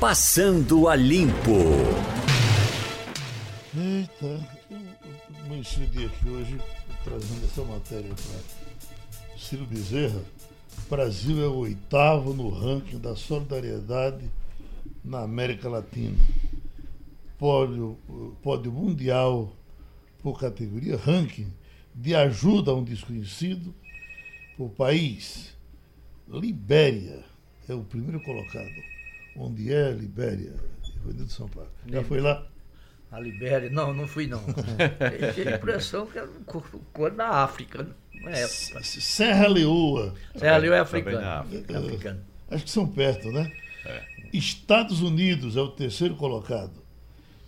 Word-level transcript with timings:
Passando 0.00 0.88
a 0.88 0.96
Limpo. 0.96 1.58
Eita, 3.76 4.48
eu 4.70 5.44
amanheci 5.44 5.82
o 5.82 5.86
dia 5.88 6.06
aqui 6.06 6.26
hoje 6.26 6.58
trazendo 7.04 7.44
essa 7.44 7.62
matéria 7.64 8.08
para 8.08 9.38
Ciro 9.38 9.66
Bezerra. 9.66 10.22
Brasil 10.88 11.44
é 11.44 11.48
o 11.48 11.56
oitavo 11.56 12.32
no 12.32 12.48
ranking 12.48 12.98
da 12.98 13.14
solidariedade 13.14 14.24
na 15.04 15.20
América 15.20 15.68
Latina. 15.68 16.16
Pódio, 17.38 17.98
pódio 18.42 18.72
mundial 18.72 19.54
por 20.22 20.40
categoria, 20.40 20.96
ranking 20.96 21.52
de 21.94 22.14
ajuda 22.14 22.70
a 22.70 22.74
um 22.74 22.82
desconhecido 22.82 23.74
por 24.56 24.70
país. 24.70 25.54
Libéria 26.26 27.22
é 27.68 27.74
o 27.74 27.84
primeiro 27.84 28.18
colocado. 28.22 28.99
Onde 29.36 29.72
é 29.72 29.90
Libéria? 29.90 30.54
Ivanildo 30.96 31.30
São 31.30 31.48
Paulo. 31.48 31.70
Já 31.86 32.02
foi 32.02 32.20
lá? 32.20 32.46
A 33.10 33.18
Libéria? 33.18 33.70
Não, 33.70 33.92
não 33.92 34.06
fui 34.06 34.26
não. 34.26 34.42
Eu 35.20 35.34
tive 35.34 35.52
a 35.52 35.56
impressão 35.56 36.06
que 36.06 36.18
era 36.18 36.28
um 36.28 36.44
cor 36.92 37.10
da 37.10 37.28
África. 37.28 37.88
Não 38.14 38.28
é 38.28 38.46
Serra 38.46 39.48
Leoa. 39.48 40.14
Serra 40.36 40.58
Leoa 40.58 40.76
é 40.76 40.80
africana. 40.80 41.46
É 41.68 41.76
africano. 41.76 42.20
Acho 42.50 42.64
que 42.64 42.70
são 42.70 42.86
perto, 42.86 43.32
né? 43.32 43.50
É. 43.84 44.02
Estados 44.32 45.00
Unidos 45.00 45.56
é 45.56 45.60
o 45.60 45.68
terceiro 45.68 46.14
colocado. 46.16 46.80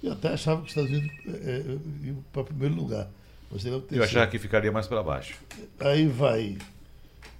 Eu 0.02 0.12
até 0.12 0.28
achava 0.28 0.62
que 0.62 0.66
os 0.66 0.70
Estados 0.70 0.90
Unidos 0.90 1.10
é, 1.26 2.10
é, 2.10 2.14
para 2.32 2.44
primeiro 2.44 2.74
lugar. 2.74 3.08
Mas 3.50 3.64
ele 3.64 3.74
é 3.74 3.78
o 3.78 3.80
terceiro. 3.80 4.02
Eu 4.02 4.08
achava 4.08 4.30
que 4.30 4.38
ficaria 4.38 4.72
mais 4.72 4.86
para 4.86 5.02
baixo. 5.02 5.34
Aí 5.78 6.06
vai. 6.06 6.56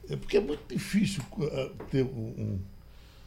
É 0.09 0.17
porque 0.17 0.37
é 0.37 0.41
muito 0.41 0.63
difícil 0.73 1.23
uh, 1.39 1.71
ter 1.91 2.03
um, 2.03 2.61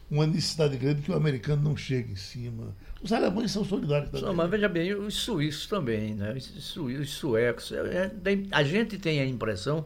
uma 0.10 0.28
necessidade 0.28 0.78
grande 0.78 1.02
que 1.02 1.12
o 1.12 1.16
americano 1.16 1.62
não 1.62 1.76
chegue 1.76 2.14
em 2.14 2.16
cima. 2.16 2.76
Os 3.02 3.12
alemães 3.12 3.52
são 3.52 3.64
solidários 3.64 4.10
também. 4.12 4.36
Mas 4.36 4.50
veja 4.50 4.70
bem, 4.70 4.94
os 4.94 5.16
suíços 5.16 5.68
também, 5.68 6.16
né? 6.16 6.34
os, 6.34 6.76
os 6.78 7.10
suecos. 7.12 7.72
É, 7.72 8.12
é, 8.24 8.38
a 8.52 8.64
gente 8.64 8.98
tem 8.98 9.20
a 9.20 9.26
impressão 9.26 9.86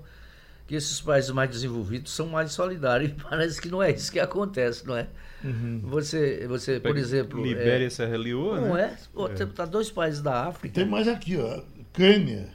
que 0.67 0.75
esses 0.75 1.01
países 1.01 1.31
mais 1.31 1.49
desenvolvidos 1.49 2.11
são 2.11 2.27
mais 2.27 2.51
solidários. 2.51 3.11
Parece 3.29 3.61
que 3.61 3.69
não 3.69 3.81
é 3.81 3.91
isso 3.91 4.11
que 4.11 4.19
acontece, 4.19 4.85
não 4.85 4.95
é? 4.95 5.07
Uhum. 5.43 5.81
Você, 5.85 6.45
você 6.47 6.79
por 6.79 6.97
exemplo. 6.97 7.41
Libéria 7.43 7.87
e 7.87 7.89
Serra 7.89 8.17
Leoa, 8.17 8.59
Não 8.59 8.73
né? 8.75 8.83
é? 8.83 8.97
Pô, 9.13 9.27
é. 9.27 9.33
Tá 9.33 9.65
dois 9.65 9.89
países 9.89 10.21
da 10.21 10.47
África. 10.47 10.75
Tem 10.75 10.85
mais 10.85 11.07
aqui, 11.07 11.37
ó. 11.37 11.61
Cânia. 11.93 12.49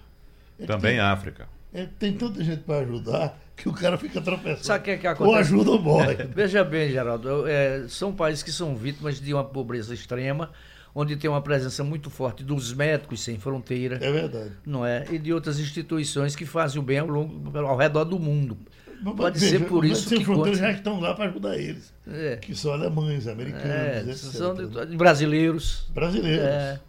É 0.59 0.67
também 0.67 0.93
tem, 0.93 1.01
África. 1.01 1.49
É, 1.73 1.87
tem 1.99 2.13
tanta 2.13 2.45
gente 2.45 2.63
para 2.63 2.85
ajudar 2.85 3.39
que 3.57 3.69
o 3.69 3.73
cara 3.73 3.97
fica 3.97 4.21
tropeçando. 4.21 4.65
Sabe 4.65 4.81
o 4.81 4.83
que, 4.85 4.91
é 4.91 4.97
que 4.97 5.07
acontece? 5.07 5.31
Ou 5.31 5.37
ajuda 5.37 5.71
ou 5.71 5.81
morre. 5.81 6.15
Veja 6.35 6.65
bem, 6.65 6.91
Geraldo, 6.91 7.47
é, 7.47 7.87
são 7.89 8.13
países 8.13 8.43
que 8.43 8.53
são 8.53 8.75
vítimas 8.75 9.21
de 9.21 9.33
uma 9.33 9.45
pobreza 9.45 9.95
extrema 9.95 10.51
onde 10.95 11.17
tem 11.17 11.29
uma 11.29 11.43
presença 11.43 11.83
muito 11.83 12.09
forte 12.09 12.45
dos 12.45 12.73
médicos 12.73 13.23
sem 13.23 13.39
fronteira. 13.39 13.99
É 14.01 14.13
verdade. 14.13 14.53
Não 14.65 14.87
é? 14.87 15.05
E 15.11 15.19
de 15.19 15.33
outras 15.33 15.59
instituições 15.59 16.37
que 16.37 16.47
fazem 16.47 16.81
o 16.81 16.83
bem 16.83 16.99
ao, 16.99 17.09
longo, 17.09 17.59
ao 17.59 17.77
redor 17.77 18.05
do 18.05 18.19
mundo. 18.19 18.57
Mas, 19.03 19.17
Pode 19.17 19.39
veja, 19.39 19.59
ser 19.59 19.67
por 19.67 19.85
isso 19.85 20.09
sem 20.09 20.19
que 20.19 20.25
fronteiras 20.25 20.59
já 20.59 20.71
estão 20.71 21.01
lá 21.01 21.13
para 21.15 21.27
ajudar 21.27 21.59
eles. 21.59 21.93
É. 22.07 22.37
Que 22.37 22.55
são 22.55 22.73
alemães, 22.73 23.27
americanos, 23.27 23.67
é, 23.67 24.01
etc. 24.01 24.17
São 24.17 24.55
de, 24.55 24.97
brasileiros. 24.97 25.87
Brasileiros. 25.93 26.45
É. 26.45 26.81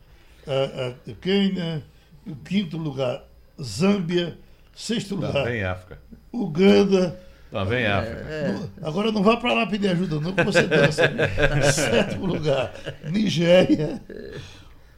A, 0.47 0.93
a 1.09 1.13
Quênia, 1.15 1.83
o 2.25 2.35
quinto 2.35 2.77
lugar, 2.77 3.23
Zâmbia, 3.61 4.37
sexto 4.75 5.15
lugar. 5.15 5.33
Também 5.33 5.63
África. 5.63 5.99
Uganda, 6.31 7.17
também 7.55 7.83
é, 7.83 7.91
África. 7.91 8.19
É. 8.29 8.55
Agora 8.83 9.13
não 9.13 9.23
vá 9.23 9.37
para 9.37 9.53
lá 9.53 9.65
pedir 9.65 9.87
ajuda, 9.87 10.19
não, 10.19 10.33
que 10.33 10.43
você 10.43 10.63
dança. 10.63 11.03
Sétimo 11.71 12.25
lugar, 12.25 12.73
Nigéria. 13.09 14.01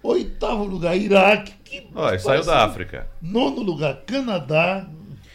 Oitavo 0.01 0.63
lugar, 0.63 0.97
Iraque. 0.97 1.53
Que 1.63 1.87
Olha, 1.93 2.17
saiu 2.17 2.43
da 2.43 2.65
África. 2.65 3.07
Nono 3.21 3.61
lugar, 3.61 4.01
Canadá. 4.07 4.87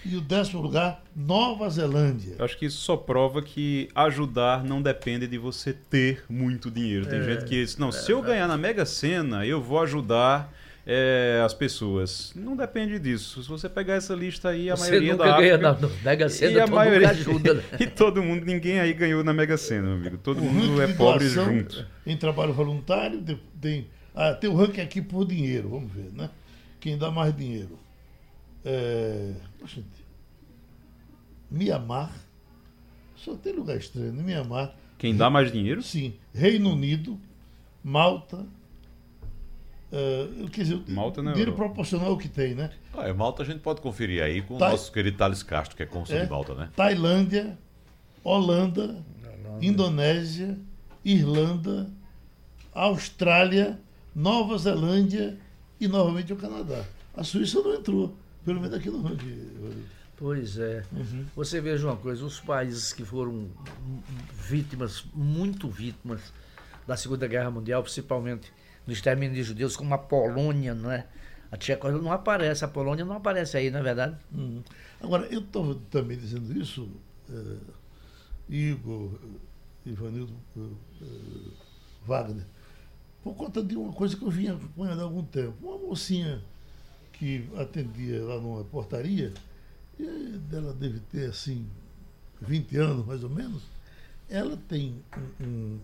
E 0.05 0.17
o 0.17 0.21
décimo 0.21 0.61
lugar, 0.61 1.01
Nova 1.15 1.71
Zelândia. 1.71 2.35
Eu 2.37 2.45
acho 2.45 2.59
que 2.59 2.67
isso 2.67 2.79
só 2.79 2.97
prova 2.97 3.41
que 3.41 3.89
ajudar 3.95 4.65
não 4.65 4.83
depende 4.83 5.29
de 5.29 5.39
você 5.39 5.73
ter 5.73 6.25
muito 6.29 6.73
dinheiro. 6.73 7.07
Tem 7.07 7.21
é, 7.21 7.23
gente 7.23 7.45
que 7.45 7.51
diz, 7.51 7.77
não, 7.77 7.91
é, 7.91 7.93
se 7.93 8.11
eu 8.11 8.21
ganhar 8.21 8.49
na 8.49 8.59
Mega 8.59 8.85
Sena, 8.85 9.47
eu 9.47 9.63
vou 9.63 9.81
ajudar 9.81 10.53
é, 10.87 11.43
as 11.45 11.55
pessoas. 11.55 12.33
Não 12.35 12.57
depende 12.57 12.99
disso. 12.99 13.43
Se 13.43 13.49
você 13.49 13.69
pegar 13.69 13.95
essa 13.95 14.15
lista 14.15 14.49
aí, 14.49 14.71
a 14.71 14.77
você 14.77 14.91
maioria 14.91 15.13
nunca 15.13 15.25
da 15.25 15.37
ganha 15.39 15.59
na 15.59 15.79
Mega 16.03 16.29
Sena, 16.29 16.53
e 16.53 16.61
a 16.61 16.67
maioria 16.67 17.11
ajuda. 17.11 17.55
Né? 17.73 17.79
e 17.81 17.87
todo 17.87 18.23
mundo, 18.23 18.45
ninguém 18.45 18.81
aí 18.81 18.93
ganhou 18.93 19.23
na 19.23 19.33
Mega 19.33 19.57
Sena, 19.57 19.83
meu 19.83 19.95
amigo. 19.95 20.19
Todo 20.19 20.41
o 20.41 20.45
mundo 20.45 20.81
é 20.83 20.89
pobre 20.89 21.29
junto. 21.29 21.87
Em 22.07 22.17
trabalho 22.17 22.53
voluntário, 22.53 23.23
tem, 23.61 23.87
ah, 24.15 24.35
tem 24.35 24.49
o 24.51 24.55
ranking 24.55 24.81
aqui 24.81 25.01
por 25.01 25.27
dinheiro, 25.27 25.69
vamos 25.69 25.93
ver, 25.93 26.11
né? 26.13 26.31
Quem 26.81 26.99
dá 26.99 27.11
mais 27.11 27.37
dinheiro? 27.37 27.79
É, 28.65 29.33
poxa, 29.59 29.83
Mianmar. 31.51 32.11
Só 33.17 33.37
tem 33.37 33.53
lugar 33.53 33.77
estranho, 33.77 34.13
né? 34.13 34.23
Mianmar. 34.23 34.75
Quem 34.99 35.17
dá 35.17 35.29
mais 35.29 35.53
dinheiro? 35.53 35.83
Sim. 35.83 36.15
Reino 36.35 36.73
Unido, 36.73 37.21
Malta, 37.85 38.45
Uh, 39.93 40.49
quer 40.49 40.63
dizer, 40.63 40.83
Malta 40.89 41.23
não 41.23 41.33
é 41.33 41.35
dinheiro 41.35 41.53
proporcional 41.53 42.09
ao 42.09 42.17
que 42.17 42.27
tem, 42.27 42.55
né? 42.55 42.71
Ah, 42.95 43.09
é, 43.09 43.13
Malta 43.13 43.43
a 43.43 43.47
gente 43.47 43.59
pode 43.59 43.83
conferir 43.83 44.23
aí 44.23 44.41
com 44.41 44.55
o 44.55 44.59
nosso 44.59 44.91
querido 44.91 45.19
Thales 45.19 45.43
Castro, 45.43 45.77
que 45.77 45.83
é 45.83 45.87
cônsul 45.87 46.17
é, 46.17 46.25
de 46.25 46.31
Malta, 46.31 46.55
né? 46.55 46.71
Tailândia, 46.75 47.59
Holanda, 48.25 48.83
Holanda, 48.85 49.05
Indonésia, 49.61 50.59
Irlanda, 51.05 51.91
Austrália, 52.73 53.79
Nova 54.15 54.57
Zelândia 54.57 55.39
e 55.79 55.87
novamente 55.87 56.33
o 56.33 56.37
Canadá. 56.37 56.87
A 57.15 57.23
Suíça 57.23 57.61
não 57.61 57.75
entrou, 57.75 58.17
pelo 58.47 58.63
menos 58.63 58.75
aqui 58.75 58.89
no 58.89 59.03
ranking. 59.03 59.53
Pois 60.17 60.57
é. 60.57 60.85
Uhum. 60.91 61.27
Você 61.37 61.61
veja 61.61 61.87
uma 61.87 61.97
coisa, 61.97 62.25
os 62.25 62.41
países 62.41 62.95
que 62.95 63.05
foram 63.05 63.49
vítimas, 64.33 65.05
muito 65.13 65.69
vítimas 65.69 66.33
da 66.87 66.97
Segunda 66.97 67.27
Guerra 67.27 67.51
Mundial, 67.51 67.83
principalmente 67.83 68.51
no 68.87 68.93
extermínio 68.93 69.35
de 69.35 69.43
judeus, 69.43 69.77
como 69.77 69.95
a 69.95 69.99
Polônia, 69.99 70.75
não 70.75 70.91
é? 70.91 71.07
A 71.51 71.57
Tchecoslováquia 71.57 72.05
não 72.05 72.13
aparece, 72.13 72.65
a 72.65 72.69
Polônia 72.69 73.05
não 73.05 73.17
aparece 73.17 73.57
aí, 73.57 73.71
não 73.71 73.81
é 73.81 73.83
verdade? 73.83 74.17
Uhum. 74.33 74.63
Agora, 75.01 75.27
eu 75.27 75.41
estou 75.41 75.75
também 75.91 76.17
dizendo 76.17 76.57
isso, 76.57 76.89
é, 77.31 77.57
Igor, 78.49 79.19
Ivanildo 79.85 80.33
é, 80.57 80.61
Wagner, 82.07 82.47
por 83.23 83.35
conta 83.35 83.63
de 83.63 83.77
uma 83.77 83.93
coisa 83.93 84.17
que 84.17 84.25
eu 84.25 84.31
vinha 84.31 84.55
acompanhando 84.55 85.01
há 85.01 85.05
algum 85.05 85.23
tempo. 85.25 85.55
Uma 85.63 85.79
mocinha 85.79 86.43
que 87.13 87.49
atendia 87.57 88.25
lá 88.25 88.41
numa 88.41 88.65
portaria, 88.65 89.33
e 89.99 90.41
ela 90.53 90.73
deve 90.73 91.01
ter 91.01 91.29
assim 91.29 91.67
20 92.41 92.77
anos 92.79 93.07
mais 93.07 93.23
ou 93.23 93.31
menos, 93.31 93.63
ela 94.29 94.57
tem 94.57 95.03
um, 95.41 95.45
um, 95.47 95.81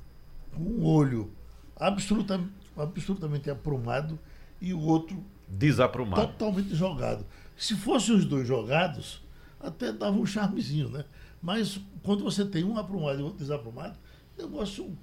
um 0.59 0.85
olho 0.85 1.31
absolutamente 1.77 2.53
absolutamente 2.83 3.51
aprumado 3.51 4.19
e 4.61 4.73
o 4.73 4.81
outro 4.81 5.23
desaprumado. 5.49 6.29
Totalmente 6.29 6.75
jogado. 6.75 7.25
Se 7.57 7.75
fossem 7.75 8.15
os 8.15 8.25
dois 8.25 8.47
jogados, 8.47 9.23
até 9.61 9.93
dava 9.93 10.17
um 10.17 10.27
charmezinho, 10.27 10.89
né? 10.89 11.05
Mas 11.41 11.81
quando 12.03 12.25
você 12.25 12.45
tem 12.45 12.65
um 12.65 12.77
aprumado 12.77 13.21
e 13.21 13.23
outro 13.23 13.39
desaprumado, 13.39 13.99
o 14.37 14.43
negócio. 14.43 14.97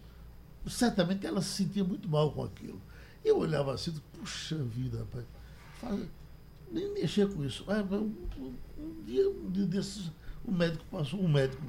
Certamente 0.68 1.28
ela 1.28 1.42
se 1.42 1.64
sentia 1.64 1.84
muito 1.84 2.10
mal 2.10 2.32
com 2.32 2.44
aquilo. 2.44 2.82
Eu 3.24 3.38
olhava 3.38 3.74
assim, 3.74 3.94
puxa 4.14 4.56
vida, 4.56 5.00
rapaz. 5.00 5.26
Faz, 5.80 6.00
nem 6.72 6.94
mexer 6.94 7.32
com 7.32 7.44
isso. 7.44 7.66
Um, 7.68 8.16
um, 8.78 9.04
dia, 9.06 9.30
um 9.30 9.52
dia 9.52 9.66
desses, 9.66 10.12
o 10.44 10.52
médico 10.52 10.84
passou, 10.90 11.22
um 11.22 11.28
médico 11.28 11.62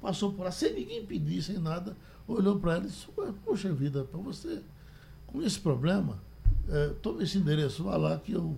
passou 0.00 0.32
por 0.32 0.44
lá, 0.44 0.50
sem 0.50 0.74
ninguém 0.74 1.06
pedir, 1.06 1.42
sem 1.42 1.58
nada, 1.58 1.96
olhou 2.26 2.58
para 2.58 2.74
ela 2.74 2.84
e 2.84 2.88
disse, 2.88 3.06
poxa 3.44 3.72
vida, 3.72 4.04
para 4.04 4.20
você, 4.20 4.60
com 5.26 5.42
esse 5.42 5.58
problema, 5.58 6.18
é, 6.68 6.88
tome 7.02 7.24
esse 7.24 7.38
endereço, 7.38 7.84
vá 7.84 7.96
lá 7.96 8.18
que 8.18 8.32
eu. 8.32 8.56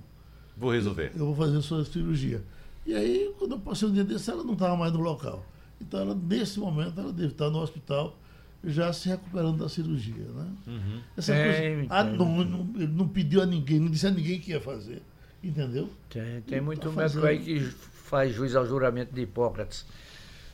Vou 0.56 0.73
resolver. 0.73 1.12
Eu, 1.14 1.20
eu, 1.20 1.26
vou 1.26 1.37
fazer 1.37 1.58
a 1.58 1.62
sua 1.62 1.85
cirurgia. 1.85 2.43
E 2.85 2.94
aí, 2.94 3.35
quando 3.38 3.52
eu 3.52 3.58
passei 3.58 3.88
um 3.88 3.93
dia 3.93 4.05
desse, 4.05 4.31
ela 4.31 4.44
não 4.44 4.52
estava 4.52 4.76
mais 4.76 4.93
no 4.93 5.00
local. 5.00 5.44
Então, 5.81 6.00
ela, 6.00 6.14
nesse 6.14 6.58
momento, 6.58 6.99
ela 7.00 7.12
deve 7.12 7.32
estar 7.32 7.50
no 7.50 7.58
hospital 7.58 8.17
já 8.64 8.93
se 8.93 9.08
recuperando 9.08 9.58
da 9.58 9.69
cirurgia. 9.69 10.25
Né? 10.25 10.52
Uhum. 10.67 11.00
Essa 11.17 11.35
é, 11.35 11.75
coisa. 11.75 11.87
Ah, 11.90 12.05
não, 12.05 12.44
não, 12.44 12.69
ele 12.76 12.93
não 12.93 13.08
pediu 13.08 13.43
a 13.43 13.46
ninguém, 13.46 13.81
não 13.81 13.90
disse 13.90 14.06
a 14.06 14.11
ninguém 14.11 14.40
que 14.40 14.52
ia 14.52 14.61
fazer. 14.61 15.02
Entendeu? 15.43 15.90
Tem, 16.08 16.40
tem 16.43 16.61
muito 16.61 16.88
tá 16.88 16.96
médico 16.96 17.26
aí 17.26 17.38
que 17.38 17.61
faz 17.61 18.35
juiz 18.35 18.56
ao 18.56 18.67
juramento 18.67 19.14
de 19.14 19.23
Hipócrates 19.23 19.85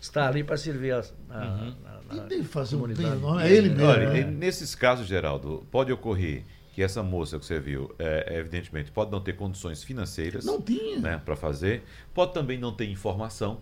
está 0.03 0.27
ali 0.27 0.43
para 0.43 0.57
servir 0.57 0.93
a, 0.93 0.99
a, 0.99 1.01
uhum. 1.01 1.75
a, 1.87 2.25
a, 2.25 2.35
e 2.35 2.43
fazer 2.43 2.77
um 2.77 2.87
bem, 2.89 3.07
não 3.21 3.39
é 3.39 3.51
ele 3.51 3.71
mesmo. 3.71 3.87
Olha, 3.87 4.11
né? 4.11 4.25
nesses 4.25 4.75
casos, 4.75 5.07
Geraldo, 5.07 5.65
pode 5.71 5.93
ocorrer 5.93 6.45
que 6.75 6.83
essa 6.83 7.03
moça 7.03 7.39
que 7.39 7.47
você 7.47 7.61
viu, 7.61 7.95
é, 7.99 8.39
evidentemente, 8.39 8.91
pode 8.91 9.11
não 9.13 9.21
ter 9.21 9.35
condições 9.35 9.85
financeiras 9.85 10.45
não 10.45 10.61
tinha. 10.61 10.99
Né, 10.99 11.21
para 11.25 11.37
fazer, 11.37 11.85
pode 12.13 12.33
também 12.33 12.59
não 12.59 12.73
ter 12.73 12.89
informação. 12.89 13.61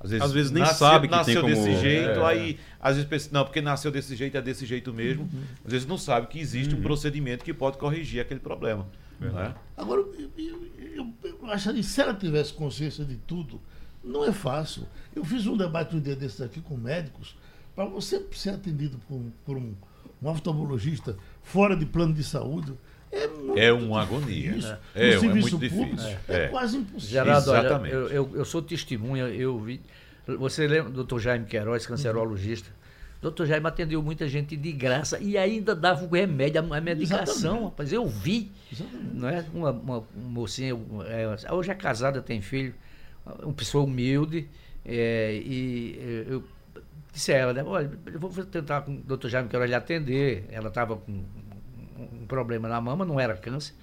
Às 0.00 0.10
vezes, 0.10 0.24
Às 0.24 0.32
vezes 0.32 0.50
nem 0.52 0.62
nasceu, 0.62 0.86
sabe 0.86 1.08
que 1.08 1.14
nasceu 1.14 1.42
tem 1.42 1.54
como- 1.54 1.66
desse 1.66 1.80
jeito, 1.80 2.20
É. 2.20 2.24
aí 2.24 2.58
às 2.80 2.94
vezes 2.96 3.08
pensa, 3.08 3.28
não, 3.32 3.44
porque 3.44 3.60
nasceu 3.60 3.90
desse 3.90 4.14
jeito, 4.14 4.36
é 4.36 4.42
desse 4.42 4.64
jeito 4.64 4.92
mesmo. 4.94 5.24
Uhum. 5.24 5.42
Às 5.64 5.72
vezes 5.72 5.86
não 5.86 5.98
sabe 5.98 6.28
que 6.28 6.38
existe 6.38 6.74
um 6.74 6.80
procedimento 6.80 7.44
que 7.44 7.52
pode 7.52 7.78
corrigir 7.78 8.20
aquele 8.20 8.40
problema. 8.40 8.86
Né? 9.20 9.54
Agora, 9.76 10.00
eu, 10.00 10.30
eu, 10.38 10.66
eu, 10.94 11.14
eu 11.24 11.50
acharia, 11.50 11.82
se 11.82 12.00
ela 12.00 12.14
tivesse 12.14 12.52
consciência 12.52 13.04
de 13.04 13.16
tudo, 13.16 13.60
não 14.08 14.24
é 14.24 14.32
fácil. 14.32 14.84
Eu 15.14 15.24
fiz 15.24 15.46
um 15.46 15.56
debate 15.56 15.94
um 15.94 16.00
dia 16.00 16.16
desses 16.16 16.40
aqui 16.40 16.60
com 16.60 16.76
médicos, 16.76 17.36
para 17.74 17.84
você 17.84 18.24
ser 18.32 18.50
atendido 18.50 18.98
por, 19.08 19.14
um- 19.16 19.30
por 19.44 19.56
um, 19.56 19.74
um 20.22 20.28
oftalmologista 20.28 21.16
fora 21.42 21.76
de 21.76 21.86
plano 21.86 22.12
de 22.14 22.24
saúde, 22.24 22.72
é 23.10 23.26
muito 23.28 23.58
É 23.58 23.72
uma 23.72 24.02
agonia. 24.02 24.52
difícil. 24.52 24.76
É, 24.94 25.08
é 25.10 25.18
serviço 25.18 25.58
muito 25.58 25.70
público, 25.74 25.96
difícil. 25.96 26.18
É, 26.28 26.44
É. 26.44 26.48
quase 26.48 26.76
impossível. 26.76 27.08
Geraldo, 27.24 27.50
olha, 27.50 27.60
Exatamente. 27.60 27.94
eu, 27.94 28.08
eu, 28.08 28.30
eu 28.34 28.44
sou 28.44 28.60
testemunha, 28.62 29.24
eu 29.28 29.58
vi. 29.58 29.80
Você 30.26 30.66
lembra 30.66 30.90
do 30.90 30.96
doutor 30.96 31.18
Jaime 31.20 31.46
Queiroz, 31.46 31.86
cancerologista? 31.86 32.68
Doutor 33.22 33.46
Jaime 33.46 33.66
atendeu 33.66 34.00
muita 34.02 34.28
gente 34.28 34.56
de 34.56 34.70
graça 34.72 35.18
e 35.18 35.36
ainda 35.38 35.74
dava 35.74 36.04
o 36.04 36.08
remédio, 36.08 36.60
a 36.72 36.80
medicação, 36.80 37.24
Exatamente. 37.34 37.64
rapaz. 37.64 37.92
Eu 37.92 38.06
vi. 38.06 38.52
Exatamente. 38.70 39.14
Não 39.14 39.28
é? 39.28 39.44
Uma, 39.54 39.70
uma 39.70 40.04
mocinha, 40.14 40.76
é, 41.06 41.52
hoje 41.52 41.70
é 41.70 41.74
casada, 41.74 42.20
tem 42.22 42.40
filho, 42.42 42.74
uma 43.42 43.52
pessoa 43.52 43.84
humilde, 43.84 44.48
é, 44.84 45.34
e 45.44 45.98
é, 46.00 46.32
eu 46.32 46.44
disse 47.12 47.32
a 47.32 47.36
ela, 47.36 47.52
né, 47.52 47.62
olha, 47.64 47.90
eu 48.06 48.18
vou 48.20 48.30
tentar 48.44 48.82
com 48.82 48.92
o 48.94 48.98
doutor 48.98 49.28
Jaime 49.28 49.48
Queiroz 49.48 49.68
lhe 49.68 49.74
atender. 49.76 50.46
Ela 50.50 50.68
estava 50.68 50.96
com 50.96 51.10
um, 51.12 51.24
um 52.22 52.26
problema 52.26 52.68
na 52.68 52.80
mama, 52.80 53.04
não 53.04 53.18
era 53.18 53.36
câncer, 53.36 53.74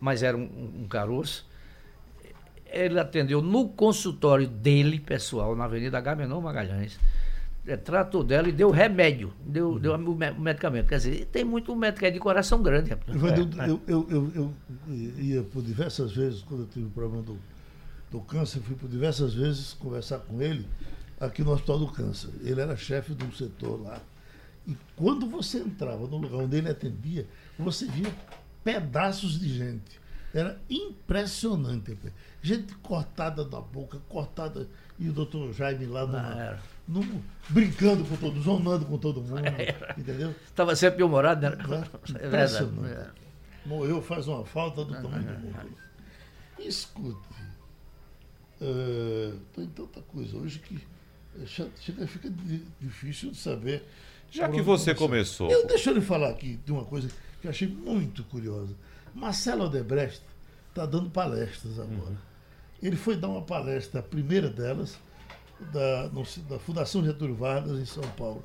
mas 0.00 0.22
era 0.22 0.36
um, 0.36 0.82
um 0.82 0.86
caroço. 0.88 1.46
Ele 2.70 2.98
atendeu 3.00 3.40
no 3.40 3.68
consultório 3.68 4.46
dele, 4.46 5.00
pessoal, 5.00 5.56
na 5.56 5.64
Avenida 5.64 5.96
Agamenon 5.96 6.40
Magalhães. 6.40 6.98
É, 7.66 7.76
tratou 7.76 8.22
dela 8.22 8.48
e 8.48 8.52
deu 8.52 8.70
remédio, 8.70 9.32
deu, 9.44 9.78
deu 9.78 9.94
o 9.94 9.98
me- 10.14 10.30
o 10.30 10.40
medicamento. 10.40 10.86
Quer 10.88 10.96
dizer, 10.96 11.26
tem 11.26 11.44
muito 11.44 11.74
médico 11.76 12.00
que 12.00 12.06
é 12.06 12.10
de 12.10 12.18
coração 12.18 12.62
grande. 12.62 12.90
rapaz. 12.90 13.14
Evandro, 13.16 13.62
eu, 13.62 13.80
eu, 13.86 14.06
eu, 14.10 14.32
eu 14.36 14.54
ia 15.18 15.42
por 15.42 15.62
diversas 15.62 16.12
vezes, 16.12 16.42
quando 16.42 16.62
eu 16.62 16.66
tive 16.66 16.86
o 16.86 16.90
problema 16.90 17.22
do, 17.22 17.38
do 18.10 18.20
câncer, 18.20 18.60
fui 18.60 18.74
por 18.76 18.88
diversas 18.88 19.34
vezes 19.34 19.74
conversar 19.74 20.18
com 20.20 20.40
ele 20.40 20.66
aqui 21.20 21.42
no 21.42 21.52
Hospital 21.52 21.78
do 21.80 21.88
Câncer. 21.88 22.30
Ele 22.42 22.60
era 22.60 22.76
chefe 22.76 23.14
de 23.14 23.24
um 23.24 23.32
setor 23.32 23.80
lá. 23.82 24.00
E 24.66 24.76
quando 24.96 25.28
você 25.28 25.58
entrava 25.58 26.06
no 26.06 26.16
lugar 26.18 26.38
onde 26.44 26.56
ele 26.56 26.68
atendia, 26.70 27.26
você 27.58 27.86
via 27.86 28.12
pedaços 28.64 29.38
de 29.38 29.48
gente. 29.56 29.98
Era 30.34 30.60
impressionante. 30.68 31.96
Gente 32.42 32.74
cortada 32.76 33.44
da 33.44 33.60
boca, 33.60 33.98
cortada. 34.08 34.68
E 34.98 35.08
o 35.08 35.12
doutor 35.12 35.52
Jaime 35.54 35.86
lá 35.86 36.06
numa- 36.06 36.34
Ah, 36.34 36.38
era. 36.38 36.58
num- 36.86 37.22
brincando 37.48 38.04
com 38.04 38.16
todos, 38.16 38.44
zonando 38.44 38.84
com 38.84 38.98
todo 38.98 39.22
mundo. 39.22 39.40
Entendeu? 39.96 40.34
Estava 40.46 40.76
sempre 40.76 41.02
humorado, 41.02 41.40
né? 41.48 41.56
Claro, 41.56 41.90
É 42.20 42.26
impressionante. 42.26 42.92
É. 42.92 43.08
Morreu 43.66 44.02
faz 44.02 44.28
uma 44.28 44.44
falta 44.44 44.84
do 44.84 44.92
tamanho 44.92 45.22
do 45.24 45.46
mundo. 45.46 45.76
Escute, 46.58 47.16
eh, 48.60 49.32
tem 49.54 49.66
tanta 49.66 50.00
coisa 50.02 50.36
hoje 50.36 50.58
que 50.58 50.78
chega, 51.46 52.06
fica 52.06 52.28
di- 52.30 52.64
difícil 52.80 53.30
de 53.30 53.36
saber. 53.36 53.84
Já 54.30 54.48
que 54.48 54.60
você 54.60 54.94
começar. 54.94 55.38
começou. 55.46 55.50
Eu, 55.50 55.66
deixa 55.66 55.90
eu 55.90 55.94
lhe 55.94 56.00
falar 56.00 56.28
aqui 56.30 56.58
de 56.64 56.72
uma 56.72 56.84
coisa 56.84 57.08
que 57.40 57.46
eu 57.46 57.50
achei 57.50 57.68
muito 57.68 58.22
curiosa. 58.24 58.74
Marcelo 59.14 59.64
Odebrecht 59.64 60.22
está 60.68 60.84
dando 60.84 61.08
palestras 61.10 61.78
agora. 61.78 62.16
Ele 62.82 62.96
foi 62.96 63.16
dar 63.16 63.28
uma 63.28 63.42
palestra, 63.42 64.00
a 64.00 64.02
primeira 64.02 64.48
delas, 64.50 64.98
da, 65.72 66.08
no- 66.08 66.26
da 66.48 66.58
Fundação 66.58 67.04
Getúlio 67.04 67.34
Vargas, 67.34 67.78
em 67.78 67.84
São 67.86 68.02
Paulo. 68.16 68.44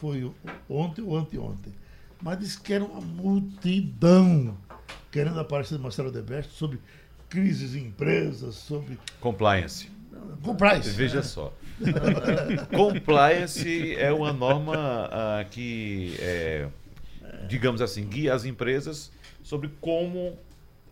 Foi 0.00 0.30
ontem 0.68 1.02
ou 1.02 1.16
anteontem. 1.16 1.72
Mas 2.20 2.38
disse 2.38 2.60
que 2.60 2.72
era 2.72 2.82
uma 2.84 3.00
multidão 3.00 4.56
querendo 5.12 5.38
a 5.38 5.44
palestra 5.44 5.76
de 5.76 5.82
Marcelo 5.82 6.08
Odebrecht 6.08 6.52
sobre 6.52 6.80
crises 7.28 7.74
em 7.74 7.86
empresas, 7.86 8.54
sobre 8.54 8.98
Compliance. 9.20 9.90
compliance. 10.42 10.90
Veja 10.90 11.22
só. 11.22 11.52
Compliance 12.74 13.94
é 13.96 14.12
uma 14.12 14.32
norma 14.32 15.08
ah, 15.10 15.44
que, 15.50 16.16
é, 16.18 16.68
digamos 17.48 17.80
assim, 17.80 18.06
guia 18.06 18.34
as 18.34 18.44
empresas 18.44 19.10
sobre 19.42 19.70
como 19.80 20.38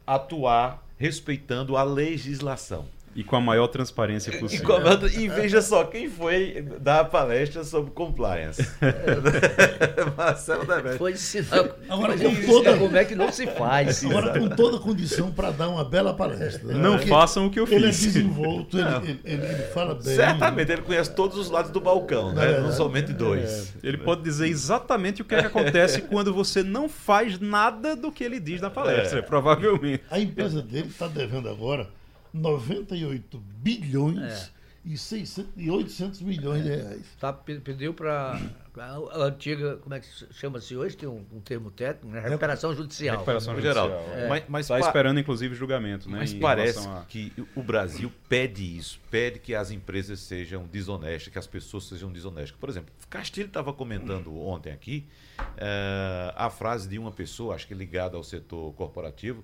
atuar 0.06 0.86
respeitando 0.98 1.76
a 1.76 1.82
legislação. 1.82 2.86
E 3.16 3.22
com 3.22 3.36
a 3.36 3.40
maior 3.40 3.68
transparência 3.68 4.30
E, 4.34 4.38
possível. 4.40 4.66
como- 4.66 5.06
e 5.08 5.28
veja 5.28 5.62
só, 5.62 5.84
quem 5.84 6.10
foi 6.10 6.66
dar 6.80 7.00
a 7.00 7.04
palestra 7.04 7.62
sobre 7.62 7.92
compliance? 7.92 8.66
Marcelo 10.16 10.66
Debete. 10.66 10.98
Foi 10.98 11.12
ensinar 11.12 11.64
Agora, 11.88 12.16
foi 12.18 12.34
com 12.34 12.46
toda- 12.46 12.76
como 12.76 12.96
é 12.96 13.04
que 13.04 13.14
não 13.14 13.30
se 13.30 13.46
faz. 13.46 14.04
Agora, 14.04 14.38
com 14.38 14.48
toda 14.48 14.78
condição 14.78 15.30
para 15.30 15.50
dar 15.50 15.68
uma 15.68 15.84
bela 15.84 16.14
palestra. 16.14 16.72
né? 16.72 16.74
Não 16.74 16.94
Porque 16.96 17.08
façam 17.08 17.46
o 17.46 17.50
que 17.50 17.60
eu 17.60 17.66
Ele 17.68 17.86
é 17.86 17.92
fiz. 17.92 18.00
desenvolto, 18.12 18.78
ele, 18.78 18.88
ele, 19.10 19.20
ele- 19.24 19.46
ele 19.46 19.62
fala 19.72 19.94
bem. 19.94 20.14
Certamente 20.16 20.72
ele 20.72 20.82
conhece 20.82 21.14
todos 21.14 21.38
os 21.38 21.50
lados 21.50 21.70
do 21.70 21.80
balcão, 21.80 22.32
né? 22.32 22.54
É, 22.56 22.60
não 22.60 22.68
é. 22.70 22.72
somente 22.72 23.12
dois. 23.12 23.72
Ele 23.82 23.98
pode 23.98 24.22
dizer 24.22 24.48
exatamente 24.48 25.22
o 25.22 25.24
que, 25.24 25.34
é 25.34 25.40
que 25.40 25.46
acontece 25.46 26.00
quando 26.10 26.32
você 26.34 26.62
não 26.62 26.88
faz 26.88 27.38
nada 27.38 27.94
do 27.96 28.10
que 28.10 28.24
ele 28.24 28.40
diz 28.40 28.60
na 28.60 28.70
palestra, 28.70 29.20
É. 29.20 29.22
provavelmente. 29.22 30.02
A 30.10 30.18
empresa 30.18 30.60
dele 30.62 30.88
está 30.88 31.06
devendo 31.06 31.48
agora 31.48 31.86
98 32.34 33.38
bilhões 33.38 34.18
É. 34.20 34.48
e, 34.84 34.98
600, 34.98 35.50
e 35.56 35.70
800 35.70 36.20
milhões 36.20 36.62
de 36.64 36.68
reais. 36.68 37.06
Tá, 37.18 37.32
pe- 37.32 37.60
pediu 37.60 37.94
para 37.94 38.38
a 38.76 39.18
antiga, 39.24 39.76
como 39.76 39.94
é 39.94 40.00
que 40.00 40.06
se- 40.06 40.26
chama-se 40.32 40.76
hoje? 40.76 40.96
Tem 40.96 41.08
um, 41.08 41.24
um 41.32 41.40
termo 41.40 41.70
técnico, 41.70 42.08
né? 42.08 42.20
Recuperação 42.20 42.74
judicial. 42.74 43.14
Recuperação 43.16 43.54
No 43.54 43.60
judicial. 43.62 43.88
geral. 43.88 44.04
É. 44.14 44.44
Mas, 44.48 44.66
Está 44.66 44.80
esperando, 44.80 45.18
inclusive, 45.20 45.54
julgamento, 45.54 46.10
né? 46.10 46.18
Mas 46.18 46.34
parece 46.34 46.86
a- 46.88 47.04
que 47.08 47.32
o 47.54 47.62
Brasil 47.62 48.12
pede 48.28 48.76
isso, 48.76 49.00
pede 49.10 49.38
que 49.38 49.54
as 49.54 49.70
empresas 49.70 50.18
sejam 50.20 50.64
desonestas, 50.66 51.32
que 51.32 51.38
as 51.38 51.46
pessoas 51.46 51.84
sejam 51.84 52.10
desonestas. 52.12 52.58
Por 52.58 52.68
exemplo, 52.68 52.92
Castilho 53.08 53.46
estava 53.46 53.72
comentando 53.72 54.36
ontem 54.38 54.72
aqui 54.72 55.06
eh, 55.56 56.32
a 56.36 56.50
frase 56.50 56.88
de 56.88 56.98
uma 56.98 57.12
pessoa, 57.12 57.54
acho 57.54 57.66
que 57.66 57.74
ligada 57.74 58.16
ao 58.16 58.22
setor 58.24 58.72
corporativo, 58.74 59.42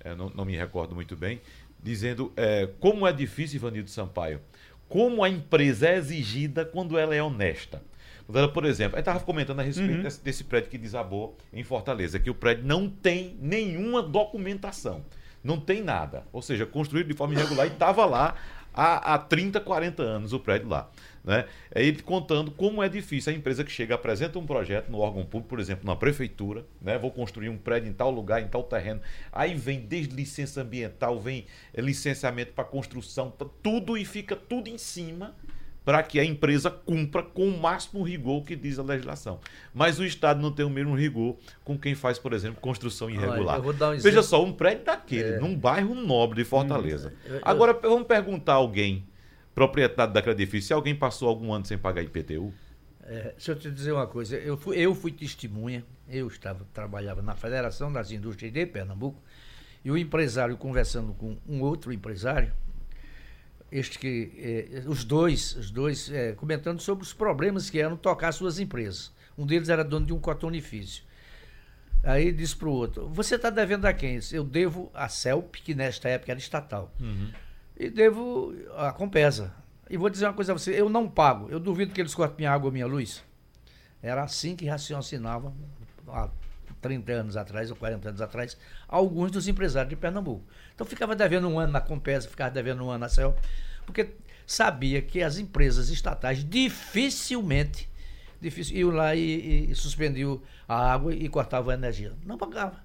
eh, 0.00 0.14
não, 0.14 0.28
não 0.30 0.44
me 0.44 0.56
recordo 0.56 0.94
muito 0.94 1.16
bem, 1.16 1.40
dizendo 1.84 2.32
eh, 2.34 2.70
como 2.80 3.06
é 3.06 3.12
difícil, 3.12 3.56
Ivanildo 3.56 3.90
Sampaio, 3.90 4.40
como 4.88 5.22
a 5.22 5.28
empresa 5.28 5.88
é 5.88 5.96
exigida 5.96 6.64
quando 6.64 6.98
ela 6.98 7.14
é 7.14 7.22
honesta. 7.22 7.82
Quando 8.26 8.38
ela, 8.38 8.48
por 8.48 8.64
exemplo, 8.64 8.96
eu 8.96 9.00
estava 9.00 9.20
comentando 9.20 9.60
a 9.60 9.62
respeito 9.62 10.02
desse, 10.02 10.24
desse 10.24 10.44
prédio 10.44 10.70
que 10.70 10.78
desabou 10.78 11.36
em 11.52 11.62
Fortaleza, 11.62 12.18
que 12.18 12.30
o 12.30 12.34
prédio 12.34 12.64
não 12.64 12.88
tem 12.88 13.36
nenhuma 13.38 14.02
documentação, 14.02 15.04
não 15.42 15.60
tem 15.60 15.82
nada. 15.82 16.24
Ou 16.32 16.40
seja, 16.40 16.64
construído 16.64 17.08
de 17.08 17.14
forma 17.14 17.34
irregular 17.34 17.66
e 17.66 17.70
estava 17.70 18.06
lá 18.06 18.34
há, 18.74 19.14
há 19.14 19.18
30, 19.18 19.60
40 19.60 20.02
anos 20.02 20.32
o 20.32 20.40
prédio 20.40 20.68
lá. 20.68 20.90
Né? 21.24 21.46
É 21.74 21.82
ele 21.82 22.02
contando 22.02 22.50
como 22.50 22.82
é 22.82 22.88
difícil 22.88 23.32
a 23.32 23.36
empresa 23.36 23.64
que 23.64 23.70
chega, 23.70 23.94
apresenta 23.94 24.38
um 24.38 24.46
projeto 24.46 24.90
no 24.90 24.98
órgão 24.98 25.24
público, 25.24 25.48
por 25.48 25.60
exemplo, 25.60 25.86
na 25.86 25.96
prefeitura, 25.96 26.66
né? 26.82 26.98
vou 26.98 27.10
construir 27.10 27.48
um 27.48 27.56
prédio 27.56 27.88
em 27.88 27.94
tal 27.94 28.10
lugar, 28.10 28.42
em 28.42 28.48
tal 28.48 28.62
terreno. 28.64 29.00
Aí 29.32 29.54
vem 29.54 29.80
desde 29.80 30.14
licença 30.14 30.60
ambiental, 30.60 31.18
vem 31.18 31.46
eh, 31.72 31.80
licenciamento 31.80 32.52
para 32.52 32.64
construção, 32.64 33.32
tudo 33.62 33.96
e 33.96 34.04
fica 34.04 34.36
tudo 34.36 34.68
em 34.68 34.76
cima 34.76 35.34
para 35.84 36.02
que 36.02 36.18
a 36.18 36.24
empresa 36.24 36.70
cumpra 36.70 37.22
com 37.22 37.46
o 37.48 37.60
máximo 37.60 38.02
rigor 38.02 38.42
que 38.44 38.56
diz 38.56 38.78
a 38.78 38.82
legislação. 38.82 39.38
Mas 39.74 39.98
o 39.98 40.04
Estado 40.04 40.40
não 40.40 40.50
tem 40.50 40.64
o 40.64 40.70
mesmo 40.70 40.94
rigor 40.96 41.36
com 41.62 41.78
quem 41.78 41.94
faz, 41.94 42.18
por 42.18 42.32
exemplo, 42.32 42.60
construção 42.60 43.10
irregular. 43.10 43.60
dar 43.74 43.90
um 43.90 43.98
Veja 43.98 44.22
só, 44.22 44.42
um 44.42 44.52
prédio 44.52 44.84
daquele, 44.86 45.38
num 45.38 45.54
bairro 45.56 45.94
nobre 45.94 46.42
de 46.42 46.48
Fortaleza. 46.48 47.12
eu- 47.26 47.34
eu- 47.36 47.40
Agora, 47.44 47.74
vamos 47.74 48.06
perguntar 48.06 48.52
a 48.52 48.56
alguém, 48.56 49.04
proprietário 49.54 50.12
daquele 50.14 50.34
edifício, 50.34 50.68
se 50.68 50.72
alguém 50.72 50.94
passou 50.94 51.28
algum 51.28 51.52
ano 51.52 51.66
sem 51.66 51.76
pagar 51.76 52.02
IPTU? 52.02 52.52
É, 53.06 53.32
deixa 53.32 53.52
eu 53.52 53.56
te 53.56 53.70
dizer 53.70 53.92
uma 53.92 54.06
coisa. 54.06 54.36
Eu 54.36 54.56
fui, 54.56 54.78
eu 54.78 54.94
fui 54.94 55.12
testemunha, 55.12 55.84
eu 56.08 56.26
estava, 56.28 56.66
trabalhava 56.72 57.20
na 57.20 57.34
Federação 57.36 57.92
das 57.92 58.10
Indústrias 58.10 58.50
de 58.52 58.64
Pernambuco, 58.64 59.22
e 59.84 59.90
o 59.90 59.98
empresário 59.98 60.56
conversando 60.56 61.12
com 61.12 61.36
um 61.46 61.60
outro 61.60 61.92
empresário, 61.92 62.50
este 63.74 63.98
que, 63.98 64.30
eh, 64.38 64.84
os 64.86 65.02
dois, 65.02 65.56
os 65.56 65.68
dois 65.68 66.08
eh, 66.08 66.32
comentando 66.36 66.80
sobre 66.80 67.02
os 67.02 67.12
problemas 67.12 67.68
que 67.68 67.80
eram 67.80 67.96
tocar 67.96 68.30
suas 68.30 68.60
empresas. 68.60 69.12
Um 69.36 69.44
deles 69.44 69.68
era 69.68 69.82
dono 69.82 70.06
de 70.06 70.12
um 70.12 70.20
cotonifício. 70.20 71.02
Aí 72.04 72.30
disse 72.30 72.54
para 72.54 72.68
o 72.68 72.72
outro: 72.72 73.08
Você 73.08 73.34
está 73.34 73.50
devendo 73.50 73.84
a 73.86 73.92
quem? 73.92 74.20
Eu 74.30 74.44
devo 74.44 74.92
a 74.94 75.08
CELP, 75.08 75.56
que 75.56 75.74
nesta 75.74 76.08
época 76.08 76.30
era 76.30 76.38
estatal, 76.38 76.94
e 77.76 77.90
devo 77.90 78.54
a 78.76 78.92
Compesa. 78.92 79.52
E 79.90 79.96
vou 79.96 80.08
dizer 80.08 80.26
uma 80.26 80.34
coisa 80.34 80.52
a 80.52 80.56
você: 80.56 80.80
eu 80.80 80.88
não 80.88 81.08
pago. 81.08 81.50
Eu 81.50 81.58
duvido 81.58 81.92
que 81.92 82.00
eles 82.00 82.14
cortem 82.14 82.36
minha 82.38 82.52
água 82.52 82.66
ou 82.66 82.72
minha 82.72 82.86
luz. 82.86 83.24
Era 84.00 84.22
assim 84.22 84.54
que 84.54 84.66
raciocinavam 84.66 85.52
há 86.06 86.28
30 86.84 87.12
anos 87.12 87.36
atrás 87.36 87.70
ou 87.70 87.76
40 87.76 88.10
anos 88.10 88.20
atrás 88.20 88.58
alguns 88.86 89.30
dos 89.30 89.48
empresários 89.48 89.88
de 89.88 89.96
Pernambuco. 89.96 90.44
Então 90.74 90.86
ficava 90.86 91.16
devendo 91.16 91.48
um 91.48 91.58
ano 91.58 91.72
na 91.72 91.80
Compesa, 91.80 92.28
ficava 92.28 92.50
devendo 92.50 92.84
um 92.84 92.90
ano 92.90 92.98
na 92.98 93.08
CELP, 93.08 93.38
porque 93.86 94.10
sabia 94.46 95.00
que 95.00 95.22
as 95.22 95.38
empresas 95.38 95.88
estatais 95.88 96.44
dificilmente, 96.44 97.88
difícil, 98.38 98.76
iam 98.76 98.90
lá 98.90 99.14
e, 99.14 99.70
e 99.70 99.74
suspendiam 99.74 100.42
a 100.68 100.92
água 100.92 101.14
e 101.14 101.26
cortavam 101.26 101.70
a 101.70 101.74
energia. 101.74 102.12
Não 102.22 102.36
pagava. 102.36 102.84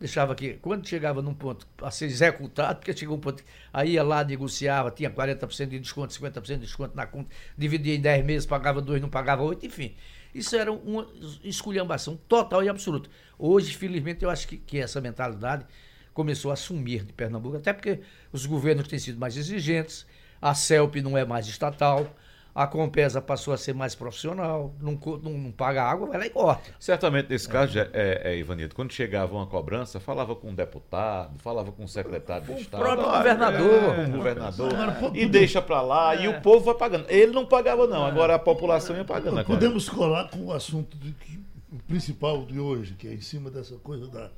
Deixava 0.00 0.34
que, 0.34 0.54
quando 0.54 0.88
chegava 0.88 1.20
num 1.20 1.34
ponto 1.34 1.66
a 1.82 1.90
ser 1.90 2.06
executado, 2.06 2.78
porque 2.78 2.96
chegou 2.96 3.16
um 3.16 3.20
ponto, 3.20 3.44
aí 3.72 3.92
ia 3.92 4.02
lá, 4.02 4.24
negociava, 4.24 4.90
tinha 4.90 5.10
40% 5.10 5.68
de 5.68 5.78
desconto, 5.78 6.14
50% 6.14 6.42
de 6.42 6.58
desconto 6.60 6.96
na 6.96 7.06
conta, 7.06 7.28
dividia 7.56 7.94
em 7.94 8.00
10 8.00 8.24
meses, 8.24 8.46
pagava 8.46 8.80
dois, 8.80 9.02
não 9.02 9.08
pagava 9.10 9.42
oito, 9.42 9.66
enfim. 9.66 9.94
Isso 10.34 10.56
era 10.56 10.72
uma 10.72 11.06
esculhambação 11.42 12.18
total 12.28 12.64
e 12.64 12.68
absoluta. 12.68 13.08
Hoje, 13.38 13.74
felizmente, 13.74 14.24
eu 14.24 14.30
acho 14.30 14.48
que, 14.48 14.56
que 14.56 14.78
essa 14.78 15.00
mentalidade 15.00 15.64
começou 16.12 16.50
a 16.50 16.56
sumir 16.56 17.04
de 17.04 17.12
Pernambuco, 17.12 17.56
até 17.56 17.72
porque 17.72 18.00
os 18.32 18.46
governos 18.46 18.88
têm 18.88 18.98
sido 18.98 19.18
mais 19.18 19.36
exigentes, 19.36 20.06
a 20.40 20.54
CELP 20.54 20.96
não 20.96 21.16
é 21.16 21.24
mais 21.24 21.46
estatal, 21.46 22.14
a 22.54 22.68
Compesa 22.68 23.20
passou 23.20 23.52
a 23.52 23.56
ser 23.56 23.74
mais 23.74 23.96
profissional, 23.96 24.72
não, 24.80 24.96
não, 25.20 25.32
não 25.32 25.50
paga 25.50 25.82
água, 25.82 26.06
vai 26.06 26.18
lá 26.18 26.26
e 26.26 26.30
corta. 26.30 26.70
Certamente, 26.78 27.28
nesse 27.28 27.48
caso, 27.48 27.76
é, 27.76 27.90
é, 27.92 28.32
é, 28.32 28.38
Ivanito, 28.38 28.76
quando 28.76 28.92
chegava 28.92 29.34
uma 29.34 29.46
cobrança, 29.46 29.98
falava 29.98 30.36
com 30.36 30.50
um 30.50 30.54
deputado, 30.54 31.36
falava 31.40 31.72
com 31.72 31.82
um 31.82 31.88
secretário 31.88 32.46
de 32.46 32.60
Estado. 32.60 32.80
O 32.80 32.84
próprio 32.84 33.10
governador. 33.10 33.82
É, 33.82 33.94
com 33.96 34.02
o 34.02 34.16
governador. 34.16 34.70
e 35.14 35.26
deixa 35.26 35.60
para 35.60 35.82
lá, 35.82 36.14
e 36.14 36.28
o 36.28 36.40
povo 36.40 36.66
vai 36.66 36.74
pagando. 36.74 37.06
Ele 37.08 37.32
não 37.32 37.44
pagava, 37.44 37.88
não, 37.88 38.06
agora 38.06 38.36
a 38.36 38.38
população 38.38 38.94
ia 38.94 39.04
pagando. 39.04 39.40
Agora. 39.40 39.44
Podemos 39.44 39.88
colar 39.88 40.30
com 40.30 40.46
o 40.46 40.52
assunto 40.52 40.96
de, 40.96 41.10
que, 41.10 41.40
principal 41.88 42.46
de 42.46 42.60
hoje, 42.60 42.94
que 42.94 43.08
é 43.08 43.14
em 43.14 43.20
cima 43.20 43.50
dessa 43.50 43.74
coisa 43.78 44.06
da, 44.06 44.30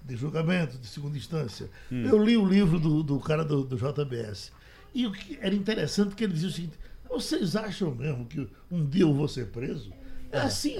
de 0.00 0.14
julgamento 0.14 0.78
de 0.78 0.86
segunda 0.86 1.18
instância. 1.18 1.68
Hum. 1.90 2.04
Eu 2.06 2.22
li 2.22 2.36
o 2.36 2.46
livro 2.46 2.78
do, 2.78 3.02
do 3.02 3.18
cara 3.18 3.44
do, 3.44 3.64
do 3.64 3.76
JBS. 3.76 4.52
E 4.94 5.08
o 5.08 5.12
que 5.12 5.36
era 5.42 5.52
interessante 5.52 6.12
é 6.12 6.14
que 6.14 6.22
ele 6.22 6.34
dizia 6.34 6.48
o 6.48 6.52
seguinte 6.52 6.83
vocês 7.14 7.54
acham 7.54 7.94
mesmo 7.94 8.26
que 8.26 8.46
um 8.70 8.84
dia 8.84 9.02
eu 9.02 9.14
vou 9.14 9.28
ser 9.28 9.46
preso? 9.46 9.92
É 10.32 10.38
assim. 10.38 10.76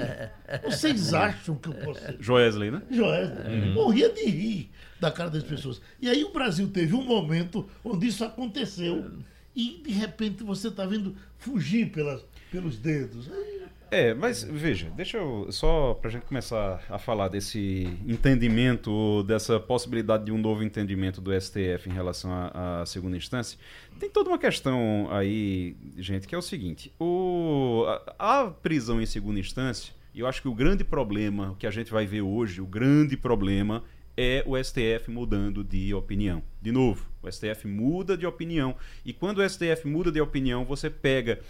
Vocês 0.65 1.15
acham 1.15 1.55
que 1.55 1.69
eu 1.69 1.75
posso 1.75 2.01
ser? 2.01 2.17
Joesley, 2.19 2.71
né? 2.73 2.83
Joesley. 2.91 3.61
Uhum. 3.61 3.73
Morria 3.75 4.13
de 4.13 4.25
rir 4.25 4.71
da 4.99 5.13
cara 5.13 5.31
das 5.31 5.45
pessoas. 5.45 5.81
E 6.01 6.09
aí 6.09 6.25
o 6.25 6.33
Brasil 6.33 6.69
teve 6.69 6.95
um 6.95 7.05
momento 7.05 7.69
onde 7.85 8.09
isso 8.09 8.25
aconteceu. 8.25 9.13
E 9.55 9.81
de 9.85 9.93
repente 9.93 10.43
você 10.43 10.69
está 10.69 10.85
vendo 10.85 11.15
fugir 11.39 11.91
pelas, 11.93 12.25
pelos 12.51 12.77
dedos. 12.77 13.31
Aí 13.31 13.64
é, 13.95 14.13
mas 14.13 14.43
veja, 14.43 14.91
deixa 14.91 15.19
eu 15.19 15.47
só 15.53 15.95
para 15.95 16.09
a 16.09 16.13
gente 16.13 16.27
começar 16.27 16.83
a 16.91 16.99
falar 16.99 17.29
desse 17.29 17.89
entendimento, 18.07 19.23
dessa 19.23 19.61
possibilidade 19.61 20.25
de 20.25 20.33
um 20.33 20.39
novo 20.39 20.65
entendimento 20.65 21.21
do 21.21 21.31
STF 21.41 21.89
em 21.89 21.93
relação 21.93 22.31
à, 22.33 22.85
segunda 22.85 23.17
instância. 23.17 23.57
Tem 24.01 24.11
toda 24.11 24.29
uma 24.31 24.39
questão 24.39 25.09
aí, 25.13 25.77
gente, 25.97 26.27
que 26.27 26.35
é 26.35 26.39
o 26.39 26.43
seguinte: 26.43 26.93
o, 26.99 27.85
a, 28.19 28.43
a 28.43 28.51
prisão 28.51 29.01
em 29.01 29.07
segunda 29.07 29.39
instância, 29.39 29.95
e 30.13 30.19
eu 30.19 30.27
acho 30.27 30.43
que 30.43 30.49
o 30.49 30.55
grande 30.55 30.83
problema 30.83 31.55
que 31.57 31.67
a 31.67 31.71
gente 31.71 31.93
vai 31.93 32.05
ver 32.05 32.23
hoje, 32.23 32.61
o 32.61 32.67
grande 32.67 33.17
problema 33.17 33.85
é 34.17 34.43
o 34.47 34.57
STF 34.63 35.11
mudando 35.11 35.65
de 35.65 35.93
opinião. 35.93 36.43
De 36.61 36.71
novo, 36.71 37.07
o 37.23 37.31
STF 37.31 37.67
muda 37.67 38.17
de 38.17 38.27
opinião. 38.27 38.77
E 39.05 39.13
quando 39.13 39.39
o 39.39 39.49
STF 39.49 39.87
muda 39.87 40.11
de 40.13 40.21
opinião, 40.21 40.65
você 40.65 40.89
pega 40.89 41.41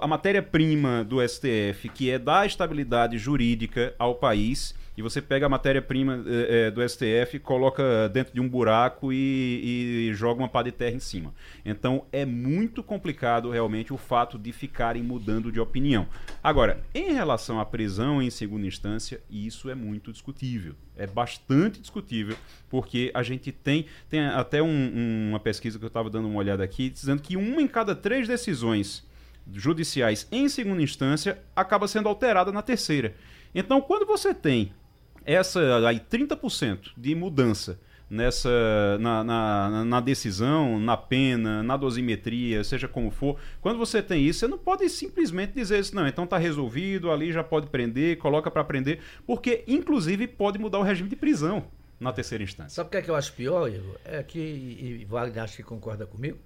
a 0.00 0.06
matéria-prima 0.06 1.04
do 1.04 1.26
STF, 1.26 1.88
que 1.92 2.10
é 2.10 2.18
dar 2.18 2.46
estabilidade 2.46 3.18
jurídica 3.18 3.94
ao 3.98 4.14
país, 4.14 4.74
e 4.96 5.02
você 5.02 5.20
pega 5.20 5.46
a 5.46 5.48
matéria-prima 5.48 6.24
é, 6.26 6.70
do 6.70 6.86
STF, 6.88 7.38
coloca 7.40 8.08
dentro 8.08 8.32
de 8.32 8.40
um 8.40 8.48
buraco 8.48 9.12
e, 9.12 10.08
e, 10.10 10.14
joga 10.14 10.40
uma 10.40 10.48
pá 10.48 10.62
de 10.62 10.70
terra 10.70 10.94
em 10.94 11.00
cima. 11.00 11.34
Então 11.64 12.06
é 12.12 12.24
muito 12.24 12.82
complicado 12.82 13.50
realmente 13.50 13.92
o 13.92 13.96
fato 13.96 14.38
de 14.38 14.52
ficarem 14.52 15.02
mudando 15.02 15.50
de 15.50 15.58
opinião. 15.58 16.06
Agora, 16.42 16.82
em 16.94 17.12
relação 17.12 17.58
à 17.58 17.66
prisão 17.66 18.22
em 18.22 18.30
segunda 18.30 18.66
instância, 18.66 19.20
isso 19.28 19.68
é 19.68 19.74
muito 19.74 20.12
discutível. 20.12 20.74
É 20.96 21.06
bastante 21.08 21.80
discutível, 21.80 22.36
porque 22.70 23.10
a 23.14 23.22
gente 23.22 23.50
tem, 23.50 23.86
tem 24.08 24.20
até 24.20 24.62
um, 24.62 24.68
um, 24.68 25.28
uma 25.30 25.40
pesquisa 25.40 25.76
que 25.76 25.84
eu 25.84 25.88
estava 25.88 26.08
dando 26.08 26.28
uma 26.28 26.38
olhada 26.38 26.62
aqui, 26.62 26.88
dizendo 26.88 27.20
que 27.20 27.36
uma 27.36 27.60
em 27.60 27.66
cada 27.66 27.96
três 27.96 28.28
decisões 28.28 29.04
judiciais 29.52 30.26
em 30.30 30.48
segunda 30.48 30.82
instância 30.82 31.42
acaba 31.54 31.88
sendo 31.88 32.08
alterada 32.08 32.52
na 32.52 32.62
terceira. 32.62 33.14
Então, 33.54 33.80
quando 33.80 34.06
você 34.06 34.32
tem 34.32 34.72
essa 35.24 35.86
aí 35.86 36.00
30% 36.00 36.92
de 36.96 37.14
mudança 37.14 37.78
nessa 38.08 38.98
na, 39.00 39.24
na, 39.24 39.84
na, 39.84 40.00
decisão, 40.00 40.78
na 40.78 40.96
pena, 40.96 41.62
na 41.62 41.76
dosimetria, 41.76 42.62
seja 42.62 42.86
como 42.86 43.10
for, 43.10 43.36
quando 43.60 43.78
você 43.78 44.02
tem 44.02 44.22
isso, 44.22 44.40
você 44.40 44.48
não 44.48 44.58
pode 44.58 44.88
simplesmente 44.88 45.52
dizer 45.52 45.80
isso, 45.80 45.94
não, 45.94 46.06
então 46.06 46.24
está 46.24 46.38
resolvido, 46.38 47.10
ali 47.10 47.32
já 47.32 47.42
pode 47.42 47.66
prender, 47.68 48.18
coloca 48.18 48.50
para 48.50 48.62
prender, 48.62 49.00
porque 49.26 49.64
inclusive 49.66 50.26
pode 50.28 50.58
mudar 50.58 50.78
o 50.78 50.82
regime 50.82 51.08
de 51.08 51.16
prisão 51.16 51.64
na 51.98 52.12
terceira 52.12 52.44
instância. 52.44 52.70
Sabe 52.70 52.88
o 52.88 52.90
que 52.90 52.96
é 52.98 53.02
que 53.02 53.10
eu 53.10 53.16
acho 53.16 53.32
pior, 53.32 53.68
Igor? 53.68 53.96
É 54.04 54.22
que, 54.22 54.38
e 54.38 55.06
Wagner 55.08 55.44
acho 55.44 55.56
que 55.56 55.62
concorda 55.62 56.06
comigo, 56.06 56.38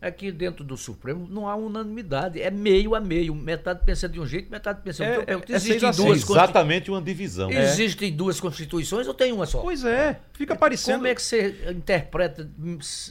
é 0.00 0.10
que 0.10 0.32
dentro 0.32 0.64
do 0.64 0.76
Supremo 0.76 1.28
não 1.28 1.46
há 1.46 1.54
unanimidade. 1.54 2.40
É 2.40 2.50
meio 2.50 2.94
a 2.94 3.00
meio. 3.00 3.34
Metade 3.34 3.82
pensa 3.84 4.08
de 4.08 4.18
um 4.18 4.26
jeito, 4.26 4.50
metade 4.50 4.80
pensa 4.82 5.04
de 5.04 5.10
outro. 5.18 5.30
É, 5.30 5.34
é, 5.34 5.56
Existem 5.56 5.90
duas 5.92 6.22
exatamente 6.22 6.90
uma 6.90 7.02
divisão. 7.02 7.50
Existem 7.50 8.08
é. 8.08 8.12
duas 8.12 8.40
constituições 8.40 9.06
ou 9.06 9.12
tem 9.12 9.30
uma 9.30 9.44
só? 9.44 9.60
Pois 9.60 9.84
é. 9.84 10.18
Fica 10.32 10.56
parecendo. 10.56 10.98
Como 10.98 11.08
é 11.08 11.14
que 11.14 11.22
você 11.22 11.54
interpreta 11.70 12.48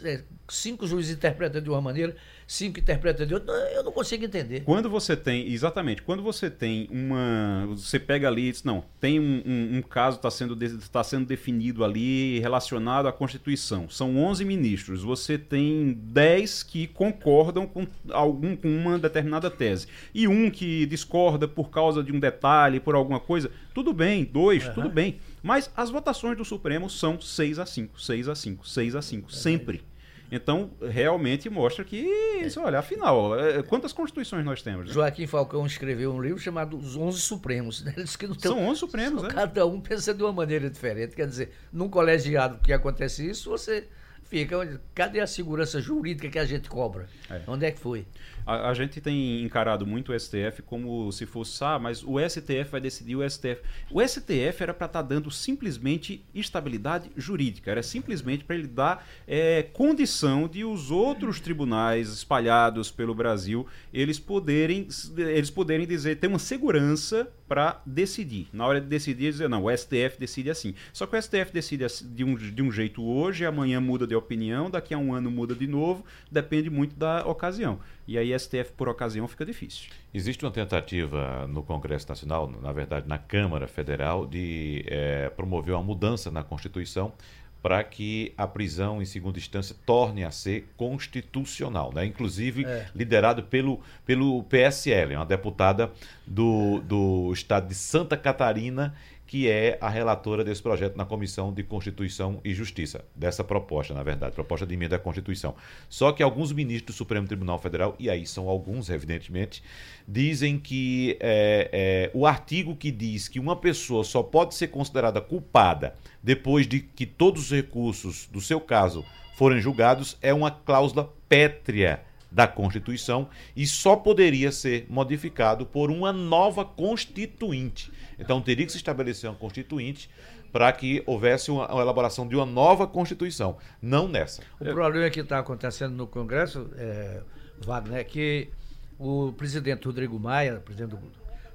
é, 0.03 0.21
cinco 0.47 0.87
juízes 0.87 1.15
interpretam 1.15 1.61
de 1.61 1.69
uma 1.69 1.81
maneira, 1.81 2.15
cinco 2.49 2.79
interpretam 2.79 3.27
de 3.27 3.35
outra, 3.35 3.53
eu 3.71 3.83
não 3.83 3.91
consigo 3.91 4.25
entender. 4.25 4.61
Quando 4.61 4.89
você 4.89 5.15
tem, 5.15 5.47
exatamente, 5.51 6.01
quando 6.01 6.23
você 6.23 6.49
tem 6.49 6.89
uma. 6.91 7.67
Você 7.67 7.99
pega 7.99 8.27
ali 8.27 8.47
e 8.47 8.51
diz, 8.51 8.63
não, 8.63 8.83
tem 8.99 9.19
um, 9.19 9.43
um, 9.45 9.77
um 9.77 9.81
caso 9.83 10.17
está 10.17 10.31
sendo, 10.31 10.57
tá 10.91 11.03
sendo 11.03 11.27
definido 11.27 11.83
ali 11.83 12.39
relacionado 12.39 13.07
à 13.07 13.11
Constituição. 13.13 13.87
São 13.87 14.17
11 14.17 14.43
ministros. 14.43 15.03
Você 15.03 15.37
tem 15.37 15.93
10 15.93 16.63
que 16.63 16.87
concordam 16.87 17.67
com, 17.67 17.85
algum, 18.09 18.55
com 18.55 18.67
uma 18.67 18.97
determinada 18.97 19.51
tese. 19.51 19.87
E 20.11 20.27
um 20.27 20.49
que 20.49 20.87
discorda 20.87 21.47
por 21.47 21.69
causa 21.69 22.03
de 22.03 22.11
um 22.11 22.19
detalhe, 22.19 22.79
por 22.79 22.95
alguma 22.95 23.19
coisa. 23.19 23.51
Tudo 23.75 23.93
bem, 23.93 24.25
dois, 24.25 24.65
uhum. 24.65 24.73
tudo 24.73 24.89
bem. 24.89 25.19
Mas 25.43 25.69
as 25.77 25.91
votações 25.91 26.35
do 26.35 26.43
Supremo 26.43 26.89
são 26.89 27.21
6 27.21 27.59
a 27.59 27.65
5, 27.65 28.01
6 28.01 28.27
a 28.27 28.35
5, 28.35 28.67
6 28.67 28.95
a 28.95 29.01
5, 29.01 29.29
é 29.29 29.33
sempre. 29.33 29.88
Então, 30.31 30.71
realmente 30.81 31.49
mostra 31.49 31.83
que, 31.83 31.97
isso, 32.41 32.61
olha, 32.61 32.79
afinal, 32.79 33.39
é, 33.39 33.63
quantas 33.63 33.91
constituições 33.91 34.45
nós 34.45 34.61
temos? 34.61 34.87
Né? 34.87 34.93
Joaquim 34.93 35.25
Falcão 35.25 35.65
escreveu 35.65 36.13
um 36.13 36.21
livro 36.21 36.39
chamado 36.39 36.77
Os 36.77 36.95
Onze 36.95 37.19
Supremos. 37.19 37.83
Né? 37.83 37.93
que 38.17 38.27
não 38.27 38.35
tem, 38.35 38.51
São 38.51 38.67
onze 38.67 38.79
Supremos, 38.79 39.23
né? 39.23 39.29
Cada 39.29 39.65
um 39.65 39.79
pensa 39.79 40.13
de 40.13 40.21
uma 40.23 40.31
maneira 40.31 40.69
diferente. 40.69 41.15
Quer 41.15 41.27
dizer, 41.27 41.51
num 41.71 41.89
colegiado 41.89 42.59
que 42.59 42.71
acontece 42.71 43.27
isso, 43.27 43.49
você 43.49 43.87
fica. 44.23 44.79
Cadê 44.93 45.19
a 45.19 45.27
segurança 45.27 45.81
jurídica 45.81 46.29
que 46.29 46.39
a 46.39 46.45
gente 46.45 46.69
cobra? 46.69 47.07
É. 47.29 47.41
Onde 47.47 47.65
é 47.65 47.71
que 47.71 47.79
foi? 47.79 48.05
A, 48.49 48.71
a, 48.71 48.73
gente 48.73 48.99
tem 48.99 49.43
encarado 49.43 49.85
muito 49.85 50.11
o 50.11 50.19
STF 50.19 50.63
como 50.65 51.11
se 51.11 51.27
fosse, 51.27 51.63
ah, 51.63 51.77
mas 51.77 52.03
o 52.03 52.15
STF 52.19 52.71
vai 52.71 52.81
decidir 52.81 53.15
o 53.15 53.29
STF. 53.29 53.61
O 53.91 54.01
STF 54.01 54.63
era 54.63 54.73
para 54.73 54.87
estar 54.87 54.87
tá 54.87 55.01
dando 55.03 55.29
simplesmente 55.29 56.25
estabilidade 56.33 57.11
jurídica, 57.15 57.69
era 57.69 57.83
simplesmente 57.83 58.43
para 58.43 58.55
ele 58.55 58.65
dar 58.65 59.07
é, 59.27 59.61
condição 59.61 60.47
de 60.47 60.65
os 60.65 60.89
outros 60.89 61.39
tribunais 61.39 62.09
espalhados 62.09 62.89
pelo 62.89 63.13
Brasil 63.13 63.67
eles 63.93 64.17
poderem, 64.17 64.87
eles 65.15 65.51
poderem 65.51 65.85
dizer, 65.85 66.15
ter 66.15 66.25
uma 66.25 66.39
segurança 66.39 67.31
para 67.47 67.81
decidir. 67.83 68.47
Na 68.53 68.65
hora 68.67 68.79
de 68.79 68.85
decidir, 68.85 69.31
dizer, 69.31 69.49
não, 69.49 69.65
o 69.65 69.75
STF 69.75 70.19
decide 70.19 70.51
assim. 70.51 70.75
Só 70.93 71.07
que 71.07 71.17
o 71.17 71.21
STF 71.21 71.51
decide 71.51 71.85
de 72.03 72.23
um, 72.23 72.35
de 72.35 72.61
um 72.61 72.71
jeito 72.71 73.03
hoje, 73.03 73.43
amanhã 73.43 73.81
muda 73.81 74.05
de 74.05 74.15
opinião, 74.15 74.69
daqui 74.69 74.93
a 74.93 74.97
um 74.99 75.13
ano 75.13 75.31
muda 75.31 75.55
de 75.55 75.65
novo, 75.65 76.05
depende 76.31 76.69
muito 76.69 76.95
da 76.95 77.25
ocasião. 77.25 77.79
E 78.07 78.17
aí 78.17 78.33
STF 78.39 78.71
por 78.77 78.87
ocasião 78.87 79.27
fica 79.27 79.45
difícil. 79.45 79.89
Existe 80.13 80.45
uma 80.45 80.51
tentativa 80.51 81.45
no 81.47 81.61
Congresso 81.61 82.07
Nacional, 82.07 82.49
na 82.61 82.71
verdade 82.71 83.07
na 83.07 83.17
Câmara 83.17 83.67
Federal, 83.67 84.25
de 84.25 84.85
é, 84.87 85.29
promover 85.29 85.75
uma 85.75 85.83
mudança 85.83 86.31
na 86.31 86.43
Constituição 86.43 87.13
para 87.61 87.83
que 87.83 88.33
a 88.37 88.47
prisão 88.47 89.01
em 89.01 89.05
segunda 89.05 89.37
instância 89.37 89.75
torne 89.85 90.23
a 90.23 90.31
ser 90.31 90.69
constitucional, 90.77 91.91
né? 91.93 92.05
inclusive 92.05 92.65
é. 92.65 92.87
liderado 92.95 93.43
pelo, 93.43 93.81
pelo 94.05 94.43
PSL, 94.43 95.15
uma 95.15 95.25
deputada 95.25 95.91
do, 96.25 96.79
do 96.79 97.31
estado 97.33 97.67
de 97.67 97.75
Santa 97.75 98.15
Catarina 98.15 98.95
que 99.29 99.47
é 99.47 99.77
a 99.79 99.87
relatora 99.87 100.43
desse 100.43 100.59
projeto 100.59 100.97
na 100.97 101.05
Comissão 101.05 101.53
de 101.53 101.61
Constituição 101.61 102.41
e 102.43 102.51
Justiça, 102.51 103.05
dessa 103.15 103.43
proposta, 103.43 103.93
na 103.93 104.01
verdade, 104.01 104.33
proposta 104.33 104.65
de 104.65 104.73
emenda 104.73 104.95
à 104.95 104.99
Constituição. 104.99 105.53
Só 105.87 106.11
que 106.11 106.23
alguns 106.23 106.51
ministros 106.51 106.95
do 106.95 106.97
Supremo 106.97 107.27
Tribunal 107.27 107.59
Federal, 107.59 107.95
e 107.99 108.09
aí 108.09 108.25
são 108.25 108.49
alguns, 108.49 108.89
evidentemente, 108.89 109.61
dizem 110.07 110.57
que 110.57 111.15
é, 111.19 111.69
é, 111.71 112.11
o 112.11 112.25
artigo 112.25 112.75
que 112.75 112.89
diz 112.89 113.27
que 113.27 113.39
uma 113.39 113.55
pessoa 113.55 114.03
só 114.03 114.23
pode 114.23 114.55
ser 114.55 114.69
considerada 114.69 115.21
culpada 115.21 115.93
depois 116.23 116.67
de 116.67 116.79
que 116.79 117.05
todos 117.05 117.43
os 117.43 117.51
recursos 117.51 118.27
do 118.31 118.41
seu 118.41 118.59
caso 118.59 119.05
forem 119.35 119.61
julgados 119.61 120.17
é 120.23 120.33
uma 120.33 120.49
cláusula 120.49 121.13
pétrea 121.29 122.01
da 122.31 122.47
Constituição 122.47 123.29
e 123.55 123.65
só 123.65 123.95
poderia 123.95 124.51
ser 124.51 124.85
modificado 124.89 125.65
por 125.65 125.89
uma 125.89 126.13
nova 126.13 126.63
constituinte. 126.63 127.91
Então 128.17 128.41
teria 128.41 128.65
que 128.65 128.71
se 128.71 128.77
estabelecer 128.77 129.29
uma 129.29 129.35
constituinte 129.35 130.09
para 130.51 130.71
que 130.71 131.03
houvesse 131.05 131.51
uma, 131.51 131.71
uma, 131.71 131.81
elaboração 131.81 132.27
de 132.27 132.35
uma 132.35 132.45
nova 132.45 132.87
Constituição, 132.87 133.57
não 133.81 134.07
nessa. 134.07 134.41
O 134.59 134.65
problema 134.65 135.09
que 135.09 135.19
está 135.19 135.39
acontecendo 135.39 135.93
no 135.93 136.07
Congresso, 136.07 136.69
é, 136.75 137.21
Wagner, 137.63 137.99
é 137.99 138.03
que 138.03 138.49
o 138.97 139.31
presidente 139.33 139.85
Rodrigo 139.85 140.19
Maia, 140.19 140.59
presidente 140.59 140.89
do 140.89 140.99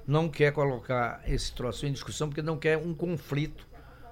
não 0.07 0.29
quer 0.29 0.51
colocar 0.51 1.21
esse 1.25 1.51
troço 1.53 1.85
em 1.85 1.91
discussão 1.91 2.27
porque 2.27 2.41
não 2.41 2.57
quer 2.57 2.77
um 2.77 2.93
conflito 2.93 3.67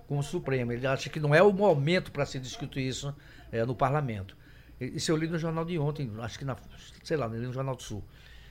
com 0.07 0.17
o 0.17 0.23
Supremo. 0.23 0.71
Ele 0.71 0.87
acha 0.87 1.09
que 1.09 1.19
não 1.19 1.35
é 1.35 1.41
o 1.41 1.53
momento 1.53 2.11
para 2.11 2.25
se 2.25 2.39
discutir 2.39 2.81
isso 2.81 3.15
é, 3.51 3.63
no 3.63 3.75
parlamento. 3.75 4.35
Isso 4.79 5.11
eu 5.11 5.17
li 5.17 5.27
no 5.27 5.37
jornal 5.37 5.63
de 5.65 5.77
ontem, 5.77 6.11
acho 6.19 6.37
que 6.37 6.45
na, 6.45 6.57
sei 7.03 7.17
lá, 7.17 7.27
no 7.27 7.53
Jornal 7.53 7.75
do 7.75 7.83
Sul. 7.83 8.03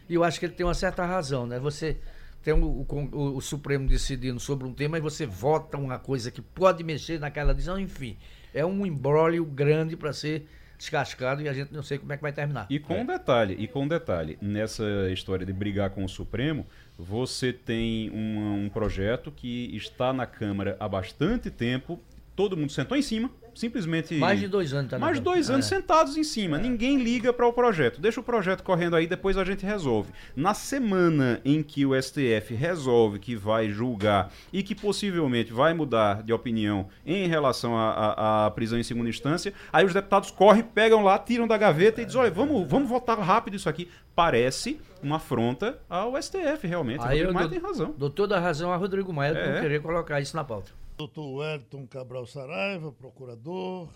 E 0.08 0.14
eu 0.14 0.24
acho 0.24 0.38
que 0.38 0.46
ele 0.46 0.54
tem 0.54 0.64
uma 0.66 0.74
certa 0.74 1.04
razão, 1.04 1.46
né? 1.46 1.58
Você 1.58 1.98
tem 2.42 2.52
o, 2.52 2.86
o, 2.88 3.36
o, 3.36 3.40
Supremo 3.40 3.88
decidindo 3.88 4.40
sobre 4.40 4.66
um 4.66 4.72
tema 4.72 4.98
e 4.98 5.00
você 5.00 5.24
vota 5.24 5.76
uma 5.76 5.98
coisa 5.98 6.30
que 6.30 6.42
pode 6.42 6.82
mexer 6.82 7.20
naquela 7.20 7.54
decisão, 7.54 7.78
enfim. 7.78 8.16
É 8.52 8.64
um 8.64 8.84
embrólio 8.84 9.44
grande 9.44 9.96
para 9.96 10.12
ser 10.12 10.46
descascado 10.76 11.40
e 11.42 11.48
a 11.48 11.52
gente 11.52 11.72
não 11.72 11.82
sei 11.82 11.98
como 11.98 12.12
é 12.12 12.16
que 12.16 12.22
vai 12.22 12.32
terminar. 12.32 12.66
E 12.68 12.80
com 12.80 12.94
é. 12.94 13.00
um 13.00 13.06
detalhe, 13.06 13.54
e 13.58 13.68
com 13.68 13.84
um 13.84 13.88
detalhe, 13.88 14.36
nessa 14.42 14.84
história 15.12 15.46
de 15.46 15.52
brigar 15.52 15.90
com 15.90 16.04
o 16.04 16.08
Supremo, 16.08 16.66
você 16.98 17.52
tem 17.52 18.10
um, 18.10 18.64
um 18.64 18.68
projeto 18.68 19.30
que 19.30 19.74
está 19.76 20.12
na 20.12 20.26
Câmara 20.26 20.76
há 20.80 20.88
bastante 20.88 21.50
tempo, 21.50 22.00
todo 22.34 22.56
mundo 22.56 22.72
sentou 22.72 22.96
em 22.96 23.02
cima, 23.02 23.30
simplesmente. 23.54 24.14
Mais 24.14 24.40
de 24.40 24.48
dois 24.48 24.72
anos, 24.72 24.90
tá 24.90 24.98
Mais 24.98 25.16
de 25.18 25.22
dois 25.22 25.50
anos 25.50 25.66
é. 25.66 25.76
sentados 25.76 26.16
em 26.16 26.24
cima. 26.24 26.58
É. 26.58 26.60
Ninguém 26.60 26.98
liga 26.98 27.32
para 27.32 27.46
o 27.46 27.52
projeto. 27.52 28.00
Deixa 28.00 28.20
o 28.20 28.22
projeto 28.22 28.62
correndo 28.62 28.96
aí, 28.96 29.06
depois 29.06 29.36
a 29.36 29.44
gente 29.44 29.64
resolve. 29.64 30.12
Na 30.34 30.54
semana 30.54 31.40
em 31.44 31.62
que 31.62 31.84
o 31.84 32.00
STF 32.00 32.54
resolve 32.54 33.18
que 33.18 33.36
vai 33.36 33.70
julgar 33.70 34.32
e 34.52 34.62
que 34.62 34.74
possivelmente 34.74 35.52
vai 35.52 35.74
mudar 35.74 36.22
de 36.22 36.32
opinião 36.32 36.88
em 37.04 37.26
relação 37.26 37.76
à 37.76 38.50
prisão 38.54 38.78
em 38.78 38.82
segunda 38.82 39.08
instância, 39.08 39.52
aí 39.72 39.84
os 39.84 39.94
deputados 39.94 40.30
correm, 40.30 40.62
pegam 40.62 41.02
lá, 41.02 41.18
tiram 41.18 41.46
da 41.46 41.56
gaveta 41.56 42.02
e 42.02 42.04
dizem: 42.04 42.20
olha, 42.20 42.30
vamos, 42.30 42.68
vamos 42.68 42.88
votar 42.88 43.18
rápido 43.18 43.56
isso 43.56 43.68
aqui. 43.68 43.88
Parece 44.14 44.78
uma 45.02 45.16
afronta 45.16 45.78
ao 45.88 46.20
STF, 46.20 46.66
realmente. 46.66 47.00
Aí 47.02 47.22
o 47.22 47.26
Rodrigo 47.26 47.34
Maia 47.34 47.48
tem 47.48 47.58
razão. 47.58 47.94
Doutor 47.96 48.26
da 48.26 48.38
razão 48.38 48.70
a 48.70 48.76
Rodrigo 48.76 49.12
Maia 49.12 49.32
é. 49.32 49.52
por 49.52 49.60
querer 49.60 49.80
colocar 49.80 50.20
isso 50.20 50.36
na 50.36 50.44
pauta. 50.44 50.70
Doutor 50.96 51.38
Wellington 51.38 51.86
Cabral 51.86 52.26
Saraiva, 52.26 52.92
procurador. 52.92 53.88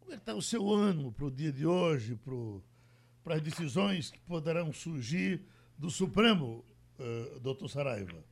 Como 0.00 0.12
é 0.12 0.16
que 0.16 0.22
está 0.22 0.34
o 0.34 0.42
seu 0.42 0.68
ânimo 0.68 1.10
para 1.10 1.24
o 1.24 1.30
dia 1.30 1.50
de 1.50 1.66
hoje, 1.66 2.18
para 3.22 3.36
as 3.36 3.40
decisões 3.40 4.10
que 4.10 4.20
poderão 4.20 4.72
surgir 4.72 5.40
do 5.78 5.88
Supremo, 5.90 6.64
uh, 6.98 7.40
doutor 7.40 7.68
Saraiva? 7.68 8.22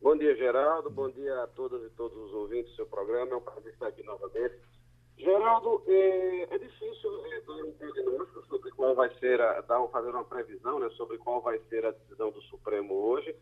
Bom 0.00 0.16
dia, 0.16 0.36
Geraldo. 0.36 0.90
Bom 0.90 1.10
dia 1.10 1.42
a 1.42 1.46
todas 1.48 1.82
e 1.82 1.90
todos 1.96 2.16
os 2.16 2.32
ouvintes 2.32 2.70
do 2.70 2.76
seu 2.76 2.86
programa. 2.86 3.32
É 3.32 3.36
um 3.36 3.40
prazer 3.40 3.72
estar 3.72 3.88
aqui 3.88 4.02
novamente. 4.04 4.54
Geraldo, 5.18 5.82
é, 5.86 6.54
é 6.54 6.58
difícil 6.58 7.26
é, 7.26 7.40
dar 7.40 7.54
um 7.54 7.72
diagnóstico 7.72 8.46
sobre 8.46 8.70
qual 8.72 8.94
vai 8.94 9.12
ser, 9.18 9.40
a, 9.40 9.60
dar, 9.62 9.86
fazer 9.88 10.10
uma 10.10 10.24
previsão 10.24 10.78
né, 10.78 10.88
sobre 10.90 11.18
qual 11.18 11.40
vai 11.40 11.58
ser 11.68 11.84
a 11.84 11.90
decisão 11.90 12.30
do 12.30 12.40
Supremo 12.42 12.94
hoje 12.94 13.34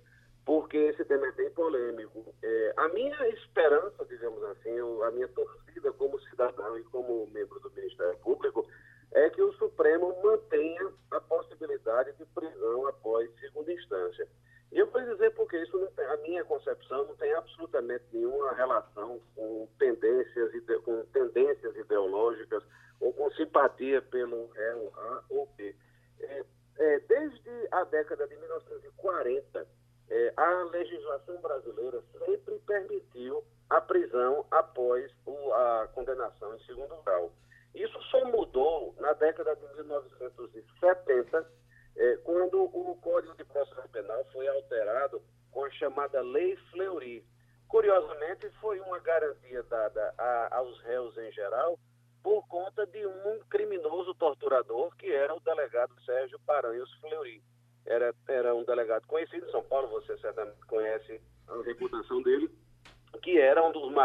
porque 0.44 0.76
esse 0.76 1.04
tema 1.04 1.26
é 1.26 1.32
bem 1.32 1.50
polêmico. 1.50 2.34
É, 2.42 2.74
a 2.76 2.88
minha 2.88 3.28
esperança, 3.28 4.04
digamos 4.06 4.42
assim, 4.44 4.76
a 5.04 5.10
minha 5.10 5.28
torcida 5.28 5.92
como 5.92 6.20
cidadão 6.20 6.78
e 6.78 6.82
como 6.84 7.28
membro 7.32 7.60
do 7.60 7.70
Ministério 7.70 8.18
Público, 8.18 8.66
é 9.12 9.30
que 9.30 9.42
o 9.42 9.52
Supremo 9.54 10.16
mantenha 10.22 10.90
a 11.10 11.20
possibilidade 11.20 12.12
de 12.14 12.24
prisão 12.26 12.86
após 12.86 13.30
segunda 13.40 13.72
instância. 13.72 14.26
E 14.72 14.78
eu 14.78 14.86
vou 14.86 15.02
dizer 15.02 15.30
porque 15.34 15.58
isso, 15.58 15.76
a 15.98 16.16
minha 16.18 16.42
concepção, 16.44 17.06
não 17.06 17.14
tem 17.16 17.32
absolutamente 17.34 18.04
nenhuma 18.10 18.54
relação 18.54 19.20
com 19.36 19.68
tendências, 19.78 20.50
com 20.84 21.04
tendências 21.12 21.76
ideológicas 21.76 22.64
ou 22.98 23.12
com 23.12 23.30
simpatia 23.32 24.00
pelo 24.00 24.46
réu 24.52 24.90
A 24.96 25.24
ou 25.28 25.46
B. 25.56 25.76
É, 26.20 26.44
é, 26.78 27.00
desde 27.00 27.68
a 27.70 27.84
década 27.84 28.26
de 28.26 28.34
1940, 28.36 29.66
é, 30.12 30.32
a 30.36 30.64
legislação 30.64 31.40
brasileira 31.40 32.02
sempre 32.18 32.58
permitiu 32.66 33.42
a 33.70 33.80
prisão 33.80 34.44
após 34.50 35.10
o, 35.24 35.52
a 35.54 35.88
condenação 35.94 36.54
em 36.54 36.60
segundo 36.66 36.94
grau. 37.02 37.32
Isso 37.74 37.98
só 38.10 38.22
mudou 38.26 38.94
na 38.98 39.14
década 39.14 39.56
de 39.56 39.66
1970, 39.74 41.50
é, 41.96 42.16
quando 42.18 42.62
o 42.62 42.94
Código 43.00 43.34
de 43.36 43.44
Processo 43.44 43.88
Penal 43.88 44.22
foi 44.32 44.46
alterado 44.48 45.22
com 45.50 45.64
a 45.64 45.70
chamada 45.70 46.20
Lei 46.20 46.56
Fleury. 46.70 47.24
Curiosamente, 47.66 48.50
foi 48.60 48.80
uma 48.80 48.98
garantia 48.98 49.62
dada 49.62 50.14
a, 50.18 50.58
aos 50.58 50.78
réus 50.82 51.16
em 51.16 51.32
geral 51.32 51.78
por 52.22 52.46
conta 52.48 52.86
de 52.86 53.06
um 53.06 53.40
criminoso 53.48 54.14
torturador 54.14 54.94
que 54.96 55.10
era 55.10 55.34
o 55.34 55.40
delegado 55.40 55.98
Sérgio 56.04 56.38
Paranhos 56.40 56.92
Fleury 57.00 57.11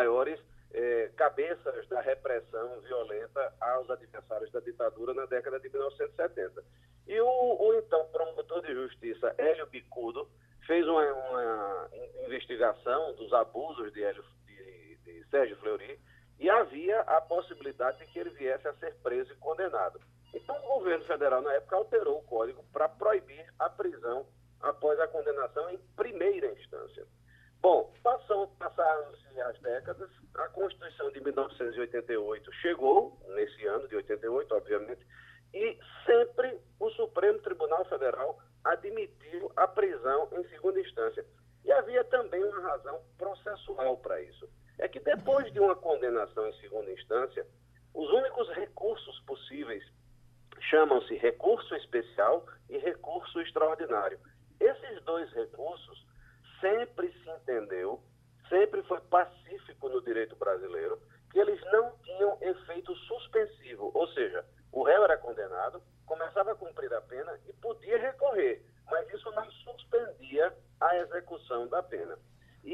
maiores 0.07 0.39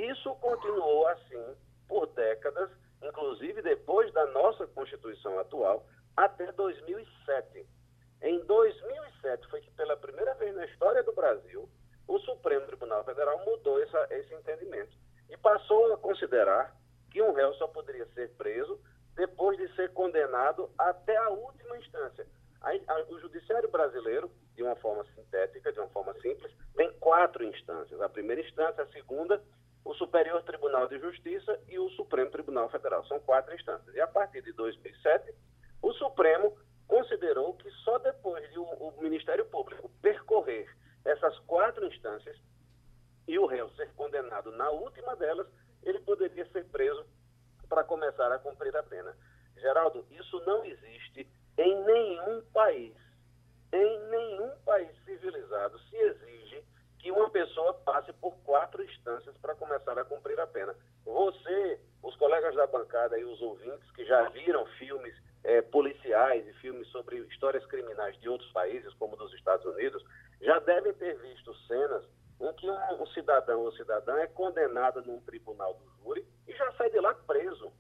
isso 0.01 0.33
continuou 0.35 1.07
assim 1.07 1.55
por 1.87 2.07
décadas, 2.07 2.69
inclusive 3.01 3.61
depois 3.61 4.11
da 4.13 4.25
nossa 4.27 4.65
Constituição 4.67 5.37
atual, 5.39 5.85
até 6.15 6.51
2007. 6.51 7.65
Em 8.21 8.39
2007 8.45 9.47
foi 9.49 9.61
que 9.61 9.71
pela 9.71 9.97
primeira 9.97 10.33
vez 10.35 10.55
na 10.55 10.65
história 10.65 11.03
do 11.03 11.13
Brasil, 11.13 11.69
o 12.07 12.19
Supremo 12.19 12.65
Tribunal 12.65 13.03
Federal 13.03 13.43
mudou 13.45 13.81
essa, 13.81 14.07
esse 14.11 14.33
entendimento 14.33 14.91
e 15.29 15.37
passou 15.37 15.93
a 15.93 15.97
considerar 15.97 16.75
que 17.11 17.21
um 17.21 17.33
réu 17.33 17.53
só 17.55 17.67
poderia 17.67 18.05
ser 18.13 18.29
preso 18.35 18.79
depois 19.15 19.57
de 19.57 19.73
ser 19.75 19.91
condenado 19.93 20.69
até 20.77 21.15
a 21.17 21.29
última 21.29 21.77
instância. 21.77 22.25
O 23.09 23.19
judiciário 23.19 23.69
brasileiro, 23.69 24.31
de 24.55 24.63
uma 24.63 24.75
forma 24.77 25.05
sintética, 25.13 25.71
de 25.71 25.79
uma 25.79 25.89
forma 25.89 26.13
simples, 26.15 26.51
tem 26.75 26.91
quatro 26.99 27.43
instâncias. 27.43 28.01
A 28.01 28.09
primeira 28.09 28.41
instância, 28.41 28.83
a 28.83 28.87
segunda, 28.87 29.43
o 29.85 29.93
Superior 29.95 30.41
Tribunal 30.43 30.87
de 30.87 30.97
Justiça 30.99 31.59
e 31.67 31.77
o 31.77 31.89
Supremo 31.91 32.31
Tribunal 32.31 32.69
Federal. 32.69 33.05
São 33.05 33.19
quatro 33.19 33.53
instâncias. 33.53 33.93
E 33.95 33.99
a 33.99 34.07
partir 34.07 34.41
de 34.41 34.53
2007, 34.53 35.33
o 35.81 35.93
Supremo 35.93 36.57
considerou 36.87 37.53
que 37.55 37.69
só 37.83 37.97
depois 37.99 38.49
de 38.51 38.59
o, 38.59 38.93
Ministério 39.01 39.45
Público 39.45 39.89
percorrer 40.01 40.69
essas 41.03 41.37
quatro 41.39 41.85
instâncias 41.85 42.37
e 43.27 43.37
o 43.37 43.45
réu 43.45 43.69
ser 43.71 43.91
condenado 43.93 44.51
na 44.51 44.69
última 44.69 45.15
delas, 45.15 45.47
ele 45.81 45.99
poderia 45.99 46.45
ser 46.51 46.65
preso 46.65 47.05
para 47.67 47.83
começar 47.83 48.31
a 48.31 48.39
cumprir 48.39 48.75
a 48.75 48.83
pena. 48.83 49.15
Geraldo, 49.57 50.05
isso 50.11 50.39
não 50.45 50.63
existe 50.63 51.27
em 51.57 51.83
nenhum 51.83 52.41
país. 52.53 52.95
Em 53.71 53.99
nenhum 54.09 54.51
país 54.65 54.95
civilizado 55.03 55.79
se 55.79 55.95
exige 55.95 56.42
que 57.03 57.11
uma 57.11 57.29
pessoa 57.29 57.73
passe 57.73 58.13
por 58.13 58.33
quatro 58.45 58.81
instâncias 58.81 59.37
para 59.39 59.53
começar 59.55 59.99
a 59.99 60.05
cumprir 60.05 60.39
a 60.39 60.47
pena. 60.47 60.73
Você, 61.03 61.77
os 62.01 62.15
colegas 62.15 62.55
da 62.55 62.65
bancada 62.65 63.19
e 63.19 63.25
os 63.25 63.41
ouvintes 63.41 63.91
que 63.91 64.05
já 64.05 64.29
viram 64.29 64.65
filmes 64.77 65.13
eh, 65.43 65.61
policiais 65.63 66.47
e 66.47 66.53
filmes 66.53 66.87
sobre 66.87 67.17
histórias 67.27 67.65
criminais 67.65 68.17
de 68.21 68.29
outros 68.29 68.49
países, 68.53 68.93
como 68.93 69.17
dos 69.17 69.33
Estados 69.33 69.65
Unidos, 69.65 70.01
já 70.39 70.57
devem 70.59 70.93
ter 70.93 71.17
visto 71.17 71.53
cenas 71.67 72.05
em 72.39 72.53
que 72.53 72.69
um, 72.69 73.01
um 73.01 73.05
cidadão 73.07 73.59
ou 73.65 73.73
cidadã 73.73 74.17
é 74.19 74.27
condenado 74.27 75.01
num 75.01 75.19
tribunal 75.19 75.73
do 75.73 75.85
júri 76.01 76.25
e 76.47 76.53
já 76.55 76.71
sai 76.73 76.89
de 76.89 77.01
lá 77.01 77.13
preso. 77.13 77.73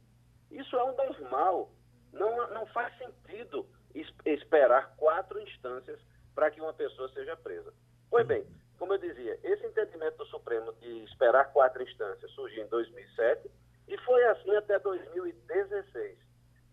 Isso 0.51 0.75
é 0.75 0.83
um 0.83 0.95
normal. 0.97 1.71
Não, 2.11 2.49
não 2.51 2.65
faz 2.67 2.93
sentido 2.97 3.65
es- 3.95 4.13
esperar 4.25 4.97
quatro 4.97 5.39
instâncias 5.41 5.99
para 6.35 6.51
que 6.51 6.59
uma 6.59 6.73
pessoa 6.73 7.07
seja 7.13 7.37
presa. 7.37 7.73
Pois 8.09 8.27
bem, 8.27 8.45
como 8.79 8.93
eu 8.93 8.97
dizia, 8.97 9.39
esse 9.43 9.65
entendimento 9.65 10.17
do 10.17 10.25
Supremo 10.25 10.73
de 10.73 11.03
esperar 11.05 11.51
quatro 11.53 11.81
instâncias 11.83 12.29
surgiu 12.31 12.63
em 12.63 12.67
2007 12.67 13.49
e 13.87 13.97
foi 13.99 14.23
assim 14.25 14.55
até 14.55 14.77
2016. 14.79 16.17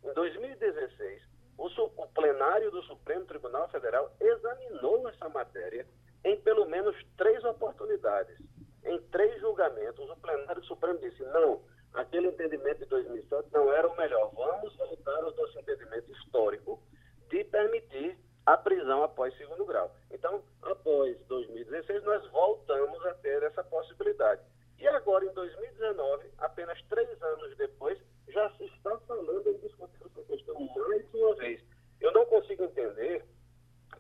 Em 0.05 0.13
2016, 0.15 1.23
o, 1.59 1.67
o 1.67 2.07
plenário 2.09 2.71
do 2.71 2.83
Supremo 2.85 3.25
Tribunal 3.27 3.69
Federal 3.69 4.11
examinou 4.21 5.09
essa 5.09 5.29
matéria 5.29 5.87
em 6.25 6.37
pelo 6.41 6.67
menos 6.67 6.97
três 7.17 7.43
oportunidades. 7.45 8.37
Em 8.85 8.99
três 9.11 9.39
julgamentos, 9.41 10.09
o 10.09 10.17
plenário 10.17 10.61
do 10.63 10.67
Supremo 10.67 10.99
disse: 10.99 11.23
não, 11.25 11.63
aquele 11.93 12.29
entendimento 12.29 12.79
de 12.79 12.87
2007 12.87 13.49
não 13.53 13.71
era 13.73 13.87
o 13.87 13.97
melhor. 13.97 14.31
Vamos 14.35 14.75
voltar 14.77 15.17
ao 15.23 15.35
nosso 15.35 15.59
entendimento 15.59 16.11
histórico 16.13 16.83
de 17.29 17.45
permitir 17.45 18.19
a 18.47 18.57
prisão 18.57 19.03
após 19.03 19.37
segundo 19.37 19.67
grau. 19.67 19.95
Então, 20.11 20.43
após 20.63 21.17
2016, 21.27 22.03
nós 22.05 22.27
voltamos 22.31 23.05
a 23.07 23.15
ter 23.15 23.43
essa 23.43 23.63
possibilidade. 23.63 24.41
E 24.79 24.89
agora, 24.89 25.27
em 25.27 25.33
2019, 25.35 26.31
apenas 26.39 26.81
três 26.89 27.23
anos 27.23 27.55
depois, 27.59 27.99
já 28.29 28.51
se 28.57 28.65
está 28.65 28.97
falando 29.01 29.47
em 29.47 29.59
discutir 29.59 29.99
essa 30.07 30.23
questão 30.23 30.55
mais 30.59 31.15
uma 31.15 31.35
vez. 31.35 31.63
Eu 32.01 32.13
não 32.13 32.25
consigo 32.27 32.65
entender 32.65 33.23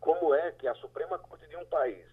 como 0.00 0.34
é 0.34 0.52
que 0.52 0.66
a 0.66 0.74
Suprema 0.76 1.18
Corte 1.18 1.46
de 1.46 1.56
um 1.56 1.66
país, 1.66 2.04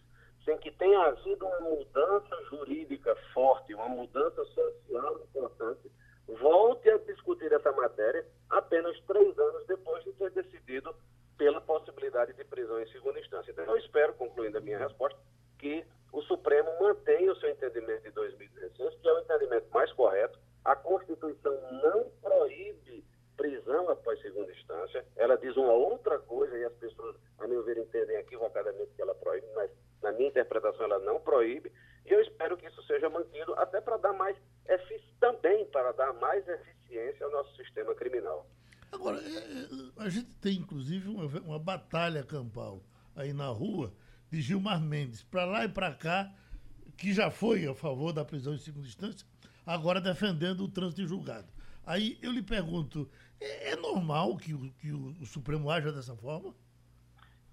sem 0.43 0.58
que 0.58 0.71
tenha 0.71 1.00
havido 1.00 1.45
uma 1.45 1.60
mudança 1.62 2.43
jurídica 2.50 3.15
forte, 3.34 3.73
uma 3.73 3.88
mudança 3.88 4.43
social 4.45 5.21
importante, 5.21 5.89
volte 6.28 6.89
a 6.89 6.97
discutir 6.97 7.52
essa 7.54 7.71
matéria 7.71 8.26
apenas 8.50 9.00
três 9.02 9.38
anos 9.39 9.65
depois 9.65 10.04
de 10.04 10.12
ter 10.13 10.30
decidido 10.32 10.93
pela 11.38 11.62
possibilidade 11.62 12.34
de 12.34 12.43
prisão 12.43 12.82
em 12.82 12.88
segunda 12.91 13.19
instância. 13.19 13.52
Então, 13.52 13.63
eu 13.65 13.78
espero, 13.78 14.13
concluindo 14.15 14.58
a 14.58 14.62
minha 14.62 14.80
resposta, 14.80 15.17
que 15.60 15.86
o 16.12 16.21
Supremo 16.23 16.69
mantenha 16.82 17.32
o 17.32 17.36
seu 17.36 17.50
entendimento 17.50 18.04
de 18.04 18.12
2016, 18.12 18.95
que 18.95 19.08
é 19.08 19.13
o 19.13 19.19
entendimento 19.19 19.67
mais 19.71 19.91
correto. 19.93 20.39
A 20.65 20.76
Constituição 20.76 21.54
não 21.84 22.10
proíbe 22.21 23.06
prisão 23.36 23.88
após 23.89 24.19
segunda 24.21 24.52
instância, 24.52 25.06
ela 25.15 25.38
diz 25.38 25.56
uma 25.56 25.71
outra 25.71 26.17
coisa 26.17 26.58
e 26.58 26.65
as 26.65 26.74
pessoas, 26.74 27.15
a 27.38 27.47
meu 27.47 27.63
ver, 27.63 27.78
entendem 27.78 28.15
equivocadamente 28.17 28.89
que 28.95 29.02
ela 29.02 29.13
proíbe, 29.13 29.45
mas 29.54 29.69
na 30.02 30.12
minha 30.12 30.30
interpretação 30.30 30.86
ela 30.86 30.97
não 30.99 31.19
proíbe, 31.19 31.71
e 32.04 32.12
eu 32.12 32.19
espero 32.21 32.58
que 32.58 32.65
isso 32.65 32.82
seja 32.88 33.08
mantido 33.12 33.54
até 33.54 33.80
para 33.80 33.97
dar 33.97 34.13
mais 34.13 34.36
efici- 34.67 35.13
também 35.19 35.65
para 35.67 35.91
dar 35.91 36.13
mais 36.13 36.47
eficiência 36.47 37.28
ao 37.28 37.32
nosso 37.32 37.56
sistema 37.58 37.93
criminal. 37.93 38.47
Agora, 38.91 39.17
é, 39.17 39.21
é, 39.21 40.04
a 40.04 40.10
gente 40.10 40.34
tem 40.38 40.54
inclusive 40.58 41.08
uma, 41.08 41.28
ve- 41.28 41.39
uma 41.41 41.60
batalha 41.60 42.16
campal 42.27 42.83
aí 43.15 43.33
na 43.33 43.47
rua 43.47 43.91
de 44.29 44.41
Gilmar 44.41 44.79
Mendes, 44.81 45.23
para 45.23 45.45
lá 45.45 45.65
e 45.65 45.69
para 45.69 45.93
cá, 45.93 46.31
que 46.97 47.13
já 47.13 47.31
foi 47.31 47.65
a 47.67 47.73
favor 47.73 48.11
da 48.11 48.25
prisão 48.25 48.53
em 48.53 48.57
segunda 48.57 48.87
instância, 48.87 49.25
agora 49.65 50.01
defendendo 50.01 50.61
o 50.61 50.67
trânsito 50.67 51.01
em 51.01 51.07
julgado. 51.07 51.47
Aí 51.85 52.19
eu 52.21 52.31
lhe 52.31 52.43
pergunto, 52.43 53.09
é, 53.39 53.71
é 53.71 53.75
normal 53.75 54.35
que, 54.37 54.53
o, 54.53 54.71
que 54.73 54.91
o, 54.91 55.25
Supremo 55.25 55.69
haja 55.69 55.91
dessa 55.91 56.15
forma? 56.15 56.53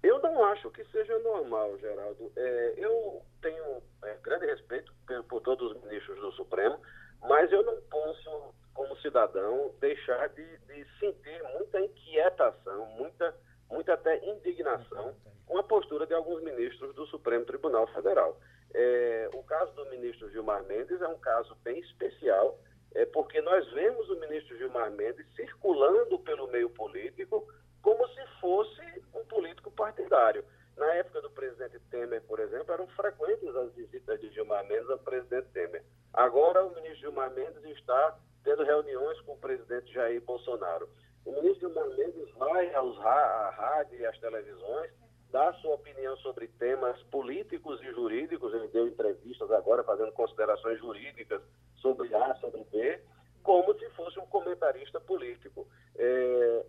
Eu 0.03 0.21
não 0.21 0.43
acho 0.45 0.69
que 0.71 0.83
seja 0.85 1.17
normal, 1.19 1.77
Geraldo. 1.79 2.31
É, 2.35 2.73
eu 2.77 3.21
tenho 3.41 3.81
é, 4.03 4.17
grande 4.21 4.45
respeito 4.45 4.93
por, 5.07 5.23
por 5.23 5.41
todos 5.41 5.71
os 5.71 5.83
ministros 5.83 6.19
do 6.19 6.31
Supremo, 6.33 6.79
mas 7.21 7.51
eu 7.51 7.63
não 7.63 7.79
posso, 7.83 8.53
como 8.73 8.95
cidadão, 8.97 9.73
deixar 9.79 10.27
de, 10.29 10.57
de 10.59 10.85
sentir 10.99 11.41
muita 11.53 11.79
inquietação, 11.79 12.85
muita, 12.97 13.35
muita 13.69 13.93
até 13.93 14.23
indignação 14.25 15.15
com 15.45 15.57
a 15.57 15.63
postura 15.63 16.05
de 16.05 16.13
alguns 16.13 16.43
ministros 16.43 16.93
do 16.95 17.05
Supremo 17.07 17.45
Tribunal 17.45 17.87
Federal. 17.87 18.39
É, 18.73 19.29
o 19.33 19.43
caso 19.43 19.71
do 19.73 19.85
ministro 19.85 20.29
Gilmar 20.31 20.63
Mendes 20.63 21.01
é 21.01 21.07
um 21.07 21.17
caso 21.19 21.55
bem 21.63 21.79
especial, 21.79 22.59
é, 22.93 23.05
porque 23.05 23.41
nós 23.41 23.69
vemos 23.71 24.09
o 24.09 24.19
ministro 24.19 24.57
Gilmar 24.57 24.91
Mendes 24.91 25.25
circulando 25.35 26.19
pelo 26.19 26.47
meio 26.47 26.69
político 26.69 27.47
como 27.81 28.07
se 28.09 28.25
fosse 28.41 29.03
um 29.13 29.23
político 29.25 29.71
partidário. 29.71 30.43
Na 30.75 30.93
época 30.95 31.21
do 31.21 31.29
presidente 31.29 31.79
Temer, 31.89 32.21
por 32.23 32.39
exemplo, 32.39 32.73
eram 32.73 32.87
frequentes 32.87 33.55
as 33.55 33.71
visitas 33.73 34.19
de 34.19 34.29
Gilmar 34.31 34.65
Mendes 34.67 34.89
ao 34.89 34.99
presidente 34.99 35.47
Temer. 35.53 35.83
Agora, 36.13 36.65
o 36.65 36.73
ministro 36.75 36.99
Gilmar 36.99 37.31
Mendes 37.31 37.63
está 37.63 38.17
tendo 38.43 38.63
reuniões 38.63 39.19
com 39.21 39.33
o 39.33 39.37
presidente 39.37 39.93
Jair 39.93 40.21
Bolsonaro. 40.21 40.89
O 41.25 41.31
ministro 41.31 41.69
Gilmar 41.69 41.89
Mendes 41.97 42.29
vai 42.35 42.73
aos 42.75 42.97
à 42.99 43.49
rádio 43.49 43.99
e 43.99 44.05
às 44.05 44.17
televisões, 44.19 44.91
dá 45.31 45.51
sua 45.53 45.73
opinião 45.73 46.15
sobre 46.17 46.47
temas 46.47 47.01
políticos 47.03 47.81
e 47.81 47.91
jurídicos. 47.91 48.53
Ele 48.53 48.67
deu 48.67 48.87
entrevistas 48.87 49.51
agora 49.51 49.83
fazendo 49.83 50.11
considerações 50.11 50.79
jurídicas 50.79 51.41
sobre 51.77 52.13
A, 52.13 52.35
sobre 52.35 52.63
B, 52.71 53.01
como 53.41 53.77
se 53.77 53.89
fosse 53.91 54.19
um 54.19 54.25
comentarista 54.27 54.99
político. 54.99 55.67
É, 55.97 56.65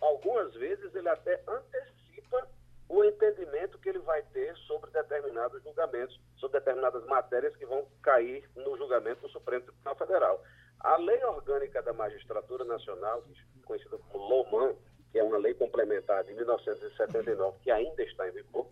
algumas 0.00 0.52
vezes 0.54 0.94
ele 0.94 1.08
até 1.08 1.40
antecipa 1.46 2.48
o 2.88 3.04
entendimento 3.04 3.78
que 3.78 3.88
ele 3.88 4.00
vai 4.00 4.22
ter 4.32 4.56
sobre 4.58 4.90
determinados 4.90 5.62
julgamentos, 5.62 6.20
sobre 6.36 6.58
determinadas 6.58 7.04
matérias 7.06 7.56
que 7.56 7.64
vão 7.64 7.86
cair 8.02 8.48
no 8.56 8.76
julgamento 8.76 9.22
do 9.22 9.28
Supremo 9.28 9.64
Tribunal 9.64 9.96
Federal. 9.96 10.42
A 10.82 10.96
Lei 10.96 11.22
Orgânica 11.24 11.80
da 11.80 11.92
Magistratura 11.92 12.64
Nacional, 12.64 13.22
conhecida 13.64 13.96
como 13.98 14.28
LOMAN, 14.28 14.74
que 15.12 15.18
é 15.18 15.22
uma 15.22 15.38
lei 15.38 15.54
complementar 15.54 16.24
de 16.24 16.34
1979, 16.34 17.58
que 17.62 17.70
ainda 17.70 18.02
está 18.02 18.28
em 18.28 18.32
vigor, 18.32 18.66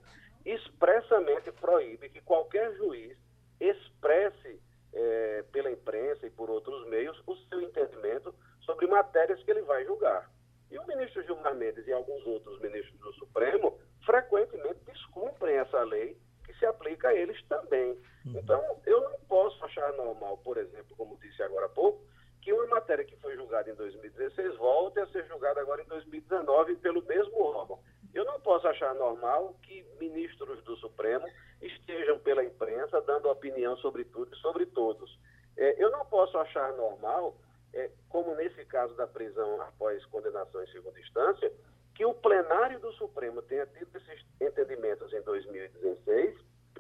expressamente 0.45 1.53
proíbe 1.53 2.09
que 2.09 2.21
qualquer 2.23 2.75
juiz 2.77 3.17
expresse 3.61 4.61
eh, 4.93 5.45
pela 5.53 5.71
imprensa 5.71 6.27
e 6.27 6.31
por 6.31 6.51
outros 6.51 6.89
meios 6.89 7.23
o 7.27 7.37
seu 7.37 7.61
entendimento 7.61 8.35
sobre 8.63 8.89
matérias 8.89 9.41
que 9.45 9.51
ele 9.51 9.63
vai 9.63 9.85
julgar. 9.85 10.29
E 10.69 10.79
o 10.79 10.87
ministro 10.87 11.23
Gilmar 11.23 11.55
Mendes 11.55 11.87
e 11.87 11.93
alguns 11.93 12.27
outros 12.27 12.61
ministros 12.61 12.99
do 12.99 13.13
Supremo 13.15 13.79
frequentemente 14.05 14.81
descumprem 14.85 15.57
essa 15.57 15.83
lei 15.85 16.17
que 16.51 16.59
se 16.59 16.67
aplica 16.67 17.09
a 17.09 17.15
eles 17.15 17.41
também. 17.47 17.97
Então, 18.27 18.63
eu 18.85 19.01
não 19.01 19.19
posso 19.29 19.65
achar 19.65 19.93
normal, 19.93 20.39
por 20.39 20.59
exemplo, 20.59 20.97
como 20.97 21.19
disse 21.19 21.43
agora 21.43 21.67
há 21.67 21.69
pouco, 21.69 22.05
que 22.43 22.53
uma 22.53 22.67
matéria 22.67 23.05
que 23.05 23.17
foi 23.17 23.37
julgada 23.37 23.71
em 23.71 23.75
2016 23.75 24.57
volte 24.57 24.99
a 24.99 25.07
ser 25.09 25.27
julgada 25.27 25.61
agora 25.61 25.83
em 25.83 25.87
2019 25.87 26.77
pelo 26.77 27.03
mesmo 27.05 27.41
órgão. 27.41 27.79
Eu 28.13 28.25
não 28.25 28.41
posso 28.41 28.67
achar 28.67 28.95
normal 28.95 29.55
que 29.63 29.87
ministros 30.01 30.63
do 30.65 30.77
Supremo 30.77 31.27
estejam 31.61 32.19
pela 32.19 32.43
imprensa 32.43 33.01
dando 33.03 33.31
opinião 33.31 33.77
sobre 33.77 34.05
tudo 34.05 34.35
e 34.35 34.39
sobre 34.39 34.67
todos. 34.67 35.19
É, 35.57 35.83
eu 35.83 35.91
não 35.91 36.05
posso 36.07 36.37
achar 36.39 36.73
normal, 36.73 37.37
é, 37.73 37.91
como 38.09 38.35
nesse 38.35 38.65
caso 38.65 38.95
da 38.97 39.07
prisão 39.07 39.61
após 39.63 40.05
condenação 40.07 40.63
em 40.63 40.73
segunda 40.73 40.99
instância, 40.99 41.53
que 42.01 42.05
o 42.07 42.15
plenário 42.15 42.81
do 42.81 42.91
Supremo 42.93 43.43
tenha 43.43 43.67
tido 43.67 43.95
esses 43.95 44.25
entendimentos 44.41 45.13
em 45.13 45.21
2016, 45.21 46.35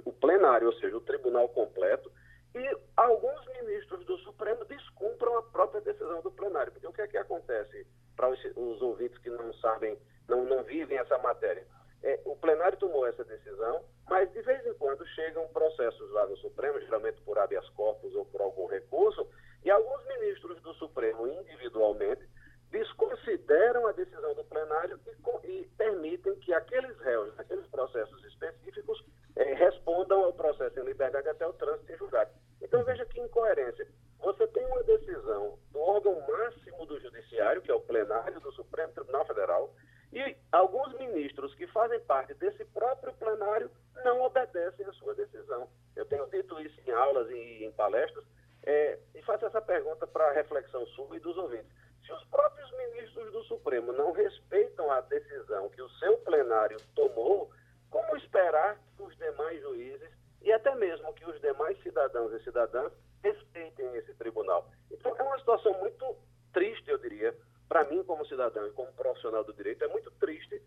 o 0.06 0.14
plenário, 0.14 0.68
ou 0.68 0.72
seja, 0.72 0.96
o 0.96 1.00
tribunal 1.02 1.46
completo, 1.50 2.10
e 2.54 2.78
alguns 2.96 3.46
ministros 3.48 4.02
do 4.06 4.16
Supremo 4.20 4.64
descumpram 4.64 5.36
a 5.36 5.42
própria 5.42 5.82
decisão 5.82 6.22
do 6.22 6.30
plenário. 6.30 6.72
Porque 6.72 6.86
o 6.86 6.92
que 6.94 7.02
é 7.02 7.06
que 7.06 7.18
acontece 7.18 7.86
para 8.16 8.30
os, 8.30 8.42
os 8.56 8.80
ouvintes 8.80 9.18
que 9.18 9.28
não 9.28 9.52
sabem, 9.56 9.98
não, 10.26 10.42
não 10.46 10.62
vivem 10.62 10.96
essa 10.96 11.18
matéria? 11.18 11.66
É, 12.02 12.18
o 12.24 12.34
plenário 12.36 12.78
tomou 12.78 13.06
essa 13.06 13.22
decisão, 13.22 13.84
mas 14.08 14.32
de 14.32 14.40
vez 14.40 14.64
em 14.64 14.72
quando 14.72 15.06
chegam 15.08 15.46
processos 15.48 16.10
lá 16.12 16.26
no 16.28 16.36
Supremo, 16.38 16.80
geralmente 16.80 17.20
por 17.20 17.38
habeas 17.38 17.68
corpus 17.68 18.14
ou 18.14 18.24
por 18.24 18.40
algum 18.40 18.64
recurso, 18.68 19.28
e 19.62 19.70
alguns 19.70 20.02
ministros 20.06 20.62
do 20.62 20.72
Supremo, 20.76 21.28
individualmente, 21.28 22.26
desconsideram 22.70 23.86
a 23.86 23.92
decisão 23.92 24.34
do 24.34 24.44
plenário 24.44 24.98
e, 25.44 25.48
e 25.48 25.64
permitem 25.76 26.34
que 26.36 26.52
aqueles 26.52 26.96
réus, 27.00 27.32
aqueles 27.38 27.66
processos 27.66 28.24
específicos, 28.24 29.04
eh, 29.36 29.54
respondam 29.54 30.24
ao 30.24 30.32
processo 30.32 30.78
em 30.78 30.84
liberdade 30.84 31.28
até 31.28 31.46
o 31.46 31.52
trânsito 31.52 31.92
em 31.92 31.96
julgado. 31.96 32.30
Então 32.62 32.84
veja 32.84 33.04
que 33.06 33.20
incoerência. 33.20 33.86
Você 34.20 34.46
tem 34.48 34.64
uma 34.66 34.82
decisão 34.82 35.58
do 35.72 35.80
órgão 35.80 36.20
máximo 36.20 36.86
do 36.86 37.00
Judiciário, 37.00 37.62
que 37.62 37.70
é 37.70 37.74
o 37.74 37.80
plenário 37.80 38.38
do 38.40 38.52
Supremo 38.52 38.92
Tribunal 38.92 39.24
Federal, 39.26 39.74
E 40.12 40.36
alguns 40.50 40.92
ministros 40.98 41.54
que 41.54 41.68
fazem 41.68 42.00
parte 42.00 42.34
desse 42.34 42.64
próprio 42.64 43.12
plenário 43.14 43.70
não 44.04 44.22
obedecem 44.22 44.84
à 44.84 44.92
sua 44.94 45.14
decisão. 45.14 45.68
Eu 45.94 46.04
tenho 46.04 46.26
dito 46.26 46.60
isso 46.60 46.80
em 46.84 46.90
aulas 46.90 47.30
e 47.30 47.64
em 47.64 47.72
palestras, 47.72 48.24
é, 48.64 48.98
e 49.14 49.22
faço 49.22 49.46
essa 49.46 49.62
pergunta 49.62 50.06
para 50.06 50.32
reflexão 50.32 50.84
sua 50.88 51.16
e 51.16 51.20
dos 51.20 51.36
ouvintes. 51.36 51.70
Se 52.04 52.12
os 52.12 52.24
próprios 52.24 52.70
ministros 52.72 53.32
do 53.32 53.42
Supremo 53.44 53.92
não 53.92 54.12
respeitam 54.12 54.90
a 54.90 55.00
decisão 55.02 55.68
que 55.70 55.82
o 55.82 55.90
seu 55.90 56.16
plenário 56.18 56.78
tomou, 56.94 57.50
como 57.90 58.16
esperar 58.16 58.80
que 58.96 59.02
os 59.02 59.16
demais 59.16 59.60
juízes 59.60 60.10
e 60.42 60.52
até 60.52 60.74
mesmo 60.74 61.12
que 61.14 61.28
os 61.28 61.40
demais 61.40 61.80
cidadãos 61.82 62.32
e 62.32 62.42
cidadãs 62.42 62.92
respeitem 63.22 63.94
esse 63.96 64.14
tribunal? 64.14 64.70
Então, 64.90 65.14
é 65.16 65.22
uma 65.22 65.38
situação 65.38 65.72
muito 65.78 66.16
triste, 66.52 66.90
eu 66.90 66.98
diria, 66.98 67.36
para 67.68 67.84
mim, 67.84 68.02
como 68.04 68.26
cidadão 68.26 68.66
e 68.66 68.70
como 68.72 68.92
profissional 68.92 69.44
do 69.44 69.52
direito, 69.52 69.84
é 69.84 69.88
muito 69.88 70.10
triste 70.12 70.60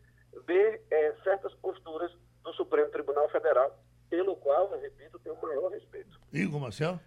ver 0.46 0.86
é, 0.90 1.14
certas 1.24 1.54
posturas 1.56 2.12
do 2.44 2.54
Supremo 2.54 2.90
Tribunal 2.92 3.28
Federal, 3.30 3.78
pelo 4.10 4.36
qual, 4.36 4.72
eu 4.72 4.80
repito, 4.80 5.20
tenho 5.20 5.36
o 5.36 5.42
maior 5.42 5.72
respeito. 5.72 6.20
Igor 6.32 6.60
Marcel? 6.60 7.00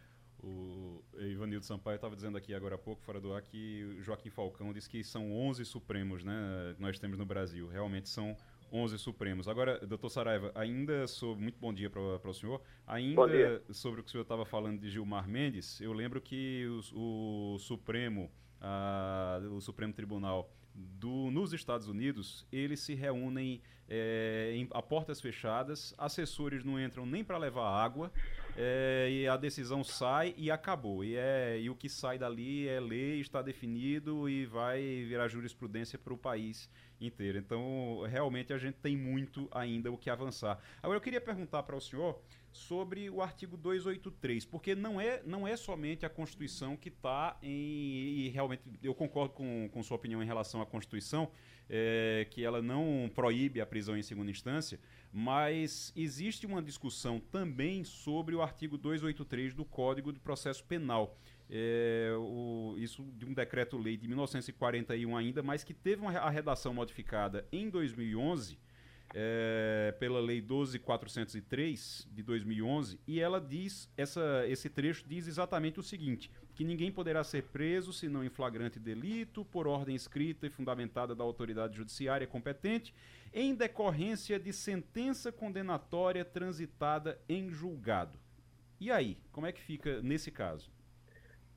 O 0.42 0.95
Ivanildo 1.18 1.64
Sampaio 1.64 1.96
estava 1.96 2.14
dizendo 2.14 2.36
aqui 2.36 2.54
agora 2.54 2.74
há 2.74 2.78
pouco, 2.78 3.02
fora 3.02 3.20
do 3.20 3.32
ar, 3.32 3.42
que 3.42 3.98
Joaquim 4.00 4.30
Falcão 4.30 4.72
disse 4.72 4.88
que 4.88 5.02
são 5.02 5.32
11 5.32 5.64
Supremos 5.64 6.24
né, 6.24 6.74
que 6.76 6.82
nós 6.82 6.98
temos 6.98 7.18
no 7.18 7.24
Brasil. 7.24 7.68
Realmente 7.68 8.08
são 8.08 8.36
11 8.72 8.98
Supremos. 8.98 9.48
Agora, 9.48 9.78
doutor 9.86 10.10
Saraiva, 10.10 10.52
ainda 10.54 11.06
sobre. 11.06 11.42
Muito 11.42 11.58
bom 11.58 11.72
dia 11.72 11.88
para 11.88 12.00
o 12.00 12.34
senhor. 12.34 12.60
Ainda 12.86 13.62
sobre 13.70 14.00
o 14.00 14.02
que 14.02 14.08
o 14.08 14.10
senhor 14.12 14.22
estava 14.22 14.44
falando 14.44 14.80
de 14.80 14.90
Gilmar 14.90 15.28
Mendes, 15.28 15.80
eu 15.80 15.92
lembro 15.92 16.20
que 16.20 16.66
o, 16.94 17.54
o 17.54 17.58
Supremo 17.58 18.30
a, 18.60 19.40
o 19.50 19.60
Supremo 19.60 19.92
Tribunal 19.92 20.50
do, 20.76 21.30
nos 21.30 21.52
Estados 21.52 21.88
Unidos, 21.88 22.46
eles 22.52 22.80
se 22.80 22.94
reúnem 22.94 23.62
é, 23.88 24.52
em, 24.54 24.68
a 24.72 24.82
portas 24.82 25.20
fechadas, 25.20 25.94
assessores 25.96 26.64
não 26.64 26.78
entram 26.78 27.06
nem 27.06 27.24
para 27.24 27.38
levar 27.38 27.68
água, 27.68 28.12
é, 28.56 29.08
e 29.10 29.28
a 29.28 29.36
decisão 29.36 29.82
sai 29.82 30.34
e 30.36 30.50
acabou. 30.50 31.04
E, 31.04 31.16
é, 31.16 31.58
e 31.60 31.70
o 31.70 31.74
que 31.74 31.88
sai 31.88 32.18
dali 32.18 32.68
é 32.68 32.80
lei, 32.80 33.20
está 33.20 33.40
definido 33.40 34.28
e 34.28 34.44
vai 34.44 34.80
virar 35.04 35.28
jurisprudência 35.28 35.98
para 35.98 36.12
o 36.12 36.18
país 36.18 36.68
inteiro. 37.00 37.38
Então, 37.38 38.02
realmente, 38.08 38.52
a 38.52 38.58
gente 38.58 38.76
tem 38.76 38.96
muito 38.96 39.48
ainda 39.52 39.90
o 39.90 39.98
que 39.98 40.10
avançar. 40.10 40.58
Agora, 40.82 40.96
eu 40.96 41.02
queria 41.02 41.20
perguntar 41.20 41.62
para 41.62 41.76
o 41.76 41.80
senhor 41.80 42.20
sobre 42.56 43.08
o 43.10 43.22
artigo 43.22 43.56
283, 43.56 44.44
porque 44.44 44.74
não 44.74 45.00
é, 45.00 45.22
não 45.24 45.46
é 45.46 45.56
somente 45.56 46.04
a 46.06 46.08
Constituição 46.08 46.76
que 46.76 46.88
está 46.88 47.38
em. 47.42 48.26
E 48.26 48.28
realmente 48.28 48.62
eu 48.82 48.94
concordo 48.94 49.34
com, 49.34 49.68
com 49.72 49.82
sua 49.82 49.96
opinião 49.96 50.22
em 50.22 50.26
relação 50.26 50.60
à 50.60 50.66
Constituição, 50.66 51.30
é, 51.68 52.26
que 52.30 52.42
ela 52.42 52.62
não 52.62 53.10
proíbe 53.14 53.60
a 53.60 53.66
prisão 53.66 53.96
em 53.96 54.02
segunda 54.02 54.30
instância, 54.30 54.80
mas 55.12 55.92
existe 55.94 56.46
uma 56.46 56.62
discussão 56.62 57.20
também 57.20 57.84
sobre 57.84 58.34
o 58.34 58.42
artigo 58.42 58.76
283 58.78 59.54
do 59.54 59.64
Código 59.64 60.12
de 60.12 60.18
Processo 60.18 60.64
Penal. 60.64 61.16
É, 61.48 62.12
o, 62.18 62.74
isso 62.76 63.04
de 63.16 63.24
um 63.24 63.32
decreto-lei 63.32 63.96
de 63.96 64.08
1941 64.08 65.16
ainda, 65.16 65.42
mas 65.42 65.62
que 65.62 65.72
teve 65.72 66.02
uma, 66.02 66.10
a 66.10 66.30
redação 66.30 66.74
modificada 66.74 67.46
em 67.52 67.70
2011 67.70 68.58
é, 69.18 69.94
pela 69.98 70.20
Lei 70.20 70.42
12.403 70.42 72.06
de 72.12 72.22
2011 72.22 73.00
e 73.06 73.18
ela 73.18 73.40
diz, 73.40 73.90
essa, 73.96 74.44
esse 74.46 74.68
trecho 74.68 75.08
diz 75.08 75.26
exatamente 75.26 75.80
o 75.80 75.82
seguinte, 75.82 76.30
que 76.54 76.62
ninguém 76.62 76.92
poderá 76.92 77.24
ser 77.24 77.44
preso 77.44 77.94
senão 77.94 78.22
em 78.22 78.28
flagrante 78.28 78.78
delito, 78.78 79.42
por 79.42 79.66
ordem 79.66 79.96
escrita 79.96 80.46
e 80.46 80.50
fundamentada 80.50 81.14
da 81.14 81.24
autoridade 81.24 81.78
judiciária 81.78 82.26
competente, 82.26 82.92
em 83.32 83.54
decorrência 83.54 84.38
de 84.38 84.52
sentença 84.52 85.32
condenatória 85.32 86.22
transitada 86.22 87.18
em 87.26 87.48
julgado. 87.48 88.18
E 88.78 88.90
aí, 88.90 89.16
como 89.32 89.46
é 89.46 89.52
que 89.52 89.62
fica 89.62 90.02
nesse 90.02 90.30
caso? 90.30 90.70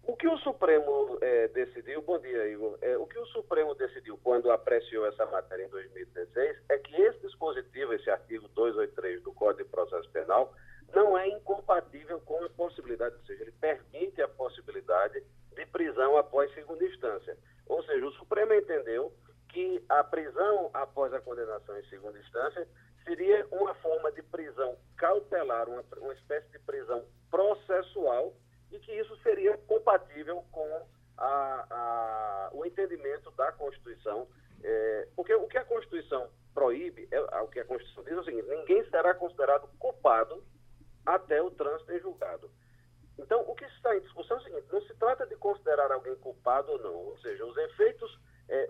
O 0.10 0.16
que 0.16 0.28
o 0.28 0.40
Supremo 0.40 1.20
é, 1.22 1.50
decidiu, 1.50 2.02
bom 2.02 2.18
dia, 2.18 2.48
Igor, 2.48 2.80
é, 2.82 2.98
o 2.98 3.06
que 3.06 3.20
o 3.20 3.28
Supremo 3.28 3.76
decidiu 3.76 4.18
quando 4.24 4.50
apreciou 4.50 5.06
essa 5.06 5.24
matéria 5.28 5.66
em 5.66 5.70
2016 5.70 6.64
é 6.68 6.80
que 6.80 7.00
esse 7.00 7.20
dispositivo, 7.20 7.94
esse 7.94 8.10
artigo 8.10 8.48
283 8.48 9.22
do 9.22 9.32
Código 9.34 9.66
de 9.66 9.70
Processo 9.70 10.10
Penal, 10.10 10.52
não 10.96 11.16
é 11.16 11.28
incompatível 11.28 12.20
com 12.22 12.44
a 12.44 12.50
possibilidade, 12.50 13.18
ou 13.18 13.22
seja, 13.22 13.44
ele 13.44 13.52
permite 13.52 14.20
a 14.20 14.28
possibilidade 14.28 15.24
de 15.56 15.66
prisão 15.68 16.18
após 16.18 16.52
segunda 16.56 16.84
instância. 16.84 17.38
Ou 17.68 17.84
seja, 17.84 18.04
o 18.08 18.14
Supremo 18.14 18.52
entendeu 18.56 19.14
que 19.50 19.86
a 19.88 20.04
prisão 20.04 20.72
após 20.74 21.14
a 21.14 21.22
condenação 21.22 21.78
em 21.78 21.86
segunda 21.88 22.18
instância 22.18 22.68
seria 23.04 23.46
uma 23.52 23.76
forma 23.76 24.12
de 24.12 24.24
prisão 24.24 24.76
cautelar, 24.98 25.70
uma, 25.70 25.84
uma 25.98 26.14
espécie 26.14 26.50
de 26.50 26.58
prisão 26.58 27.06
processual 27.30 28.34
e 28.72 28.80
que 28.80 28.92
isso 28.94 29.16
seria 29.22 29.58
compatível 29.60 30.44
com 30.52 30.88
a, 31.18 31.66
a, 31.70 32.50
o 32.54 32.66
entendimento 32.66 33.32
da 33.32 33.52
Constituição. 33.52 34.28
É, 34.64 35.08
porque 35.16 35.34
o 35.34 35.48
que 35.48 35.58
a 35.58 35.66
Constituição 35.66 36.30
proíbe, 36.54 37.08
é, 37.12 37.20
o 37.42 37.48
que 37.48 37.60
a 37.60 37.66
Constituição 37.66 38.04
diz 38.04 38.14
é 38.14 38.20
o 38.20 38.24
seguinte: 38.24 38.48
ninguém 38.50 38.84
será 38.90 39.14
considerado 39.14 39.70
culpado 39.80 40.44
até 41.06 41.42
o 41.42 41.52
trânsito 41.52 41.92
em 41.94 42.00
julgado. 42.00 42.52
Então, 43.18 43.42
o 43.48 43.56
que 43.56 43.66
está 43.66 43.96
em 43.96 44.02
discussão 44.02 44.38
é 44.38 44.40
o 44.40 44.44
seguinte: 44.44 44.68
não 44.72 44.82
se 44.82 44.94
trata 44.96 45.26
de 45.26 45.36
considerar 45.36 45.92
alguém 45.92 46.16
culpado 46.18 46.72
ou 46.72 46.80
não, 46.80 46.96
ou 46.96 47.18
seja, 47.20 47.46
os 47.46 47.58
efeitos 47.58 48.20
é, 48.48 48.70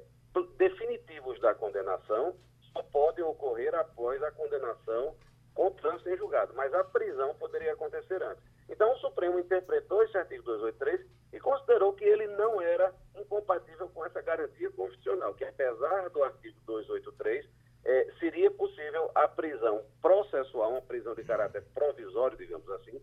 definitivos 0.58 1.40
da 1.40 1.54
condenação 1.56 2.36
só 2.74 2.84
podem 2.84 3.24
ocorrer 3.24 3.74
após 3.76 4.22
a 4.24 4.32
condenação 4.32 5.16
com 5.54 5.72
trânsito 5.72 6.10
em 6.10 6.18
julgado, 6.18 6.54
mas 6.56 6.74
a 6.74 6.84
prisão 6.84 7.36
poderia 7.36 7.74
acontecer 7.74 8.22
antes. 8.24 8.44
Então, 8.70 8.94
o 8.94 8.98
Supremo 9.00 9.40
interpretou 9.40 10.04
esse 10.04 10.18
artigo 10.18 10.44
283 10.44 11.06
e 11.34 11.40
considerou 11.40 11.94
que 11.94 12.04
ele 12.04 12.28
não 12.28 12.62
era 12.62 12.94
incompatível 13.16 13.90
com 13.90 14.06
essa 14.06 14.22
garantia 14.22 14.70
constitucional, 14.72 15.34
que 15.34 15.44
apesar 15.44 16.10
do 16.10 16.24
artigo 16.24 16.58
283, 16.66 17.46
é, 17.86 18.08
seria 18.20 18.52
possível 18.52 19.10
a 19.16 19.28
prisão 19.28 19.84
processual, 20.02 20.72
uma 20.72 20.82
prisão 20.82 21.16
de 21.16 21.24
caráter 21.24 21.64
provisório, 21.74 22.38
digamos 22.38 22.70
assim, 22.72 23.02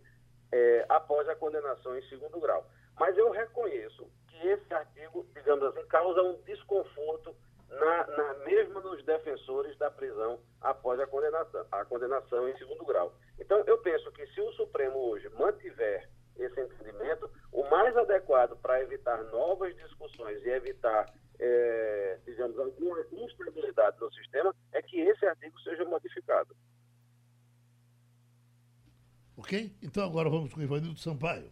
é, 0.52 0.86
após 0.88 1.28
a 1.28 1.34
condenação 1.34 1.96
em 1.98 2.08
segundo 2.08 2.38
grau. 2.40 2.64
Mas 2.98 3.16
eu 3.18 3.30
reconheço 3.30 4.08
que 4.28 4.46
esse 4.46 4.72
artigo, 4.72 5.26
digamos 5.34 5.64
assim, 5.64 5.86
causa 5.88 6.22
um 6.22 6.40
desconforto 6.42 7.34
na, 7.68 8.06
na, 8.06 8.34
mesmo 8.44 8.80
nos 8.80 9.04
defensores 9.04 9.76
da 9.78 9.90
prisão 9.90 10.38
após 10.60 10.98
a 11.00 11.06
condenação, 11.06 11.66
a 11.70 11.84
condenação 11.84 12.48
em 12.48 12.56
segundo 12.56 12.84
grau. 12.84 13.14
Então, 13.38 13.62
eu 13.66 13.78
penso 13.78 14.10
que 14.12 14.26
se 14.28 14.40
o 14.40 14.52
Supremo 14.52 14.98
hoje 14.98 15.28
mantiver 15.30 16.08
esse 16.36 16.60
entendimento, 16.60 17.30
o 17.52 17.68
mais 17.70 17.96
adequado 17.96 18.56
para 18.56 18.82
evitar 18.82 19.22
novas 19.24 19.74
discussões 19.76 20.42
e 20.44 20.50
evitar, 20.50 21.12
é, 21.38 22.18
digamos, 22.24 22.58
alguma 22.58 23.00
instabilidade 23.12 23.96
no 24.00 24.12
sistema 24.12 24.54
é 24.72 24.82
que 24.82 25.00
esse 25.00 25.24
artigo 25.26 25.58
seja 25.60 25.84
modificado. 25.84 26.54
Ok? 29.36 29.74
Então 29.82 30.04
agora 30.04 30.30
vamos 30.30 30.52
com 30.52 30.60
o 30.60 30.62
Ivanildo 30.62 30.98
Sampaio. 30.98 31.50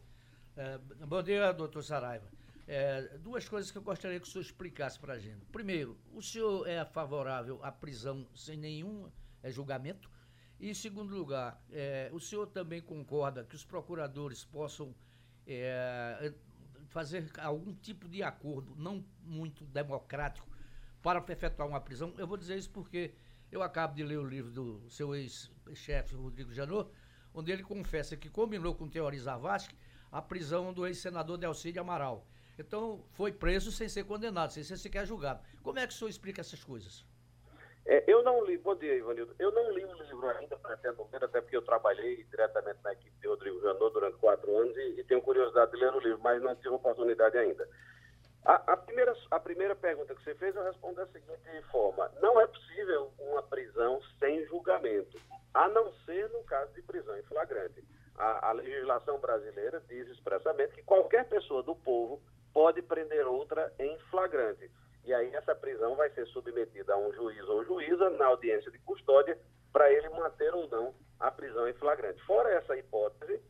É, 0.56 0.78
bom 1.06 1.22
dia, 1.22 1.52
doutor 1.52 1.82
Saraiva. 1.82 2.26
É, 2.66 3.18
duas 3.18 3.46
coisas 3.48 3.70
que 3.70 3.76
eu 3.76 3.82
gostaria 3.82 4.18
que 4.18 4.26
o 4.26 4.30
senhor 4.30 4.42
explicasse 4.42 4.98
para 4.98 5.14
a 5.14 5.18
gente. 5.18 5.44
Primeiro, 5.46 5.98
o 6.12 6.22
senhor 6.22 6.66
é 6.66 6.84
favorável 6.84 7.62
à 7.62 7.70
prisão 7.70 8.26
sem 8.34 8.56
nenhum 8.56 9.10
é, 9.42 9.50
julgamento? 9.50 10.10
E, 10.58 10.70
em 10.70 10.74
segundo 10.74 11.14
lugar, 11.14 11.62
é, 11.70 12.08
o 12.12 12.20
senhor 12.20 12.46
também 12.46 12.80
concorda 12.80 13.44
que 13.44 13.54
os 13.54 13.64
procuradores 13.64 14.44
possam 14.44 14.94
é, 15.46 16.32
fazer 16.88 17.30
algum 17.38 17.74
tipo 17.74 18.08
de 18.08 18.22
acordo, 18.22 18.74
não 18.76 19.04
muito 19.22 19.66
democrático, 19.66 20.48
para 21.02 21.22
efetuar 21.30 21.68
uma 21.68 21.80
prisão? 21.80 22.14
Eu 22.16 22.26
vou 22.26 22.36
dizer 22.36 22.56
isso 22.56 22.70
porque 22.70 23.14
eu 23.52 23.62
acabo 23.62 23.94
de 23.94 24.02
ler 24.02 24.18
o 24.18 24.24
livro 24.24 24.50
do 24.50 24.88
seu 24.88 25.14
ex-chefe, 25.14 26.14
Rodrigo 26.14 26.52
Janot, 26.52 26.90
onde 27.34 27.52
ele 27.52 27.62
confessa 27.62 28.16
que 28.16 28.30
combinou 28.30 28.74
com 28.74 28.84
o 28.84 28.88
Teori 28.88 29.18
Zavascki 29.18 29.76
a 30.10 30.22
prisão 30.22 30.72
do 30.72 30.86
ex-senador 30.86 31.36
Delcídio 31.36 31.82
Amaral. 31.82 32.26
Então, 32.58 33.04
foi 33.12 33.32
preso 33.32 33.72
sem 33.72 33.88
ser 33.88 34.04
condenado, 34.04 34.52
sem 34.52 34.62
ser 34.62 34.76
sequer 34.76 35.06
julgado. 35.06 35.40
Como 35.62 35.78
é 35.78 35.86
que 35.86 35.92
o 35.92 35.96
senhor 35.96 36.08
explica 36.08 36.40
essas 36.40 36.62
coisas? 36.62 37.04
É, 37.86 38.02
eu 38.06 38.22
não 38.22 38.44
li, 38.44 38.56
bom 38.56 38.74
dia, 38.74 38.96
Ivanildo. 38.96 39.34
Eu 39.38 39.52
não 39.52 39.70
li 39.72 39.84
o 39.84 40.02
livro 40.02 40.26
ainda, 40.30 40.56
pretendo 40.56 41.06
ler, 41.12 41.22
até 41.22 41.40
porque 41.40 41.56
eu 41.56 41.62
trabalhei 41.62 42.24
diretamente 42.24 42.78
na 42.82 42.92
equipe 42.92 43.14
de 43.20 43.28
Rodrigo 43.28 43.60
Janot 43.60 43.92
durante 43.92 44.16
quatro 44.16 44.56
anos 44.56 44.74
e, 44.76 45.00
e, 45.00 45.04
tenho 45.04 45.20
curiosidade 45.20 45.72
de 45.72 45.76
ler 45.76 45.92
o 45.92 46.00
livro, 46.00 46.20
mas 46.22 46.40
não 46.40 46.56
tive 46.56 46.70
oportunidade 46.70 47.36
ainda. 47.36 47.68
A, 48.44 48.72
a, 48.72 48.76
primeira, 48.76 49.14
a 49.30 49.40
primeira 49.40 49.74
pergunta 49.74 50.14
que 50.14 50.22
você 50.22 50.34
fez, 50.34 50.56
eu 50.56 50.64
respondo 50.64 50.96
da 50.96 51.06
seguinte 51.08 51.62
forma: 51.70 52.10
não 52.22 52.40
é 52.40 52.46
possível 52.46 53.12
uma 53.18 53.42
prisão 53.42 54.00
sem 54.18 54.46
julgamento, 54.46 55.20
a 55.52 55.68
não 55.68 55.92
ser 56.06 56.30
no 56.30 56.42
caso 56.44 56.72
de 56.72 56.82
prisão 56.82 57.18
em 57.18 57.22
flagrante. 57.24 57.84
A, 58.16 58.48
a 58.48 58.52
legislação 58.52 59.18
brasileira 59.18 59.82
diz 59.88 60.08
expressamente 60.08 60.74
que 60.74 60.82
qualquer 60.82 61.28
pessoa 61.28 61.62
do 61.62 61.74
povo 61.74 62.22
pode 62.54 62.80
prender 62.80 63.26
outra 63.26 63.70
em 63.78 63.98
flagrante. 64.10 64.70
E 65.04 65.12
aí 65.12 65.34
essa 65.34 65.54
prisão 65.54 65.96
vai 65.96 66.08
ser 66.10 66.26
submetida 66.28 66.94
a 66.94 66.96
um 66.96 67.12
juiz 67.12 67.46
ou 67.48 67.64
juíza 67.64 68.08
na 68.10 68.26
audiência 68.26 68.70
de 68.70 68.78
custódia 68.78 69.38
para 69.72 69.92
ele 69.92 70.08
manter 70.10 70.54
ou 70.54 70.68
não 70.68 70.94
a 71.20 71.30
prisão 71.30 71.68
em 71.68 71.74
flagrante. 71.74 72.22
Fora 72.22 72.48
essa 72.50 72.76
hipótese, 72.76 73.42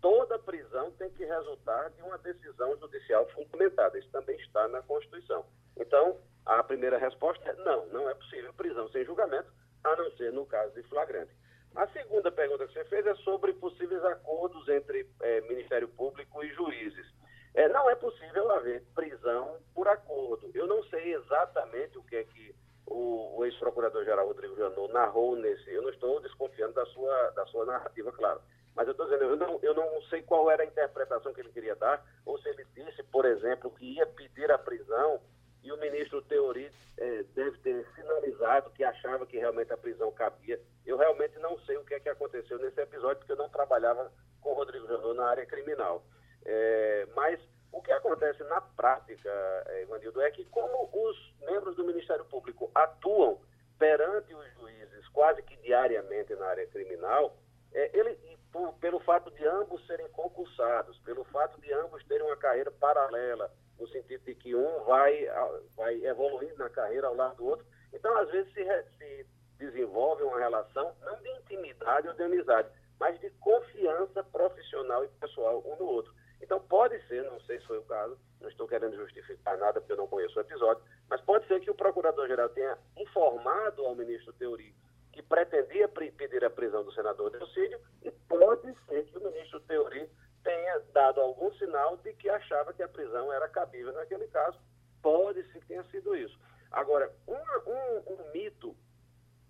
toda 0.00 0.38
prisão 0.38 0.90
tem 0.92 1.10
que 1.10 1.24
resultar 1.24 1.90
de 1.90 2.02
uma 2.02 2.16
decisão 2.18 2.76
judicial 2.78 3.28
fundamentada. 3.30 3.98
Isso 3.98 4.10
também 4.10 4.36
está 4.36 4.68
na 4.68 4.80
Constituição. 4.82 5.44
Então, 5.76 6.18
a 6.46 6.62
primeira 6.62 6.98
resposta 6.98 7.50
é 7.50 7.54
não, 7.64 7.86
não 7.86 8.08
é 8.08 8.14
possível 8.14 8.54
prisão 8.54 8.88
sem 8.90 9.04
julgamento, 9.04 9.52
a 9.84 9.96
não 9.96 10.10
ser 10.12 10.32
no 10.32 10.46
caso 10.46 10.72
de 10.74 10.82
flagrante. 10.84 11.32
A 11.74 11.86
segunda 11.88 12.30
pergunta 12.30 12.66
que 12.66 12.74
você 12.74 12.84
fez 12.84 13.06
é 13.06 13.14
sobre 13.16 13.52
possíveis 13.54 14.04
acordos 14.04 14.68
entre 14.68 15.08
é, 15.22 15.40
Ministério 15.42 15.88
Público 15.88 16.44
e 16.44 16.52
juízes. 16.52 17.06
É, 17.54 17.68
não 17.68 17.88
é 17.90 17.94
possível 17.94 18.50
haver 18.52 18.82
prisão 18.94 19.58
por 19.74 19.86
acordo. 19.88 20.50
Eu 20.54 20.66
não 20.66 20.82
sei 20.84 21.14
exatamente 21.14 21.98
o 21.98 22.02
que 22.02 22.16
é 22.16 22.24
que 22.24 22.54
o, 22.86 23.38
o 23.38 23.44
ex-procurador-geral 23.44 24.26
Rodrigo 24.26 24.56
Janot 24.56 24.92
narrou 24.92 25.36
nesse. 25.36 25.70
Eu 25.70 25.82
não 25.82 25.90
estou 25.90 26.20
desconfiando 26.20 26.72
da 26.72 26.86
sua, 26.86 27.30
da 27.30 27.46
sua 27.46 27.66
narrativa, 27.66 28.10
claro. 28.12 28.40
Mas 28.74 28.86
eu 28.86 28.92
estou 28.92 29.06
dizendo, 29.06 29.24
eu 29.24 29.36
não, 29.36 29.58
eu 29.62 29.74
não 29.74 30.02
sei 30.08 30.22
qual 30.22 30.50
era 30.50 30.62
a 30.62 30.66
interpretação 30.66 31.32
que 31.34 31.40
ele 31.40 31.52
queria 31.52 31.76
dar, 31.76 32.02
ou 32.24 32.38
se 32.38 32.48
ele 32.48 32.64
disse, 32.74 33.02
por 33.04 33.26
exemplo, 33.26 33.70
que 33.70 33.96
ia 33.96 34.06
pedir 34.06 34.50
a 34.50 34.58
prisão 34.58 35.20
e 35.62 35.70
o 35.70 35.76
ministro 35.76 36.22
Teori 36.22 36.72
é, 36.96 37.22
deve 37.34 37.58
ter 37.58 37.86
sinalizado 37.94 38.70
que 38.70 38.82
achava 38.82 39.26
que 39.26 39.38
realmente 39.38 39.72
a 39.72 39.76
prisão 39.76 40.10
cabia. 40.12 40.58
Eu 40.84 40.96
realmente 40.96 41.38
não 41.38 41.58
sei 41.60 41.76
o 41.76 41.84
que 41.84 41.94
é 41.94 42.00
que 42.00 42.08
aconteceu 42.08 42.58
nesse 42.58 42.80
episódio, 42.80 43.18
porque 43.18 43.32
eu 43.32 43.36
não 43.36 43.48
trabalhava 43.48 44.10
com 44.40 44.50
o 44.50 44.54
Rodrigo 44.54 44.86
Janot 44.86 45.14
na 45.14 45.26
área 45.26 45.46
criminal. 45.46 46.02
É, 46.44 47.06
mas 47.14 47.40
o 47.72 47.80
que 47.80 47.92
acontece 47.92 48.42
na 48.44 48.60
prática, 48.60 49.30
é, 49.66 49.82
Ivanildo, 49.82 50.20
é 50.20 50.30
que 50.30 50.44
como 50.46 50.88
os 50.92 51.34
membros 51.40 51.76
do 51.76 51.84
Ministério 51.84 52.24
Público 52.26 52.70
atuam 52.74 53.40
perante 53.78 54.34
os 54.34 54.52
juízes 54.54 55.08
quase 55.08 55.42
que 55.42 55.56
diariamente 55.56 56.34
na 56.34 56.46
área 56.46 56.66
criminal, 56.66 57.36
é, 57.72 57.90
ele, 57.98 58.18
por, 58.52 58.74
pelo 58.74 59.00
fato 59.00 59.30
de 59.30 59.46
ambos 59.46 59.84
serem 59.86 60.08
concursados, 60.10 60.98
pelo 60.98 61.24
fato 61.24 61.60
de 61.60 61.72
ambos 61.72 62.04
terem 62.04 62.26
uma 62.26 62.36
carreira 62.36 62.70
paralela, 62.70 63.50
no 63.78 63.88
sentido 63.88 64.22
de 64.24 64.34
que 64.34 64.54
um 64.54 64.84
vai, 64.84 65.26
vai 65.74 65.94
evoluindo 66.04 66.58
na 66.58 66.68
carreira 66.68 67.06
ao 67.06 67.14
lado 67.14 67.36
do 67.36 67.46
outro. 67.46 67.66
Então, 67.92 68.16
às 68.18 68.30
vezes, 68.30 68.52
se, 68.52 68.64
se 68.98 69.26
desenvolve 69.58 70.22
uma 70.22 70.38
relação, 70.38 70.94
não 71.02 71.16
de 71.22 71.28
intimidade 71.30 72.08
ou 72.08 72.14
de 72.14 72.22
amizade, 72.22 72.68
mas 72.98 73.18
de 73.20 73.30
confiança 73.30 74.22
profissional 74.24 75.04
e 75.04 75.08
pessoal 75.08 75.62
um 75.66 75.76
no 75.76 75.86
outro. 75.86 76.12
Então, 76.52 76.60
pode 76.68 77.00
ser, 77.08 77.24
não 77.24 77.40
sei 77.40 77.58
se 77.58 77.66
foi 77.66 77.78
o 77.78 77.84
caso, 77.84 78.14
não 78.38 78.46
estou 78.46 78.68
querendo 78.68 78.94
justificar 78.94 79.56
nada 79.56 79.80
porque 79.80 79.94
eu 79.94 79.96
não 79.96 80.06
conheço 80.06 80.38
o 80.38 80.42
episódio, 80.42 80.84
mas 81.08 81.18
pode 81.22 81.46
ser 81.46 81.58
que 81.60 81.70
o 81.70 81.74
procurador-geral 81.74 82.50
tenha 82.50 82.76
informado 82.98 83.86
ao 83.86 83.94
ministro 83.94 84.34
Teori 84.34 84.74
que 85.12 85.22
pretendia 85.22 85.88
pedir 85.88 86.44
a 86.44 86.50
prisão 86.50 86.84
do 86.84 86.92
senador 86.92 87.30
Delcídio 87.30 87.80
e 88.02 88.10
pode 88.28 88.70
ser 88.86 89.02
que 89.06 89.16
o 89.16 89.24
ministro 89.24 89.60
Teori 89.60 90.06
tenha 90.44 90.78
dado 90.92 91.22
algum 91.22 91.50
sinal 91.54 91.96
de 91.96 92.12
que 92.12 92.28
achava 92.28 92.74
que 92.74 92.82
a 92.82 92.88
prisão 92.88 93.32
era 93.32 93.48
cabível 93.48 93.94
naquele 93.94 94.26
caso. 94.26 94.60
Pode 95.00 95.42
ser 95.44 95.58
que 95.58 95.68
tenha 95.68 95.84
sido 95.84 96.14
isso. 96.14 96.38
Agora, 96.70 97.10
um, 97.26 97.32
um, 97.32 98.12
um 98.12 98.32
mito, 98.34 98.76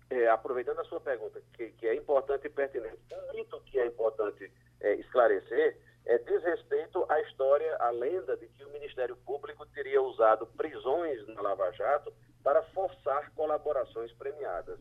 é, 0.09 0.29
aproveitando 0.29 0.79
a 0.79 0.85
sua 0.85 1.01
pergunta, 1.01 1.41
que, 1.51 1.69
que, 1.71 1.85
é 1.85 1.95
importante 1.95 2.47
e 2.47 2.49
pertinente, 2.49 3.01
um 3.11 3.33
mito 3.33 3.59
que 3.65 3.77
é 3.77 3.87
importante 3.87 4.49
é, 4.79 4.93
esclarecer 4.95 5.77
é, 6.05 6.17
diz 6.17 6.43
respeito 6.43 7.05
à 7.09 7.21
história, 7.21 7.75
à 7.77 7.89
lenda 7.91 8.35
de 8.35 8.47
que 8.47 8.63
o 8.63 8.69
Ministério 8.71 9.15
Público 9.17 9.65
teria 9.67 10.01
usado 10.01 10.45
prisões 10.47 11.25
na 11.27 11.41
Lava 11.41 11.71
Jato 11.71 12.13
para 12.43 12.61
forçar 12.63 13.31
colaborações 13.33 14.11
premiadas. 14.13 14.79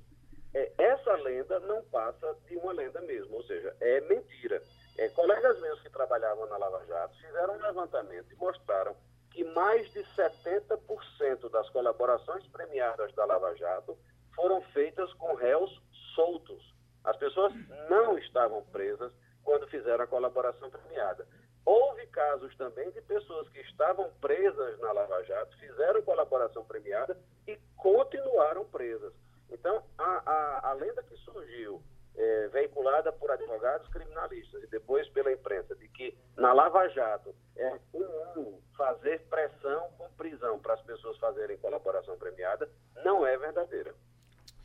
É, 0.54 0.72
essa 0.76 1.14
lenda 1.14 1.60
não 1.60 1.82
passa 1.84 2.36
de 2.46 2.56
uma 2.56 2.72
lenda 2.72 3.00
mesmo, 3.02 3.36
ou 3.36 3.42
seja, 3.44 3.74
é 3.80 4.00
mentira. 4.02 4.62
É, 4.98 5.08
colegas 5.10 5.58
meus 5.60 5.80
que 5.80 5.90
trabalhavam 5.90 6.46
na 6.48 6.56
Lava 6.56 6.84
Jato 6.86 7.16
fizeram 7.16 7.54
um 7.54 7.62
levantamento 7.62 8.30
e 8.30 8.36
mostraram 8.36 8.94
que 9.30 9.44
mais 9.44 9.90
de 9.92 10.00
70% 10.14 11.50
das 11.50 11.68
colaborações 11.70 12.46
premiadas 12.48 13.14
da 13.14 13.24
Lava 13.24 13.54
Jato 13.56 13.96
foram 14.34 14.60
feitas 14.72 15.12
com 15.14 15.34
réus 15.34 15.80
soltos. 16.14 16.74
As 17.04 17.16
pessoas 17.16 17.52
não 17.88 18.18
estavam 18.18 18.62
presas 18.64 19.12
quando 19.44 19.66
fizeram 19.68 20.04
a 20.04 20.06
colaboração 20.06 20.70
premiada. 20.70 21.26
Houve 21.64 22.06
casos 22.08 22.54
também 22.56 22.90
de 22.90 23.00
pessoas 23.02 23.48
que 23.50 23.60
estavam 23.60 24.10
presas 24.20 24.78
na 24.80 24.92
Lava 24.92 25.22
Jato, 25.24 25.56
fizeram 25.58 26.02
colaboração 26.02 26.64
premiada 26.64 27.16
e 27.46 27.56
continuaram 27.76 28.64
presas. 28.64 29.12
Então, 29.50 29.82
a, 29.98 30.30
a, 30.30 30.70
a 30.70 30.72
lenda 30.72 31.02
que 31.02 31.16
surgiu, 31.18 31.82
é, 32.14 32.48
veiculada 32.48 33.12
por 33.12 33.30
advogados 33.30 33.88
criminalistas 33.88 34.62
e 34.62 34.66
depois 34.66 35.08
pela 35.10 35.32
imprensa, 35.32 35.74
de 35.74 35.88
que 35.88 36.16
na 36.36 36.52
Lava 36.52 36.88
Jato 36.88 37.34
é 37.56 37.78
comum 37.90 38.60
fazer 38.76 39.20
pressão 39.30 39.90
com 39.96 40.10
prisão 40.12 40.58
para 40.58 40.74
as 40.74 40.82
pessoas 40.82 41.16
fazerem 41.18 41.56
colaboração 41.58 42.16
premiada, 42.18 42.68
não 43.04 43.26
é 43.26 43.36
verdadeira. 43.36 43.94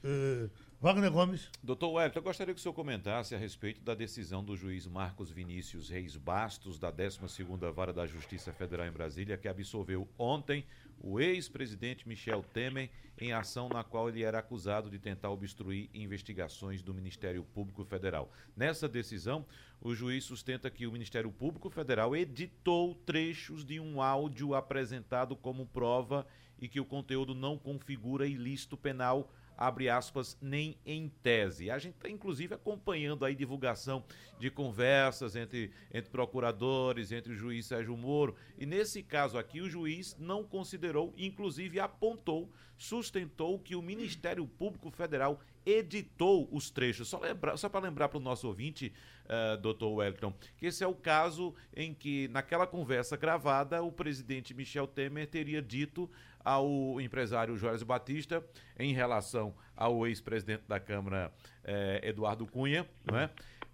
Uh, 0.03 0.49
Wagner 0.79 1.09
Gomes. 1.09 1.49
Doutor 1.63 1.91
Wellington, 1.93 2.19
eu 2.19 2.23
gostaria 2.23 2.53
que 2.53 2.59
o 2.59 2.61
senhor 2.61 2.73
comentasse 2.75 3.33
a 3.33 3.37
respeito 3.37 3.81
da 3.81 3.95
decisão 3.95 4.43
do 4.43 4.55
juiz 4.55 4.85
Marcos 4.85 5.31
Vinícius 5.31 5.89
Reis 5.89 6.15
Bastos, 6.15 6.77
da 6.77 6.93
12ª 6.93 7.71
Vara 7.71 7.91
da 7.91 8.05
Justiça 8.05 8.53
Federal 8.53 8.85
em 8.85 8.91
Brasília, 8.91 9.39
que 9.39 9.47
absolveu 9.47 10.07
ontem 10.19 10.63
o 11.01 11.19
ex-presidente 11.19 12.07
Michel 12.07 12.43
Temer 12.53 12.91
em 13.19 13.33
ação 13.33 13.67
na 13.67 13.83
qual 13.83 14.07
ele 14.07 14.21
era 14.21 14.37
acusado 14.37 14.87
de 14.87 14.99
tentar 14.99 15.31
obstruir 15.31 15.89
investigações 15.95 16.83
do 16.83 16.93
Ministério 16.93 17.43
Público 17.55 17.83
Federal. 17.83 18.31
Nessa 18.55 18.87
decisão, 18.87 19.47
o 19.81 19.95
juiz 19.95 20.25
sustenta 20.25 20.69
que 20.69 20.85
o 20.85 20.91
Ministério 20.91 21.31
Público 21.31 21.71
Federal 21.71 22.15
editou 22.15 22.93
trechos 22.93 23.65
de 23.65 23.79
um 23.79 23.99
áudio 23.99 24.53
apresentado 24.53 25.35
como 25.35 25.65
prova 25.65 26.27
e 26.61 26.67
que 26.67 26.79
o 26.79 26.85
conteúdo 26.85 27.33
não 27.33 27.57
configura 27.57 28.27
ilícito 28.27 28.77
penal 28.77 29.31
abre 29.57 29.89
aspas, 29.89 30.37
nem 30.39 30.77
em 30.85 31.09
tese. 31.23 31.71
A 31.71 31.79
gente 31.79 31.95
está, 31.95 32.07
inclusive, 32.07 32.53
acompanhando 32.53 33.25
aí 33.25 33.35
divulgação 33.35 34.05
de 34.39 34.51
conversas 34.51 35.35
entre, 35.35 35.71
entre 35.91 36.11
procuradores, 36.11 37.11
entre 37.11 37.33
o 37.33 37.35
juiz 37.35 37.65
Sérgio 37.65 37.97
Moro, 37.97 38.35
e 38.57 38.65
nesse 38.65 39.01
caso 39.01 39.37
aqui 39.37 39.59
o 39.59 39.69
juiz 39.69 40.15
não 40.19 40.43
considerou, 40.43 41.13
inclusive 41.17 41.79
apontou, 41.79 42.51
sustentou 42.77 43.57
que 43.57 43.75
o 43.75 43.81
Ministério 43.81 44.45
Público 44.47 44.91
Federal 44.91 45.41
editou 45.65 46.47
os 46.51 46.69
trechos. 46.69 47.09
Só, 47.09 47.19
só 47.57 47.67
para 47.67 47.87
lembrar 47.87 48.07
para 48.07 48.17
o 48.17 48.21
nosso 48.21 48.47
ouvinte, 48.47 48.93
uh, 49.25 49.57
doutor 49.57 49.89
Wellington, 49.89 50.33
que 50.57 50.67
esse 50.67 50.83
é 50.83 50.87
o 50.87 50.95
caso 50.95 51.53
em 51.75 51.93
que, 51.93 52.27
naquela 52.29 52.65
conversa 52.65 53.17
gravada, 53.17 53.83
o 53.83 53.91
presidente 53.91 54.53
Michel 54.53 54.87
Temer 54.87 55.27
teria 55.27 55.61
dito 55.61 56.09
ao 56.47 57.01
empresário 57.01 57.57
Jorge 57.57 57.83
Batista, 57.83 58.41
em 58.79 58.93
relação 58.93 59.53
ao 59.75 60.07
ex-presidente 60.07 60.63
da 60.65 60.79
Câmara, 60.79 61.29
eh, 61.61 61.99
Eduardo 62.03 62.47
Cunha, 62.47 62.87
não 63.05 63.19
é? 63.19 63.29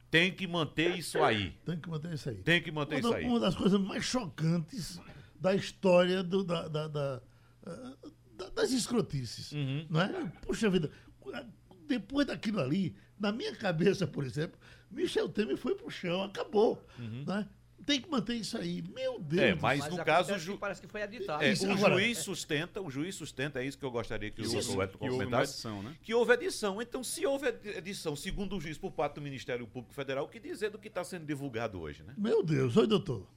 Tem 0.09 0.33
que 0.33 0.47
manter 0.47 0.97
isso 0.97 1.21
aí. 1.21 1.51
Tem 1.63 1.79
que 1.79 1.87
manter 1.87 2.13
isso 2.13 2.29
aí. 2.29 2.35
Tem 2.37 2.61
que 2.63 2.71
manter 2.71 2.95
uma 2.95 2.99
isso 2.99 3.13
aí. 3.13 3.25
Uma 3.25 3.39
das 3.39 3.53
coisas 3.55 3.79
mais 3.79 4.03
chocantes 4.03 4.99
da 5.39 5.53
história 5.53 6.23
do, 6.23 6.43
da, 6.43 6.67
da, 6.67 6.87
da, 6.87 7.21
das 8.55 8.71
escrotices. 8.71 9.51
Uhum. 9.51 9.85
Não 9.87 10.01
é? 10.01 10.31
Puxa 10.41 10.67
vida, 10.67 10.89
depois 11.87 12.25
daquilo 12.25 12.59
ali, 12.59 12.95
na 13.19 13.31
minha 13.31 13.55
cabeça, 13.55 14.07
por 14.07 14.23
exemplo, 14.23 14.59
Michel 14.89 15.29
Temer 15.29 15.57
foi 15.57 15.75
pro 15.75 15.91
chão, 15.91 16.23
acabou. 16.23 16.83
Uhum. 16.97 17.23
Né? 17.27 17.47
Tem 17.85 18.01
que 18.01 18.09
manter 18.09 18.35
isso 18.35 18.57
aí. 18.57 18.81
Meu 18.81 19.19
Deus. 19.19 19.41
É, 19.41 19.55
mas, 19.55 19.79
mas 19.79 19.89
no 19.89 20.03
caso. 20.03 20.37
Ju... 20.37 20.57
Parece 20.57 20.81
que 20.81 20.87
foi 20.87 21.01
editado. 21.01 21.43
É, 21.43 21.53
o 21.53 21.71
Agora, 21.71 21.95
juiz 21.95 22.17
sustenta, 22.19 22.81
o 22.81 22.89
juiz 22.89 23.15
sustenta, 23.15 23.61
é 23.61 23.65
isso 23.65 23.77
que 23.77 23.85
eu 23.85 23.91
gostaria 23.91 24.29
que, 24.31 24.41
que 24.41 24.47
o 24.47 24.61
Roberto 24.61 24.97
comentasse. 24.97 25.61
Que 25.61 25.65
houve 25.65 25.73
edição, 25.73 25.83
né? 25.83 25.97
Que 26.01 26.13
houve 26.13 26.33
edição. 26.33 26.81
Então, 26.81 27.03
se 27.03 27.25
houve 27.25 27.47
edição, 27.47 28.15
segundo 28.15 28.57
o 28.57 28.61
juiz, 28.61 28.77
por 28.77 28.91
parte 28.91 29.15
do 29.15 29.21
Ministério 29.21 29.67
Público 29.67 29.93
Federal, 29.93 30.25
o 30.25 30.27
que 30.27 30.39
dizer 30.39 30.69
do 30.69 30.79
que 30.79 30.87
está 30.87 31.03
sendo 31.03 31.25
divulgado 31.25 31.79
hoje, 31.79 32.03
né? 32.03 32.13
Meu 32.17 32.43
Deus, 32.43 32.77
oi, 32.77 32.87
doutor. 32.87 33.27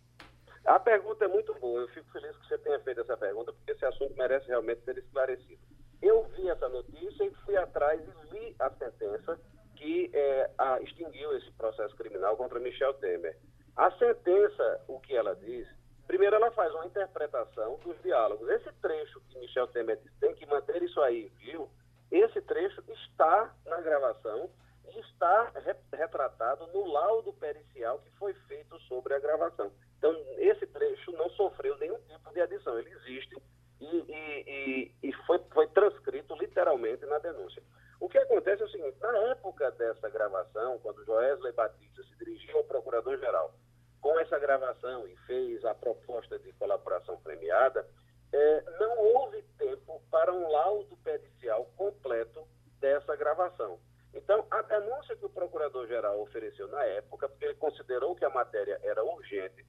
A 0.64 0.80
pergunta 0.80 1.24
é 1.24 1.28
muito 1.28 1.54
boa. 1.54 1.82
Eu 1.82 1.88
fico 1.88 2.10
feliz 2.10 2.36
que 2.36 2.48
você 2.48 2.58
tenha 2.58 2.78
feito 2.80 3.00
essa 3.00 3.16
pergunta, 3.16 3.52
porque 3.52 3.72
esse 3.72 3.84
assunto 3.84 4.14
merece 4.16 4.46
realmente 4.48 4.82
ser 4.84 4.98
esclarecido. 4.98 5.58
Eu 6.02 6.28
vi 6.36 6.48
essa 6.48 6.68
notícia 6.68 7.24
e 7.24 7.30
fui 7.44 7.56
atrás 7.56 8.00
e 8.00 8.34
li 8.34 8.56
a 8.58 8.70
sentença 8.70 9.40
que 9.76 10.10
é, 10.12 10.50
a, 10.58 10.80
extinguiu 10.80 11.36
esse 11.36 11.50
processo 11.52 11.94
criminal 11.96 12.36
contra 12.36 12.58
Michel 12.58 12.94
Temer. 12.94 13.38
A 13.76 13.90
sentença, 13.90 14.80
o 14.88 14.98
que 15.00 15.14
ela 15.14 15.36
diz, 15.36 15.68
primeiro 16.06 16.36
ela 16.36 16.50
faz 16.52 16.74
uma 16.74 16.86
interpretação 16.86 17.78
dos 17.84 18.00
diálogos. 18.00 18.48
Esse 18.48 18.72
trecho 18.80 19.20
que 19.28 19.38
Michel 19.38 19.66
Temer 19.68 19.98
diz, 19.98 20.10
tem 20.18 20.34
que 20.34 20.46
manter 20.46 20.82
isso 20.82 20.98
aí, 21.02 21.30
viu? 21.36 21.68
Esse 22.10 22.40
trecho 22.40 22.82
está 22.88 23.54
na 23.66 23.78
gravação 23.82 24.48
e 24.88 24.98
está 25.00 25.52
retratado 25.92 26.66
no 26.68 26.86
laudo 26.90 27.34
pericial 27.34 27.98
que 27.98 28.10
foi 28.12 28.32
feito 28.48 28.78
sobre 28.80 29.12
a 29.12 29.18
gravação. 29.18 29.70
Então, 29.98 30.16
esse 30.38 30.66
trecho 30.68 31.12
não 31.12 31.28
sofreu 31.30 31.76
nenhum 31.76 31.98
tipo 32.08 32.32
de 32.32 32.40
adição, 32.40 32.78
ele 32.78 32.90
existe 32.90 33.36
e, 33.78 33.84
e, 33.84 34.44
e, 34.46 35.08
e 35.08 35.12
foi, 35.26 35.38
foi 35.52 35.68
transcrito 35.68 36.34
literalmente 36.36 37.04
na 37.04 37.18
denúncia. 37.18 37.62
O 38.00 38.08
que 38.08 38.16
acontece 38.16 38.62
é 38.62 38.64
o 38.64 38.70
seguinte: 38.70 38.96
na 39.02 39.18
época 39.32 39.70
dessa 39.72 40.08
gravação, 40.08 40.78
quando 40.78 41.04
Joesley 41.04 41.52
Batista 41.52 42.02
se 42.04 42.16
dirigiu 42.16 42.56
ao 42.56 42.64
procurador-geral 42.64 43.52
com 44.00 44.18
essa 44.20 44.38
gravação 44.38 45.06
e 45.06 45.16
fez 45.26 45.64
a 45.64 45.74
proposta 45.74 46.38
de 46.38 46.52
colaboração 46.54 47.18
premiada, 47.18 47.86
é, 48.32 48.64
não 48.78 48.98
houve 48.98 49.42
tempo 49.58 50.02
para 50.10 50.32
um 50.32 50.50
laudo 50.50 50.96
pericial 50.98 51.64
completo 51.76 52.46
dessa 52.80 53.14
gravação. 53.16 53.78
Então, 54.14 54.46
a 54.50 54.62
denúncia 54.62 55.16
que 55.16 55.26
o 55.26 55.30
procurador-geral 55.30 56.20
ofereceu 56.22 56.68
na 56.68 56.82
época, 56.84 57.28
porque 57.28 57.44
ele 57.44 57.54
considerou 57.54 58.14
que 58.16 58.24
a 58.24 58.30
matéria 58.30 58.80
era 58.82 59.04
urgente, 59.04 59.64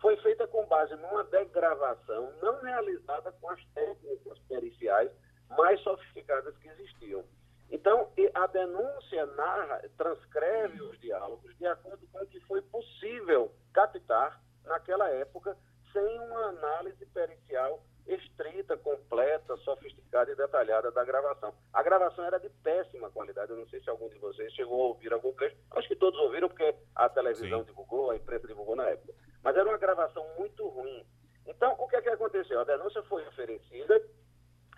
foi 0.00 0.16
feita 0.16 0.46
com 0.48 0.66
base 0.66 0.94
numa 0.96 1.22
degravação 1.24 2.32
não 2.42 2.60
realizada 2.60 3.30
com 3.40 3.48
as 3.50 3.64
técnicas 3.66 4.38
periciais 4.48 5.10
mais 5.56 5.80
sofisticadas 5.80 6.56
que 6.58 6.68
existiam. 6.68 7.24
Então, 7.72 8.12
a 8.34 8.46
denúncia 8.48 9.26
narra, 9.34 9.82
transcreve 9.96 10.82
os 10.82 11.00
diálogos 11.00 11.56
de 11.56 11.66
acordo 11.66 12.06
com 12.12 12.18
o 12.18 12.26
que 12.26 12.38
foi 12.40 12.60
possível 12.60 13.50
captar 13.72 14.38
naquela 14.64 15.08
época, 15.08 15.56
sem 15.90 16.20
uma 16.20 16.48
análise 16.48 17.04
pericial 17.06 17.82
estrita, 18.06 18.76
completa, 18.76 19.56
sofisticada 19.58 20.30
e 20.30 20.36
detalhada 20.36 20.90
da 20.90 21.02
gravação. 21.04 21.54
A 21.72 21.82
gravação 21.82 22.24
era 22.24 22.38
de 22.38 22.50
péssima 22.50 23.10
qualidade. 23.10 23.52
Eu 23.52 23.56
não 23.56 23.68
sei 23.68 23.80
se 23.80 23.88
algum 23.88 24.08
de 24.10 24.18
vocês 24.18 24.52
chegou 24.52 24.82
a 24.82 24.86
ouvir 24.88 25.12
algum 25.12 25.32
trecho. 25.32 25.56
Acho 25.70 25.88
que 25.88 25.96
todos 25.96 26.18
ouviram, 26.20 26.48
porque 26.48 26.74
a 26.94 27.08
televisão 27.08 27.60
Sim. 27.60 27.66
divulgou, 27.66 28.10
a 28.10 28.16
imprensa 28.16 28.46
divulgou 28.46 28.76
na 28.76 28.88
época. 28.88 29.14
Mas 29.42 29.56
era 29.56 29.68
uma 29.68 29.78
gravação 29.78 30.26
muito 30.36 30.68
ruim. 30.68 31.06
Então, 31.46 31.74
o 31.78 31.88
que 31.88 31.96
é 31.96 32.02
que 32.02 32.08
aconteceu? 32.10 32.60
A 32.60 32.64
denúncia 32.64 33.02
foi 33.04 33.26
oferecida 33.28 34.02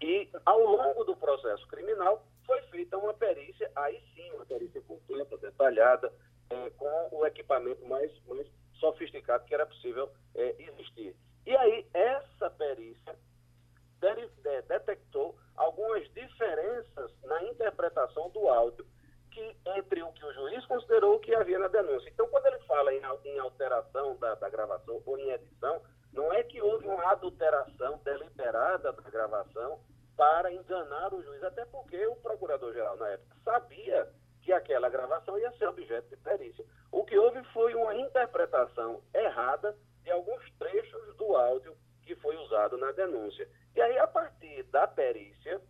e, 0.01 0.31
ao 0.45 0.61
longo 0.61 1.05
do 1.05 1.17
processo 1.17 1.67
criminal, 1.69 2.25
foi 2.47 2.61
feita 2.63 2.97
uma 2.99 3.15
perícia, 3.15 3.71
aí 3.77 4.03
sim, 4.15 4.31
uma 4.33 4.47
perícia 4.47 4.81
completa, 4.83 5.37
detalhada, 5.39 6.13
é, 6.51 6.71
com 6.71 7.09
o 7.13 7.27
equipamento 7.27 7.85
mais, 7.87 8.11
mais 8.27 8.47
sofisticado 8.75 9.45
que 9.45 9.55
era 9.55 9.67
possível 9.67 10.11
é, 10.35 10.55
existir. 10.59 11.17
E 11.47 11.57
aí, 11.57 11.87
essa 11.93 12.51
perícia 12.51 13.17
de, 14.01 14.63
detectou 14.63 15.37
algumas 15.57 16.03
diferenças 16.13 17.13
na 17.23 17.43
interpretação 17.45 18.31
do 18.31 18.49
áudio 18.49 18.87
que 19.31 19.57
entre 19.77 20.03
o 20.03 20.13
que 20.13 20.25
o 20.25 20.33
juiz 20.33 20.65
considerou 20.67 21.19
que 21.19 21.35
havia 21.35 21.59
na 21.59 21.69
denúncia. 21.69 22.09
Então, 22.09 22.29
quando 22.29 22.47
ele 22.47 22.59
fala 22.61 22.95
em, 22.95 23.03
em 23.25 23.39
alteração 23.39 24.17
da, 24.17 24.37
da, 24.37 24.49
gravação 24.49 25.03
ou 25.05 25.19
em 25.19 25.31
edição, 25.31 25.83
não 26.13 26.33
é 26.33 26.45
que 26.45 26.63
houve 26.63 26.87
uma 26.87 27.11
adulteração 27.11 28.01
deliberada 28.05 28.93
da 28.93 29.11
gravação 29.11 29.81
para 30.17 30.53
enganar 30.53 31.13
o 31.13 31.23
juiz, 31.23 31.43
até 31.43 31.65
porque 31.67 32.07
o 32.07 32.17
procurador-geral, 32.17 32.97
na 32.97 33.09
época, 33.09 33.37
sabia 33.45 34.09
que 34.43 34.53
aquela 34.53 34.89
gravação 34.89 35.39
ia 35.39 35.51
ser 35.53 35.67
objeto 35.69 36.09
de 36.09 36.17
perícia. 36.17 36.65
O 36.93 37.05
que 37.05 37.19
houve 37.19 37.43
foi 37.53 37.75
uma 37.75 37.95
interpretação 37.95 39.03
errada 39.15 39.77
de 40.03 40.11
alguns 40.11 40.43
trechos 40.59 41.17
do 41.17 41.35
áudio 41.35 41.77
que 42.03 42.15
foi 42.17 42.37
usado 42.37 42.77
na 42.77 42.93
denúncia. 42.93 43.49
E 43.75 43.81
aí, 43.81 43.99
a 43.99 44.07
partir 44.07 44.63
da 44.65 44.87
perícia, 44.87 45.61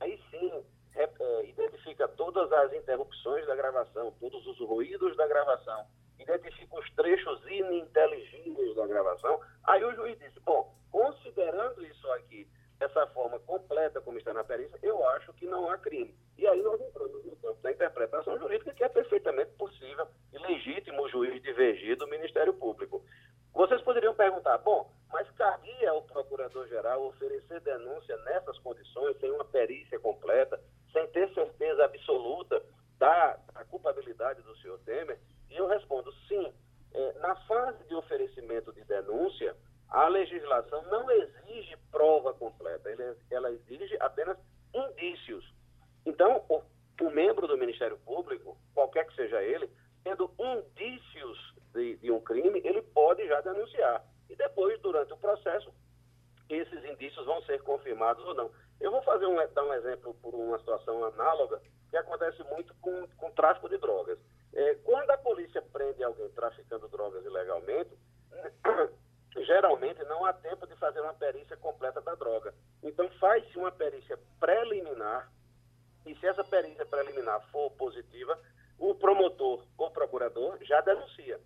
aí 0.00 0.20
sim 0.30 0.64
é, 0.96 1.44
identifica 1.44 2.08
todas 2.08 2.52
as 2.52 2.72
interrupções 2.72 3.46
da 3.46 3.54
gravação, 3.54 4.12
todos 4.20 4.46
os 4.46 4.58
ruídos 4.58 5.16
da 5.16 5.26
gravação, 5.26 5.86
identifica 6.18 6.78
os 6.78 6.90
trechos 6.94 7.40
ininteligíveis 7.46 8.74
da 8.74 8.86
gravação. 8.86 9.40
Aí 9.64 9.84
o 9.84 9.94
juiz 9.94 10.18
disse: 10.18 10.40
bom, 10.40 10.74
considerando 10.90 11.84
isso 11.84 12.10
aqui 12.12 12.48
dessa 12.84 13.06
forma 13.08 13.38
completa 13.40 14.00
como 14.02 14.18
está 14.18 14.34
na 14.34 14.44
perícia, 14.44 14.78
eu 14.82 15.06
acho 15.10 15.32
que 15.34 15.46
não 15.46 15.70
há 15.70 15.78
crime. 15.78 16.14
E 16.36 16.46
aí 16.46 16.62
nós 16.62 16.80
entramos 16.80 17.24
no 17.24 17.36
campo 17.36 17.62
da 17.62 17.72
interpretação 17.72 18.38
jurídica, 18.38 18.74
que 18.74 18.84
é 18.84 18.88
perfeitamente 18.88 19.52
possível 19.52 20.06
e 20.32 20.38
legítimo 20.38 21.02
o 21.02 21.08
juiz 21.08 21.42
divergir 21.42 21.96
do 21.96 22.06
Ministério 22.08 22.52
Público. 22.52 23.02
Vocês 23.54 23.80
poderiam 23.82 24.14
perguntar, 24.14 24.58
bom, 24.58 24.90
mas 25.10 25.30
cabia 25.30 25.90
ao 25.90 26.02
procurador-geral 26.02 27.06
oferecer 27.06 27.60
denúncia 27.60 28.16
nessas 28.18 28.58
condições, 28.58 29.18
sem 29.18 29.30
uma 29.30 29.44
perícia 29.44 29.98
completa, 29.98 30.60
sem 30.92 31.06
ter 31.08 31.32
certeza 31.32 31.84
absoluta 31.84 32.62
da, 32.98 33.38
da 33.54 33.64
culpabilidade 33.64 34.42
do 34.42 34.56
senhor 34.58 34.78
Temer? 34.80 35.18
E 35.48 35.56
eu 35.56 35.66
respondo, 35.66 36.12
sim. 36.28 36.52
É, 36.92 37.12
na 37.14 37.34
fase 37.46 37.82
de 37.84 37.94
oferecimento 37.94 38.72
de 38.72 38.84
denúncia, 38.84 39.56
a 39.88 40.08
legislação 40.08 40.82
não 40.84 41.10
exige 41.10 41.76
prova 41.90 42.34
completa, 42.34 42.90
ela 43.30 43.50
exige 43.50 43.96
apenas 44.00 44.36
indícios. 44.74 45.44
Então, 46.04 46.44
o, 46.48 46.62
o 47.00 47.10
membro 47.10 47.46
do 47.46 47.56
Ministério 47.56 47.98
Público, 47.98 48.58
qualquer 48.74 49.06
que 49.06 49.14
seja 49.14 49.42
ele, 49.42 49.70
tendo 50.02 50.30
indícios 50.38 51.54
de, 51.72 51.96
de 51.96 52.10
um 52.10 52.20
crime, 52.20 52.60
ele 52.64 52.82
pode 52.82 53.26
já 53.26 53.40
denunciar. 53.40 54.04
E 54.28 54.36
depois, 54.36 54.80
durante 54.80 55.12
o 55.12 55.16
processo, 55.16 55.72
esses 56.48 56.84
indícios 56.84 57.24
vão 57.24 57.42
ser 57.42 57.62
confirmados 57.62 58.24
ou 58.24 58.34
não. 58.34 58.50
Eu 58.80 58.90
vou 58.90 59.02
fazer 59.02 59.26
um, 59.26 59.36
dar 59.36 59.64
um 59.64 59.74
exemplo 59.74 60.14
por 60.14 60.34
uma 60.34 60.58
situação 60.58 61.04
análoga 61.04 61.60
que 61.90 61.96
acontece 61.96 62.42
muito 62.44 62.74
com, 62.80 63.06
com 63.16 63.30
tráfico 63.30 63.68
de 63.68 63.78
drogas. 63.78 64.18
É, 64.52 64.74
quando 64.84 65.10
a 65.10 65.18
polícia 65.18 65.62
prende 65.72 66.02
alguém 66.02 66.28
traficando 66.30 66.88
drogas 66.88 67.24
ilegalmente, 67.24 67.90
geralmente 69.36 70.02
não 70.04 70.24
há 70.24 70.32
tempo 70.32 70.66
de 70.66 70.76
fazer 70.76 71.00
uma 71.00 71.14
perícia 71.14 71.56
completa 71.56 72.00
da 72.00 72.14
droga. 72.14 72.54
Então 72.82 73.08
faz-se 73.20 73.56
uma 73.58 73.72
perícia 73.72 74.18
preliminar 74.38 75.30
e 76.06 76.14
se 76.16 76.26
essa 76.26 76.44
perícia 76.44 76.84
preliminar 76.84 77.40
for 77.50 77.70
positiva, 77.72 78.38
o 78.78 78.94
promotor 78.94 79.64
ou 79.78 79.90
procurador 79.90 80.58
já 80.62 80.80
denuncia. 80.82 81.40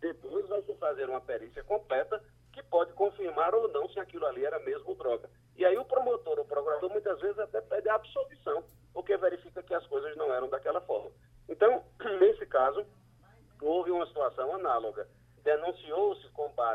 Depois 0.00 0.46
vai 0.48 0.62
se 0.62 0.74
fazer 0.74 1.08
uma 1.08 1.20
perícia 1.20 1.62
completa 1.64 2.22
que 2.52 2.62
pode 2.62 2.92
confirmar 2.92 3.54
ou 3.54 3.68
não 3.68 3.88
se 3.88 3.98
aquilo 3.98 4.26
ali 4.26 4.44
era 4.44 4.58
mesmo 4.60 4.94
droga. 4.94 5.28
E 5.56 5.64
aí 5.64 5.76
o 5.76 5.84
promotor 5.84 6.38
ou 6.38 6.44
procurador 6.44 6.90
muitas 6.90 7.20
vezes 7.20 7.38
até 7.38 7.60
pede 7.60 7.88
a 7.88 7.94
absolvição, 7.94 8.64
porque 8.92 9.16
verifica 9.16 9.62
que 9.62 9.74
as 9.74 9.86
coisas 9.86 10.16
não 10.16 10.32
eram 10.32 10.48
daquela 10.48 10.80
forma. 10.80 11.10
Então, 11.48 11.84
nesse 12.20 12.46
caso, 12.46 12.86
houve 13.60 13.90
uma 13.90 14.06
situação 14.06 14.54
análoga. 14.54 15.08
Denunciou-se 15.42 16.28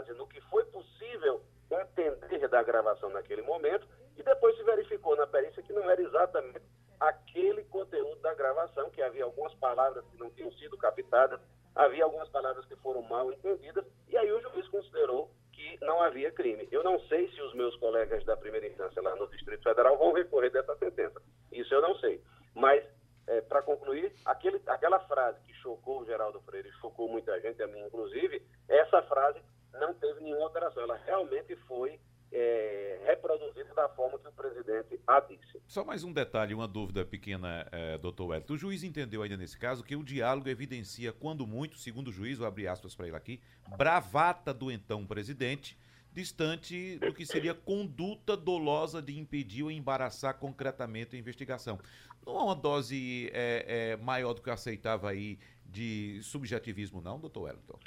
com 0.10 0.14
base 0.14 0.14
no 0.14 0.28
que 0.28 0.42
foi 0.42 0.66
possível 0.66 1.42
entender 1.70 2.48
da 2.48 2.64
gravação 2.64 3.10
naquele 3.10 3.42
momento 3.44 3.88
e 4.18 4.24
depois 4.24 4.56
se 4.58 4.64
verificou 4.64 5.16
na 5.16 5.28
perícia 5.28 5.62
que 5.62 5.74
não 5.74 5.90
era 5.90 6.02
exatamente 6.02 6.62
aquele 7.00 7.64
conteúdo 7.66 8.20
da 8.22 8.34
gravação, 8.34 8.90
que 8.90 9.02
havia 9.02 9.24
algumas 9.24 9.54
palavras 9.56 10.04
que 10.08 10.18
não 10.18 10.30
tinham 10.32 10.52
sido 10.54 10.78
captadas, 10.78 11.40
havia 11.74 12.04
algumas 12.04 12.28
palavras 12.28 12.66
que 12.66 12.76
foram 12.78 13.02
mal 13.04 13.32
entendidas, 13.32 13.86
e 14.10 14.18
aí 14.18 14.30
o 14.32 14.42
juiz 14.42 14.68
considerou 14.68 15.32
que 15.54 15.78
não 15.82 16.02
havia 16.02 16.32
crime. 16.32 16.68
Eu 16.72 16.84
não 16.84 17.00
sei 17.08 17.30
se 17.32 17.42
os 17.42 17.54
meus 17.54 17.74
colegas 17.78 18.26
da 18.26 18.36
primeira 18.36 18.68
instância 18.68 19.02
lá 19.02 19.16
no 19.16 19.30
Distrito 19.30 19.64
Federal 19.64 19.98
vão 19.98 20.12
recorrer 20.12 20.50
dessa 20.50 20.76
sentença. 20.76 21.22
Isso 21.52 21.74
eu 21.74 21.82
não 21.82 21.96
sei. 22.00 22.22
Mas, 22.54 22.84
é, 23.28 23.40
para 23.42 23.62
concluir, 23.62 24.14
aquele, 24.26 24.62
aquela 24.68 25.00
frase 25.02 25.40
que 25.46 25.54
chocou 25.54 26.02
o 26.02 26.06
Geraldo 26.06 26.42
Freire, 26.42 26.70
chocou 26.82 27.08
muita 27.08 27.40
gente, 27.40 27.64
a 27.64 27.68
mim 27.68 27.80
inclusive, 27.80 28.46
essa 28.68 29.02
frase 29.04 29.40
não 29.74 29.94
teve 29.94 30.22
nenhuma 30.22 30.46
alteração. 30.46 30.84
Ela 30.84 30.96
realmente 30.98 31.56
foi 31.68 32.00
é, 32.32 33.00
reproduzido 33.06 33.74
da 33.74 33.90
forma 33.90 34.20
que 34.20 34.28
o 34.28 34.32
presidente 34.32 35.00
a 35.08 35.20
disse. 35.20 35.62
Só 35.68 35.84
mais 35.84 36.04
um 36.04 36.09
detalhe, 36.20 36.54
uma 36.54 36.68
dúvida 36.68 37.06
pequena, 37.06 37.66
é, 37.72 37.98
doutor 37.98 38.28
Wellington. 38.28 38.54
O 38.54 38.58
juiz 38.58 38.84
entendeu 38.84 39.22
ainda 39.22 39.38
nesse 39.38 39.58
caso 39.58 39.84
que 39.84 39.96
o 39.96 40.04
diálogo 40.04 40.50
evidencia, 40.50 41.14
quando 41.14 41.48
muito, 41.48 41.78
segundo 41.78 42.10
o 42.10 42.12
juiz, 42.12 42.42
abrir 42.42 42.68
aspas 42.68 42.94
para 42.94 43.08
ele 43.08 43.16
aqui, 43.16 43.42
bravata 43.78 44.54
do 44.54 44.70
então 44.70 45.06
presidente, 45.06 45.78
distante 46.12 46.98
do 47.00 47.14
que 47.14 47.26
seria 47.26 47.54
conduta 47.54 48.36
dolosa 48.36 49.02
de 49.02 49.18
impedir 49.18 49.64
ou 49.64 49.72
embaraçar 49.72 50.38
concretamente 50.38 51.16
a 51.16 51.20
investigação. 51.20 51.80
Não 52.26 52.38
há 52.38 52.44
uma 52.46 52.56
dose 52.56 53.30
é, 53.34 53.92
é, 53.94 53.98
maior 53.98 54.34
do 54.34 54.42
que 54.42 54.50
aceitava 54.50 55.10
aí 55.10 55.40
de 55.66 56.20
subjetivismo, 56.22 57.02
não, 57.02 57.20
doutor 57.20 57.44
Wellington? 57.44 57.80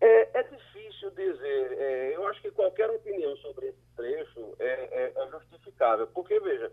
É, 0.00 0.40
é 0.40 0.42
difícil 0.42 1.10
dizer. 1.10 1.72
É, 1.78 2.16
eu 2.16 2.26
acho 2.26 2.40
que 2.42 2.50
qualquer 2.50 2.90
opinião 2.90 3.36
sobre 3.36 3.66
esse 3.66 3.82
trecho 3.94 4.56
é, 4.58 4.64
é, 4.66 5.12
é 5.14 5.30
justificável. 5.30 6.06
Porque, 6.08 6.40
veja, 6.40 6.72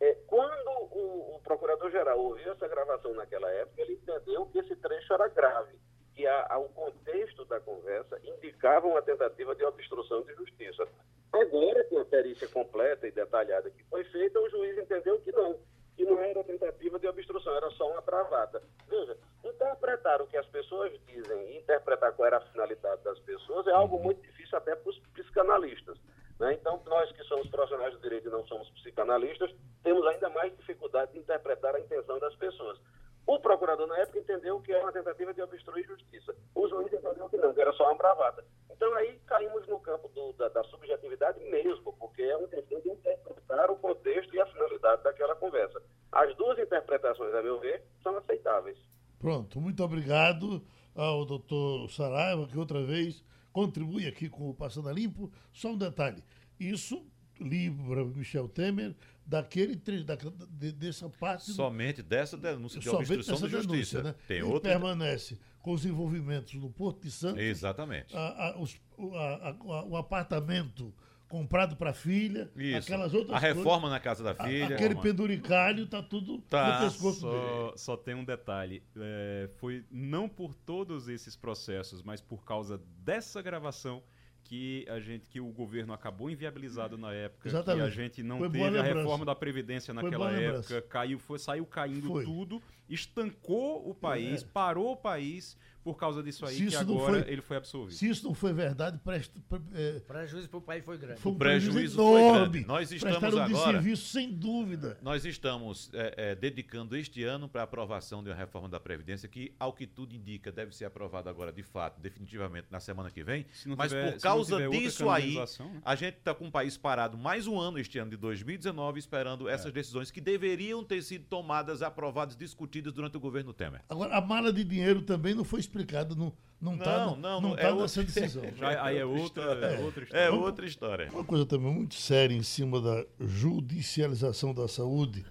é, 0.00 0.14
quando 0.26 0.68
o, 0.92 1.36
o 1.36 1.40
procurador-geral 1.42 2.18
ouviu 2.18 2.52
essa 2.52 2.68
gravação 2.68 3.14
naquela 3.14 3.50
época, 3.50 3.80
ele 3.80 3.94
entendeu 3.94 4.46
que 4.46 4.58
esse 4.58 4.76
trecho 4.76 5.12
era 5.12 5.28
grave. 5.28 5.78
Que 6.14 6.26
a, 6.26 6.46
a, 6.50 6.58
o 6.58 6.68
contexto 6.70 7.44
da 7.44 7.60
conversa 7.60 8.18
indicava 8.24 8.86
uma 8.86 9.02
tentativa 9.02 9.54
de 9.54 9.64
obstrução 9.64 10.22
de 10.22 10.34
justiça. 10.34 10.86
Agora, 11.32 11.84
com 11.84 11.98
a 11.98 12.04
perícia 12.04 12.48
completa 12.48 13.06
e 13.06 13.10
detalhada 13.10 13.70
que 13.70 13.84
foi 13.84 14.04
feita, 14.04 14.40
o 14.40 14.48
juiz 14.48 14.78
entendeu 14.78 15.20
que 15.20 15.32
não 15.32 15.58
que 15.96 16.04
não 16.04 16.20
era 16.20 16.44
tentativa 16.44 16.98
de 16.98 17.08
obstrução, 17.08 17.56
era 17.56 17.70
só 17.70 17.90
uma 17.90 18.02
travada. 18.02 18.62
Veja, 18.86 19.16
interpretar 19.42 20.20
o 20.20 20.26
que 20.26 20.36
as 20.36 20.46
pessoas 20.46 20.92
dizem 21.06 21.52
e 21.52 21.58
interpretar 21.58 22.12
qual 22.12 22.26
era 22.26 22.36
a 22.36 22.40
finalidade 22.52 23.02
das 23.02 23.18
pessoas 23.20 23.66
é 23.66 23.72
algo 23.72 23.98
muito 23.98 24.20
difícil 24.20 24.58
até 24.58 24.76
para 24.76 24.90
os 24.90 24.98
psicanalistas. 25.14 25.98
Né? 26.38 26.52
Então, 26.52 26.82
nós 26.84 27.10
que 27.12 27.24
somos 27.24 27.48
profissionais 27.48 27.94
do 27.94 28.00
direito 28.00 28.15
não 28.30 28.46
somos 28.46 28.68
psicanalistas, 28.70 29.54
temos 29.82 30.06
ainda 30.06 30.28
mais 30.30 30.56
dificuldade 30.56 31.12
de 31.12 31.18
interpretar 31.18 31.74
a 31.74 31.80
intenção 31.80 32.18
das 32.18 32.34
pessoas. 32.36 32.78
O 33.26 33.40
procurador, 33.40 33.88
na 33.88 33.98
época, 33.98 34.20
entendeu 34.20 34.60
que 34.60 34.72
era 34.72 34.84
uma 34.84 34.92
tentativa 34.92 35.34
de 35.34 35.42
obstruir 35.42 35.84
justiça. 35.84 36.34
O 36.54 36.68
juiz 36.68 36.92
entendeu 36.92 37.28
que 37.28 37.36
não, 37.36 37.52
que 37.52 37.60
era 37.60 37.72
só 37.72 37.84
uma 37.84 37.96
bravata. 37.96 38.44
Então, 38.70 38.94
aí 38.94 39.18
caímos 39.26 39.66
no 39.66 39.80
campo 39.80 40.08
do, 40.08 40.32
da, 40.34 40.48
da, 40.48 40.62
subjetividade 40.64 41.40
mesmo, 41.40 41.92
porque 41.94 42.22
é 42.22 42.36
uma 42.36 42.46
questão 42.46 42.80
de 42.80 42.90
interpretar 42.90 43.70
o 43.70 43.76
contexto 43.76 44.34
e 44.34 44.40
a 44.40 44.46
finalidade 44.46 45.02
daquela 45.02 45.34
conversa. 45.34 45.82
As 46.12 46.36
duas 46.36 46.58
interpretações, 46.58 47.34
a 47.34 47.42
meu 47.42 47.58
ver, 47.58 47.82
são 48.02 48.16
aceitáveis. 48.16 48.78
Pronto, 49.18 49.60
muito 49.60 49.82
obrigado 49.82 50.62
ao 50.94 51.24
doutor 51.24 51.90
Saraiva, 51.90 52.46
que 52.46 52.58
outra 52.58 52.82
vez 52.82 53.24
contribui 53.52 54.06
aqui 54.06 54.28
com 54.28 54.50
o 54.50 54.54
Passando 54.54 54.88
a 54.88 54.92
Limpo. 54.92 55.32
Só 55.52 55.68
um 55.68 55.78
detalhe: 55.78 56.22
isso 56.60 57.05
livra 57.48 58.04
Michel 58.04 58.48
Temer 58.48 58.94
daquele 59.24 59.76
da, 60.04 60.16
de, 60.50 60.72
dessa 60.72 61.08
parte 61.08 61.50
somente 61.50 62.02
do, 62.02 62.08
dessa 62.08 62.36
denúncia 62.36 62.80
de 62.80 62.88
obstrução 62.88 63.40
da 63.40 63.48
justiça 63.48 64.02
né? 64.02 64.14
tem 64.26 64.38
Ele 64.38 64.46
outra 64.46 64.70
permanece 64.70 65.38
com 65.60 65.72
os 65.72 65.84
envolvimentos 65.84 66.54
no 66.54 66.70
Porto 66.70 67.02
de 67.02 67.10
Santos 67.10 67.42
exatamente 67.42 68.16
a, 68.16 68.50
a, 68.50 68.58
os, 68.58 68.80
a, 68.98 69.56
o 69.86 69.96
apartamento 69.96 70.94
comprado 71.28 71.76
para 71.76 71.90
a 71.90 71.94
filha, 71.94 72.50
Isso. 72.56 72.78
aquelas 72.78 73.12
outras 73.12 73.36
A 73.36 73.38
reforma 73.38 73.82
coisas, 73.82 73.90
na 73.90 74.00
casa 74.00 74.24
da 74.24 74.34
filha. 74.34 74.74
aquele 74.74 74.94
penduricalho 74.96 75.86
tá 75.86 76.02
tudo 76.02 76.38
tá. 76.48 76.80
no 76.80 76.86
pescoço 76.86 77.20
só, 77.20 77.30
dele. 77.30 77.78
Só 77.78 77.96
tem 77.96 78.14
um 78.14 78.24
detalhe. 78.24 78.82
É, 78.96 79.48
foi 79.58 79.84
não 79.90 80.28
por 80.28 80.54
todos 80.54 81.08
esses 81.08 81.36
processos, 81.36 82.02
mas 82.02 82.20
por 82.20 82.44
causa 82.44 82.80
dessa 82.98 83.42
gravação 83.42 84.02
que 84.48 84.86
a 84.88 85.00
gente 85.00 85.28
que 85.28 85.40
o 85.40 85.48
governo 85.48 85.92
acabou 85.92 86.30
inviabilizado 86.30 86.96
na 86.96 87.12
época, 87.12 87.48
Exatamente. 87.48 87.82
que 87.82 87.88
a 87.88 87.90
gente 87.90 88.22
não 88.22 88.38
foi 88.38 88.48
teve 88.50 88.78
a 88.78 88.82
reforma 88.82 89.24
da 89.24 89.34
previdência 89.34 89.92
naquela 89.92 90.30
época, 90.30 90.82
caiu, 90.82 91.18
foi, 91.18 91.38
saiu 91.38 91.66
caindo 91.66 92.06
foi. 92.06 92.24
tudo, 92.24 92.62
estancou 92.88 93.88
o 93.88 93.94
país, 93.94 94.42
é. 94.42 94.46
parou 94.46 94.92
o 94.92 94.96
país 94.96 95.56
por 95.86 95.96
causa 95.96 96.20
disso 96.20 96.44
aí, 96.44 96.66
que 96.66 96.74
agora 96.74 97.22
foi, 97.22 97.32
ele 97.32 97.40
foi 97.40 97.56
absolvido. 97.58 97.96
Se 97.96 98.08
isso 98.08 98.26
não 98.26 98.34
foi 98.34 98.52
verdade, 98.52 98.98
presta, 99.04 99.40
é, 99.72 100.00
prejuízo 100.00 100.48
para 100.48 100.58
o 100.58 100.60
país 100.60 100.84
foi 100.84 100.98
grande. 100.98 101.20
Foi 101.20 101.30
um 101.30 101.36
prejuízo, 101.36 102.00
enorme. 102.00 102.18
foi 102.18 102.40
grande. 102.40 102.66
Nós 102.66 102.90
estamos 102.90 103.22
agora. 103.22 103.46
De 103.46 103.56
serviço, 103.56 104.08
sem 104.08 104.32
dúvida. 104.32 104.98
Nós 105.00 105.24
estamos 105.24 105.88
é, 105.94 106.14
é, 106.16 106.34
dedicando 106.34 106.96
este 106.96 107.22
ano 107.22 107.48
para 107.48 107.60
a 107.60 107.64
aprovação 107.64 108.20
de 108.20 108.30
uma 108.30 108.34
reforma 108.34 108.68
da 108.68 108.80
Previdência 108.80 109.28
que, 109.28 109.54
ao 109.60 109.72
que 109.72 109.86
tudo 109.86 110.12
indica, 110.12 110.50
deve 110.50 110.74
ser 110.74 110.86
aprovada 110.86 111.30
agora 111.30 111.52
de 111.52 111.62
fato, 111.62 112.00
definitivamente, 112.00 112.66
na 112.68 112.80
semana 112.80 113.08
que 113.08 113.22
vem. 113.22 113.46
Mas 113.76 113.92
tiver, 113.92 114.14
por 114.14 114.20
causa 114.20 114.68
disso 114.68 115.08
aí, 115.08 115.36
né? 115.36 115.80
a 115.84 115.94
gente 115.94 116.16
está 116.16 116.34
com 116.34 116.48
o 116.48 116.50
país 116.50 116.76
parado 116.76 117.16
mais 117.16 117.46
um 117.46 117.60
ano 117.60 117.78
este 117.78 117.96
ano 117.96 118.10
de 118.10 118.16
2019, 118.16 118.98
esperando 118.98 119.48
essas 119.48 119.70
é. 119.70 119.70
decisões 119.70 120.10
que 120.10 120.20
deveriam 120.20 120.82
ter 120.82 121.00
sido 121.00 121.26
tomadas, 121.26 121.80
aprovadas, 121.80 122.34
discutidas 122.34 122.92
durante 122.92 123.16
o 123.16 123.20
governo 123.20 123.52
Temer. 123.52 123.82
Agora, 123.88 124.16
a 124.16 124.20
mala 124.20 124.52
de 124.52 124.64
dinheiro 124.64 125.00
também 125.02 125.32
não 125.32 125.44
foi 125.44 125.60
explicado, 125.76 126.16
não 126.16 126.32
não 126.58 126.74
está 126.74 127.06
não, 127.06 127.16
não, 127.16 127.40
não, 127.40 127.56
tá 127.56 127.62
é 127.62 127.74
nessa 127.74 128.02
decisão. 128.02 128.42
Já, 128.56 128.82
aí 128.82 128.96
é 128.96 129.04
outra, 129.04 129.42
é, 129.42 129.78
outra 129.78 130.04
história. 130.04 130.24
É 130.24 130.30
outra 130.30 130.66
história. 130.66 131.10
Uma 131.12 131.24
coisa 131.24 131.44
também 131.44 131.72
muito 131.72 131.94
séria 131.94 132.34
em 132.34 132.42
cima 132.42 132.80
da 132.80 133.04
judicialização 133.20 134.54
da 134.54 134.66
saúde, 134.66 135.24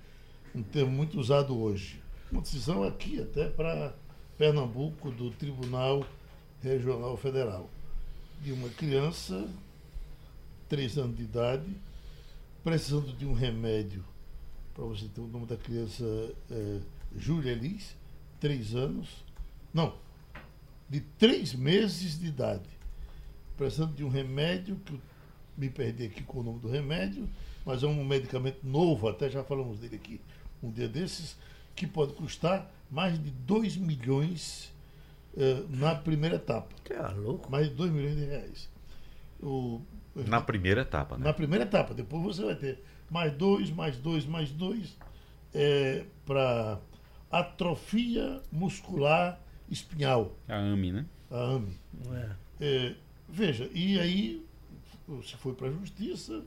um 0.53 0.61
termo 0.61 0.91
muito 0.91 1.19
usado 1.19 1.59
hoje. 1.59 1.99
Uma 2.31 2.41
decisão 2.41 2.83
aqui 2.83 3.19
até 3.19 3.49
para 3.49 3.95
Pernambuco 4.37 5.09
do 5.09 5.31
Tribunal 5.31 6.05
Regional 6.61 7.17
Federal 7.17 7.69
de 8.41 8.51
uma 8.51 8.69
criança, 8.69 9.47
três 10.69 10.97
anos 10.97 11.17
de 11.17 11.23
idade, 11.23 11.75
precisando 12.63 13.11
de 13.13 13.25
um 13.25 13.33
remédio. 13.33 14.03
Para 14.73 14.85
você 14.85 15.07
ter 15.07 15.21
o 15.21 15.27
nome 15.27 15.45
da 15.45 15.57
criança, 15.57 16.03
é, 16.51 16.79
Júlia 17.15 17.51
Elis, 17.51 17.95
três 18.39 18.75
anos. 18.75 19.23
Não, 19.73 19.95
de 20.89 21.01
três 21.01 21.53
meses 21.53 22.19
de 22.19 22.27
idade, 22.27 22.69
precisando 23.57 23.93
de 23.93 24.03
um 24.03 24.09
remédio, 24.09 24.75
que 24.77 24.93
eu 24.93 25.01
me 25.57 25.69
perdi 25.69 26.05
aqui 26.05 26.23
com 26.23 26.39
o 26.39 26.43
nome 26.43 26.59
do 26.59 26.69
remédio, 26.69 27.27
mas 27.65 27.83
é 27.83 27.87
um 27.87 28.03
medicamento 28.03 28.59
novo, 28.63 29.07
até 29.07 29.29
já 29.29 29.43
falamos 29.43 29.79
dele 29.79 29.95
aqui 29.95 30.21
um 30.61 30.71
dia 30.71 30.87
desses, 30.87 31.37
que 31.75 31.85
pode 31.85 32.13
custar 32.13 32.71
mais 32.89 33.21
de 33.21 33.31
2 33.31 33.77
milhões 33.77 34.73
uh, 35.33 35.67
na 35.69 35.95
primeira 35.95 36.35
etapa. 36.37 36.73
Que 36.83 36.93
é 36.93 37.07
louco. 37.09 37.51
Mais 37.51 37.69
de 37.69 37.75
2 37.75 37.91
milhões 37.91 38.15
de 38.15 38.25
reais. 38.25 38.69
O, 39.41 39.81
na 40.15 40.41
primeira 40.41 40.81
etapa, 40.81 41.17
né? 41.17 41.25
Na 41.25 41.33
primeira 41.33 41.65
etapa. 41.65 41.93
Depois 41.93 42.23
você 42.23 42.43
vai 42.43 42.55
ter 42.55 42.83
mais 43.09 43.33
dois, 43.33 43.69
mais 43.69 43.97
dois, 43.97 44.25
mais 44.25 44.49
dois, 44.51 44.97
é, 45.53 46.05
para 46.25 46.79
atrofia 47.29 48.41
muscular 48.51 49.39
espinhal. 49.69 50.37
A 50.47 50.57
AMI, 50.57 50.91
né? 50.91 51.05
A 51.31 51.55
AMI. 51.55 51.77
É. 52.11 52.29
É, 52.59 52.95
veja, 53.29 53.69
e 53.73 53.99
aí 53.99 54.45
se 55.23 55.35
foi 55.37 55.53
para 55.53 55.67
a 55.67 55.71
justiça, 55.71 56.41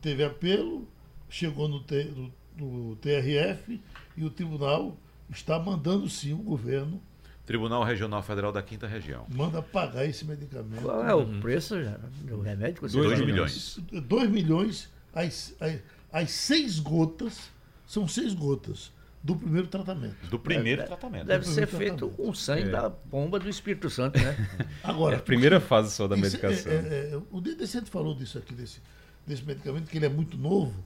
teve 0.00 0.24
apelo, 0.24 0.86
chegou 1.28 1.68
no, 1.68 1.80
T, 1.80 2.04
no, 2.04 2.32
no, 2.56 2.96
TRF 2.96 3.80
e 4.16 4.24
o 4.24 4.30
tribunal 4.30 4.96
está 5.30 5.58
mandando 5.58 6.08
sim 6.08 6.32
o 6.32 6.38
governo. 6.38 7.00
Tribunal 7.44 7.84
Regional 7.84 8.22
Federal 8.22 8.52
da 8.52 8.62
Quinta 8.62 8.86
Região. 8.86 9.26
Manda 9.28 9.60
pagar 9.60 10.06
esse 10.06 10.24
medicamento. 10.24 10.82
Qual 10.82 11.06
é 11.06 11.14
o 11.14 11.26
preço 11.40 11.74
do 12.22 12.40
remédio? 12.40 12.88
2 12.88 13.20
milhões. 13.20 13.78
2 13.90 14.30
milhões, 14.30 14.90
as, 15.12 15.54
as, 15.60 15.80
as 16.10 16.30
seis 16.30 16.78
gotas, 16.78 17.50
são 17.86 18.08
seis 18.08 18.32
gotas 18.32 18.93
do 19.24 19.34
primeiro 19.34 19.66
tratamento. 19.68 20.28
Do 20.28 20.38
primeiro 20.38 20.82
deve, 20.82 20.88
tratamento. 20.88 21.24
Deve 21.24 21.46
ser 21.46 21.66
feito 21.66 22.10
com 22.10 22.34
sangue 22.34 22.68
é. 22.68 22.72
da 22.72 22.90
bomba 22.90 23.38
do 23.38 23.48
Espírito 23.48 23.88
Santo, 23.88 24.18
né? 24.18 24.36
Agora, 24.84 25.16
é 25.16 25.18
a 25.18 25.22
primeira 25.22 25.58
fase 25.58 25.90
só 25.92 26.06
da 26.06 26.14
medicação. 26.14 26.70
É, 26.70 26.74
é, 26.74 27.10
é, 27.14 27.22
o 27.30 27.40
Dedecente 27.40 27.88
falou 27.88 28.14
disso 28.14 28.36
aqui, 28.36 28.54
desse, 28.54 28.82
desse 29.26 29.42
medicamento, 29.42 29.88
que 29.88 29.96
ele 29.96 30.04
é 30.04 30.10
muito 30.10 30.36
novo. 30.36 30.84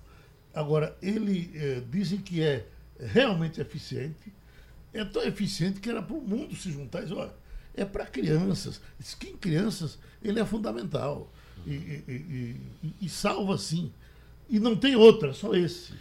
Agora, 0.54 0.96
ele 1.02 1.50
é, 1.52 1.82
dizem 1.90 2.20
que 2.20 2.40
é 2.40 2.64
realmente 3.00 3.60
eficiente. 3.60 4.32
É 4.94 5.04
tão 5.04 5.24
eficiente 5.24 5.80
que 5.80 5.90
era 5.90 6.00
para 6.00 6.14
o 6.14 6.20
mundo 6.20 6.54
se 6.54 6.70
juntar 6.70 7.00
e 7.00 7.02
dizer, 7.02 7.16
olha, 7.16 7.34
é 7.74 7.84
para 7.84 8.06
crianças. 8.06 8.80
Diz 9.00 9.14
que 9.14 9.30
em 9.30 9.36
crianças 9.36 9.98
ele 10.22 10.38
é 10.38 10.44
fundamental. 10.44 11.28
E, 11.66 11.72
e, 11.72 12.56
e, 12.84 12.94
e 13.02 13.08
salva 13.08 13.58
sim. 13.58 13.92
E 14.48 14.60
não 14.60 14.76
tem 14.76 14.94
outra, 14.94 15.34
só 15.34 15.54
esse. 15.54 15.92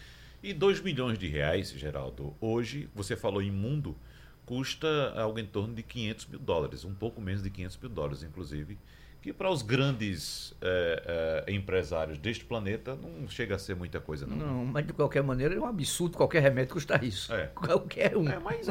E 0.41 0.53
2 0.53 0.81
milhões 0.81 1.17
de 1.17 1.27
reais, 1.27 1.71
Geraldo, 1.71 2.35
hoje, 2.39 2.87
você 2.93 3.15
falou 3.15 3.41
em 3.41 3.51
mundo, 3.51 3.97
custa 4.45 5.11
algo 5.19 5.39
em 5.39 5.45
torno 5.45 5.73
de 5.73 5.81
500 5.81 6.27
mil 6.27 6.39
dólares, 6.39 6.85
um 6.85 6.93
pouco 6.93 7.19
menos 7.19 7.41
de 7.41 7.49
500 7.49 7.77
mil 7.77 7.89
dólares, 7.89 8.23
inclusive 8.23 8.77
que 9.21 9.33
para 9.33 9.49
os 9.49 9.61
grandes 9.61 10.55
é, 10.61 11.43
é, 11.47 11.53
empresários 11.53 12.17
deste 12.17 12.45
planeta 12.45 12.95
não 12.95 13.27
chega 13.27 13.55
a 13.55 13.59
ser 13.59 13.75
muita 13.75 13.99
coisa, 13.99 14.25
não. 14.25 14.35
Não, 14.35 14.65
mas 14.65 14.85
de 14.85 14.93
qualquer 14.93 15.23
maneira 15.23 15.55
é 15.55 15.59
um 15.59 15.65
absurdo 15.65 16.17
qualquer 16.17 16.41
remédio 16.41 16.73
custar 16.73 17.03
isso. 17.03 17.33
É. 17.33 17.47
Qualquer 17.55 18.15
um. 18.15 18.27
É, 18.29 18.39
mas 18.39 18.67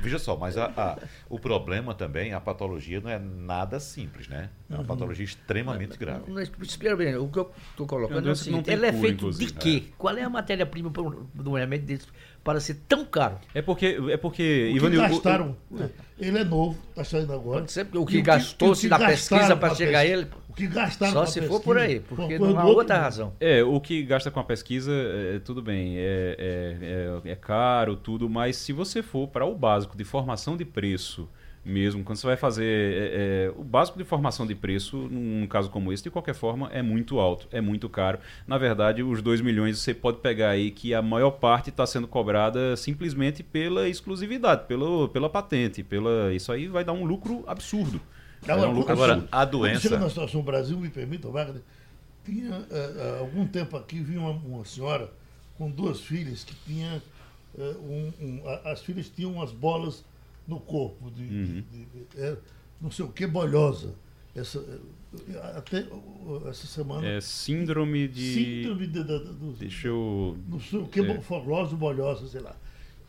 veja 0.00 0.18
só, 0.18 0.36
mas 0.36 0.56
a, 0.56 0.66
a, 0.76 0.98
o 1.28 1.38
problema 1.38 1.94
também, 1.94 2.32
a 2.32 2.40
patologia 2.40 3.00
não 3.00 3.10
é 3.10 3.18
nada 3.18 3.78
simples, 3.78 4.28
né? 4.28 4.50
É 4.68 4.74
uma 4.74 4.80
uhum. 4.80 4.86
patologia 4.86 5.24
extremamente 5.24 5.90
mas, 5.90 5.98
grave. 5.98 6.30
Mas, 6.30 6.50
espera 6.62 6.96
bem, 6.96 7.16
o 7.16 7.28
que 7.28 7.38
eu 7.38 7.50
estou 7.70 7.86
colocando 7.86 8.28
é 8.28 8.32
o 8.32 8.36
seguinte, 8.36 8.70
ele 8.70 8.86
é 8.86 8.92
feito 8.92 9.30
de 9.30 9.52
quê? 9.52 9.84
Qual 9.96 10.16
é 10.16 10.22
a 10.22 10.30
matéria-prima 10.30 10.90
de 10.90 11.48
um 11.48 11.52
remédio 11.52 11.86
desse 11.86 12.06
para 12.46 12.60
ser 12.60 12.74
tão 12.88 13.04
caro? 13.04 13.38
É 13.52 13.60
porque, 13.60 13.98
é 14.08 14.16
porque 14.16 14.72
o 14.72 14.80
que 14.88 14.96
gastaram, 14.96 15.56
o, 15.68 15.82
o, 15.82 15.90
ele 16.16 16.38
é 16.38 16.44
novo, 16.44 16.78
está 16.90 17.02
saindo 17.02 17.32
agora. 17.32 17.58
Pode 17.58 17.72
ser 17.72 17.88
o 17.92 18.06
que 18.06 18.22
gastou-se 18.22 18.86
na 18.86 19.00
pesquisa 19.00 19.56
para 19.56 19.74
chegar 19.74 19.98
a 19.98 20.06
ele. 20.06 20.28
O 20.48 20.52
que 20.52 20.68
gastaram 20.68 21.12
Só 21.12 21.26
se 21.26 21.42
for 21.42 21.60
por 21.60 21.76
aí, 21.76 21.98
porque 21.98 22.38
não 22.38 22.56
há 22.56 22.64
outra 22.64 23.00
razão. 23.00 23.32
É, 23.40 23.64
o 23.64 23.80
que 23.80 24.04
gasta 24.04 24.30
com 24.30 24.38
a 24.38 24.44
pesquisa, 24.44 24.92
é, 24.92 25.40
tudo 25.40 25.60
bem, 25.60 25.98
é, 25.98 26.36
é, 26.38 27.20
é, 27.26 27.32
é 27.32 27.34
caro, 27.34 27.96
tudo, 27.96 28.30
mas 28.30 28.56
se 28.56 28.72
você 28.72 29.02
for 29.02 29.26
para 29.26 29.44
o 29.44 29.54
básico 29.56 29.96
de 29.96 30.04
formação 30.04 30.56
de 30.56 30.64
preço 30.64 31.28
mesmo. 31.66 32.04
Quando 32.04 32.16
você 32.18 32.26
vai 32.26 32.36
fazer 32.36 32.64
é, 32.64 33.46
é, 33.46 33.52
o 33.56 33.64
básico 33.64 33.98
de 33.98 34.04
formação 34.04 34.46
de 34.46 34.54
preço, 34.54 34.96
num 34.96 35.46
caso 35.46 35.68
como 35.68 35.92
esse, 35.92 36.04
de 36.04 36.10
qualquer 36.10 36.34
forma, 36.34 36.70
é 36.72 36.80
muito 36.80 37.18
alto, 37.18 37.48
é 37.50 37.60
muito 37.60 37.88
caro. 37.88 38.18
Na 38.46 38.56
verdade, 38.56 39.02
os 39.02 39.20
2 39.20 39.40
milhões 39.40 39.78
você 39.78 39.92
pode 39.92 40.18
pegar 40.18 40.50
aí 40.50 40.70
que 40.70 40.94
a 40.94 41.02
maior 41.02 41.32
parte 41.32 41.70
está 41.70 41.84
sendo 41.84 42.06
cobrada 42.06 42.76
simplesmente 42.76 43.42
pela 43.42 43.88
exclusividade, 43.88 44.66
pela, 44.66 45.08
pela 45.08 45.28
patente. 45.28 45.82
Pela, 45.82 46.32
isso 46.32 46.52
aí 46.52 46.68
vai 46.68 46.84
dar 46.84 46.92
um 46.92 47.04
lucro 47.04 47.42
absurdo. 47.46 48.00
Agora, 48.46 48.68
um 48.68 48.72
lucro 48.72 48.92
agora 48.92 49.12
absurdo. 49.14 49.28
a 49.32 49.44
doença. 49.44 49.80
Chega 49.80 49.98
na 49.98 50.08
situação 50.08 50.42
Brasil, 50.42 50.78
me 50.78 50.88
permita, 50.88 51.28
Wagner, 51.28 51.62
tinha 52.24 52.50
uh, 52.52 53.20
algum 53.20 53.46
tempo 53.46 53.76
aqui, 53.76 54.00
vinha 54.00 54.20
uma, 54.20 54.30
uma, 54.30 54.64
senhora 54.64 55.10
com 55.58 55.68
duas 55.68 56.00
filhas 56.00 56.44
que 56.44 56.54
tinha. 56.64 57.02
Uh, 57.56 57.62
um, 57.62 58.12
um, 58.20 58.42
as 58.64 58.82
filhas 58.82 59.08
tinham 59.08 59.32
umas 59.32 59.50
bolas 59.50 60.04
no 60.46 60.60
corpo, 60.60 61.10
de, 61.10 61.22
uhum. 61.22 61.64
de, 61.70 61.84
de 61.84 62.06
é, 62.16 62.36
não 62.80 62.90
sei 62.90 63.04
o 63.04 63.08
que, 63.08 63.26
bolhosa. 63.26 63.94
Essa, 64.34 64.62
até 65.56 65.86
essa 66.48 66.66
semana. 66.66 67.06
É 67.06 67.20
síndrome 67.20 68.06
de. 68.06 68.34
Síndrome 68.34 68.86
de, 68.86 69.02
de, 69.02 69.56
Deixa 69.58 69.88
eu. 69.88 70.36
Não 70.46 70.60
sei 70.60 70.78
o 70.78 70.86
que, 70.86 71.00
é. 71.00 71.18
bolhosa, 71.74 72.28
sei 72.28 72.40
lá. 72.40 72.54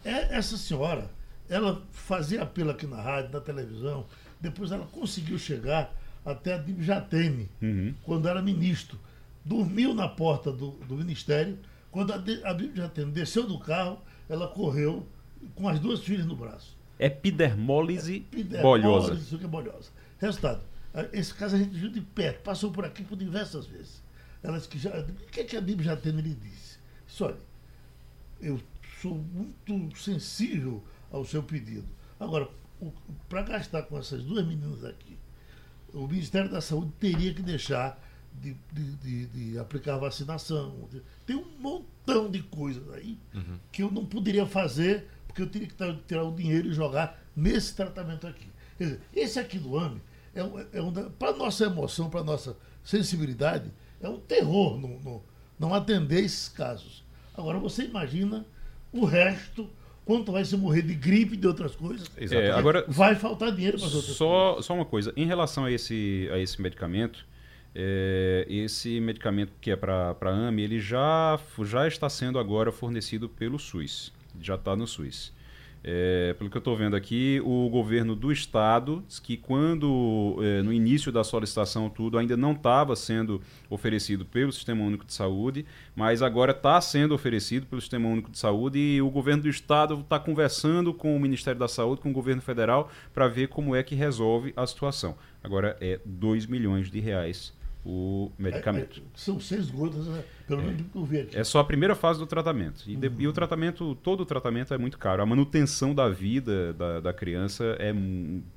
É, 0.05 0.37
essa 0.37 0.55
senhora, 0.57 1.11
ela 1.49 1.81
fazia 1.91 2.43
apelo 2.43 2.69
aqui 2.69 2.87
na 2.87 3.01
rádio, 3.01 3.31
na 3.31 3.41
televisão, 3.41 4.05
depois 4.39 4.71
ela 4.71 4.85
conseguiu 4.85 5.37
chegar 5.37 5.93
até 6.25 6.53
a 6.53 6.57
Dibjatene, 6.57 7.49
Uhum. 7.61 7.93
quando 8.03 8.27
era 8.27 8.41
ministro. 8.41 8.97
Dormiu 9.43 9.93
na 9.93 10.07
porta 10.07 10.51
do, 10.51 10.71
do 10.87 10.95
ministério. 10.95 11.57
Quando 11.91 12.13
a, 12.13 12.15
a 12.15 12.53
Dibjatene 12.53 13.11
desceu 13.11 13.47
do 13.47 13.59
carro, 13.59 13.99
ela 14.29 14.47
correu 14.47 15.05
com 15.55 15.67
as 15.67 15.79
duas 15.79 16.01
filhas 16.01 16.25
no 16.25 16.35
braço. 16.35 16.76
Epidermólise 16.99 18.15
Epidermólise, 18.17 18.61
bolhosa. 18.87 19.13
Isso 19.13 19.35
é 19.35 19.47
bolhosa. 19.47 19.89
Resultado, 20.19 20.61
eh, 20.93 21.09
esse 21.13 21.33
caso 21.33 21.55
a 21.55 21.59
gente 21.59 21.71
viu 21.77 21.89
de 21.89 22.01
perto, 22.01 22.41
passou 22.43 22.71
por 22.71 22.85
aqui 22.85 23.03
por 23.03 23.15
diversas 23.17 23.65
vezes. 23.67 24.01
Ela 24.43 24.57
disse 24.57 24.69
que 24.69 24.79
já. 24.79 24.89
O 24.99 25.05
que, 25.31 25.41
é 25.41 25.43
que 25.43 25.57
a 25.57 25.59
Dib 25.59 25.81
Jatene 25.81 26.21
lhe 26.21 26.33
disse? 26.35 26.77
Disse, 27.07 27.23
olha, 27.23 27.37
eu 28.41 28.59
sou 29.01 29.15
muito 29.15 29.97
sensível 29.99 30.83
ao 31.11 31.23
seu 31.25 31.43
pedido. 31.43 31.85
Agora, 32.19 32.47
para 33.29 33.41
gastar 33.43 33.83
com 33.83 33.97
essas 33.97 34.23
duas 34.23 34.45
meninas 34.45 34.83
aqui, 34.85 35.17
o 35.93 36.07
Ministério 36.07 36.49
da 36.49 36.61
Saúde 36.61 36.91
teria 36.99 37.33
que 37.33 37.41
deixar 37.41 38.01
de, 38.41 38.55
de- 38.71 38.95
de- 38.97 39.25
de 39.51 39.57
aplicar 39.59 39.97
vacinação. 39.97 40.87
Tem 41.25 41.35
um 41.35 41.45
montão 41.59 42.29
de 42.29 42.41
coisas 42.43 42.87
aí 42.93 43.17
que 43.71 43.81
eu 43.81 43.89
não 43.91 44.05
poderia 44.05 44.45
fazer, 44.45 45.07
porque 45.37 45.43
eu 45.43 45.47
teria 45.47 45.67
que 45.67 46.03
tirar 46.07 46.23
o 46.23 46.31
dinheiro 46.31 46.69
e 46.69 46.73
jogar 46.73 47.21
nesse 47.35 47.75
tratamento 47.75 48.25
aqui. 48.25 48.47
Quer 48.77 48.83
dizer, 48.83 49.01
esse 49.15 49.39
aqui 49.39 49.59
do 49.59 49.77
AME, 49.77 50.01
é, 50.33 50.43
um, 50.43 50.59
é 50.73 50.81
um, 50.81 50.91
para 51.11 51.33
nossa 51.33 51.65
emoção, 51.65 52.09
para 52.09 52.23
nossa 52.23 52.57
sensibilidade, 52.83 53.71
é 54.01 54.09
um 54.09 54.19
terror 54.19 54.79
não, 54.79 54.99
não, 54.99 55.23
não 55.59 55.73
atender 55.73 56.23
esses 56.23 56.49
casos. 56.49 57.03
Agora, 57.35 57.59
você 57.59 57.83
imagina 57.83 58.45
o 58.91 59.05
resto, 59.05 59.69
quanto 60.03 60.31
vai 60.31 60.43
se 60.43 60.57
morrer 60.57 60.81
de 60.81 60.95
gripe 60.95 61.35
e 61.35 61.37
de 61.37 61.45
outras 61.45 61.75
coisas. 61.75 62.09
É, 62.17 62.49
agora, 62.51 62.83
Vai 62.87 63.13
faltar 63.13 63.51
dinheiro 63.51 63.77
para 63.77 63.87
as 63.87 63.93
outras 63.93 64.17
coisas. 64.17 64.55
Só, 64.57 64.61
só 64.61 64.73
uma 64.73 64.85
coisa, 64.85 65.13
em 65.15 65.27
relação 65.27 65.65
a 65.65 65.71
esse, 65.71 66.27
a 66.31 66.39
esse 66.39 66.59
medicamento, 66.59 67.27
é, 67.75 68.45
esse 68.49 68.99
medicamento 68.99 69.51
que 69.61 69.69
é 69.69 69.75
para 69.75 70.15
a 70.19 70.29
AME, 70.29 70.63
ele 70.63 70.79
já, 70.79 71.39
já 71.63 71.87
está 71.87 72.09
sendo 72.09 72.39
agora 72.39 72.71
fornecido 72.71 73.29
pelo 73.29 73.59
SUS, 73.59 74.11
já 74.39 74.55
está 74.55 74.75
no 74.75 74.87
SUS. 74.87 75.35
É, 75.89 76.35
pelo 76.37 76.49
que 76.49 76.57
eu 76.57 76.59
estou 76.59 76.75
vendo 76.75 76.95
aqui, 76.95 77.41
o 77.45 77.69
governo 77.69 78.15
do 78.15 78.31
estado, 78.31 79.03
diz 79.07 79.19
que 79.19 79.37
quando 79.37 80.37
é, 80.41 80.61
no 80.61 80.73
início 80.73 81.11
da 81.11 81.23
solicitação 81.23 81.89
tudo 81.89 82.17
ainda 82.17 82.35
não 82.35 82.51
estava 82.51 82.95
sendo 82.95 83.41
oferecido 83.69 84.25
pelo 84.25 84.51
Sistema 84.51 84.83
Único 84.83 85.05
de 85.05 85.13
Saúde, 85.13 85.65
mas 85.95 86.21
agora 86.21 86.51
está 86.51 86.81
sendo 86.81 87.13
oferecido 87.15 87.65
pelo 87.67 87.79
Sistema 87.79 88.09
Único 88.09 88.29
de 88.29 88.37
Saúde 88.37 88.79
e 88.79 89.01
o 89.01 89.09
governo 89.09 89.43
do 89.43 89.49
estado 89.49 90.01
está 90.01 90.19
conversando 90.19 90.93
com 90.93 91.15
o 91.15 91.19
Ministério 91.19 91.59
da 91.59 91.67
Saúde, 91.67 92.01
com 92.01 92.09
o 92.09 92.13
governo 92.13 92.41
federal, 92.41 92.91
para 93.13 93.27
ver 93.27 93.47
como 93.47 93.75
é 93.75 93.81
que 93.81 93.95
resolve 93.95 94.51
a 94.57 94.67
situação. 94.67 95.15
Agora 95.41 95.77
é 95.79 96.01
2 96.03 96.47
milhões 96.47 96.91
de 96.91 96.99
reais 96.99 97.53
o 97.89 98.29
medicamento. 98.37 98.99
É, 98.99 99.01
é, 99.01 99.05
são 99.15 99.39
seis 99.39 99.69
gotas, 99.69 100.07
né? 100.07 100.21
pelo 100.45 100.61
menos 100.61 100.81
que 100.91 100.97
eu 100.97 101.05
vi 101.05 101.21
aqui. 101.21 101.37
É 101.37 101.43
só 101.45 101.59
a 101.59 101.63
primeira 101.63 101.95
fase 101.95 102.19
do 102.19 102.27
tratamento. 102.27 102.83
E, 102.85 102.97
de- 102.97 103.11
e 103.17 103.25
o 103.27 103.31
tratamento, 103.31 103.95
todo 103.95 104.21
o 104.21 104.25
tratamento 104.25 104.73
é 104.73 104.77
muito 104.77 104.97
caro. 104.97 105.23
A 105.23 105.25
manutenção 105.25 105.95
da 105.95 106.09
vida 106.09 106.73
da, 106.73 106.99
da 106.99 107.13
criança 107.13 107.77
é 107.79 107.93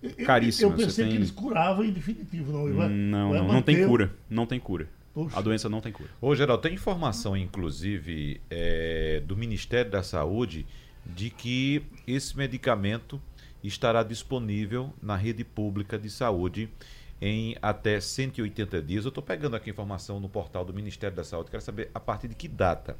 Eu- 0.03 0.27
caríssima. 0.27 0.73
Eu 0.73 0.77
pensei 0.77 1.05
tem- 1.05 1.13
que 1.13 1.19
eles 1.19 1.31
curavam 1.31 1.85
em 1.85 1.93
definitivo, 1.93 2.51
não. 2.53 2.75
Vai- 2.75 2.89
Não, 2.89 3.31
vai 3.31 3.39
não, 3.39 3.47
não 3.53 3.63
tem 3.63 3.87
cura. 3.87 4.13
Não 4.29 4.47
tem 4.47 4.59
cura. 4.59 4.89
Poxa. 5.15 5.39
A 5.39 5.41
doença 5.41 5.69
não 5.69 5.81
tem 5.81 5.93
cura. 5.93 6.09
Ô, 6.21 6.35
Geraldo, 6.35 6.63
tem 6.63 6.75
informação, 6.75 7.37
inclusive, 7.37 8.41
é, 8.51 9.23
do 9.25 9.37
Ministério 9.37 9.91
da 9.91 10.03
Saúde 10.03 10.67
de 11.07 11.31
que 11.31 11.83
esse 12.07 12.37
medicamento 12.37 13.21
estará 13.63 14.03
disponível 14.03 14.93
na 15.03 15.15
rede 15.17 15.45
pública 15.45 15.99
de 15.99 16.09
saúde 16.11 16.69
em 17.21 17.57
até 17.61 18.01
180 18.01 18.83
dias. 18.83 19.05
Eu 19.05 19.11
estou 19.11 19.23
pegando 19.23 19.57
aqui 19.57 19.71
informação 19.71 20.19
no 20.19 20.29
portal 20.29 20.65
do 20.65 20.73
Ministério 20.73 21.17
da 21.17 21.25
Saúde. 21.25 21.51
Quero 21.51 21.63
saber 21.63 21.91
a 21.95 22.01
partir 22.01 22.29
de 22.29 22.35
que 22.35 22.49
data. 22.49 22.97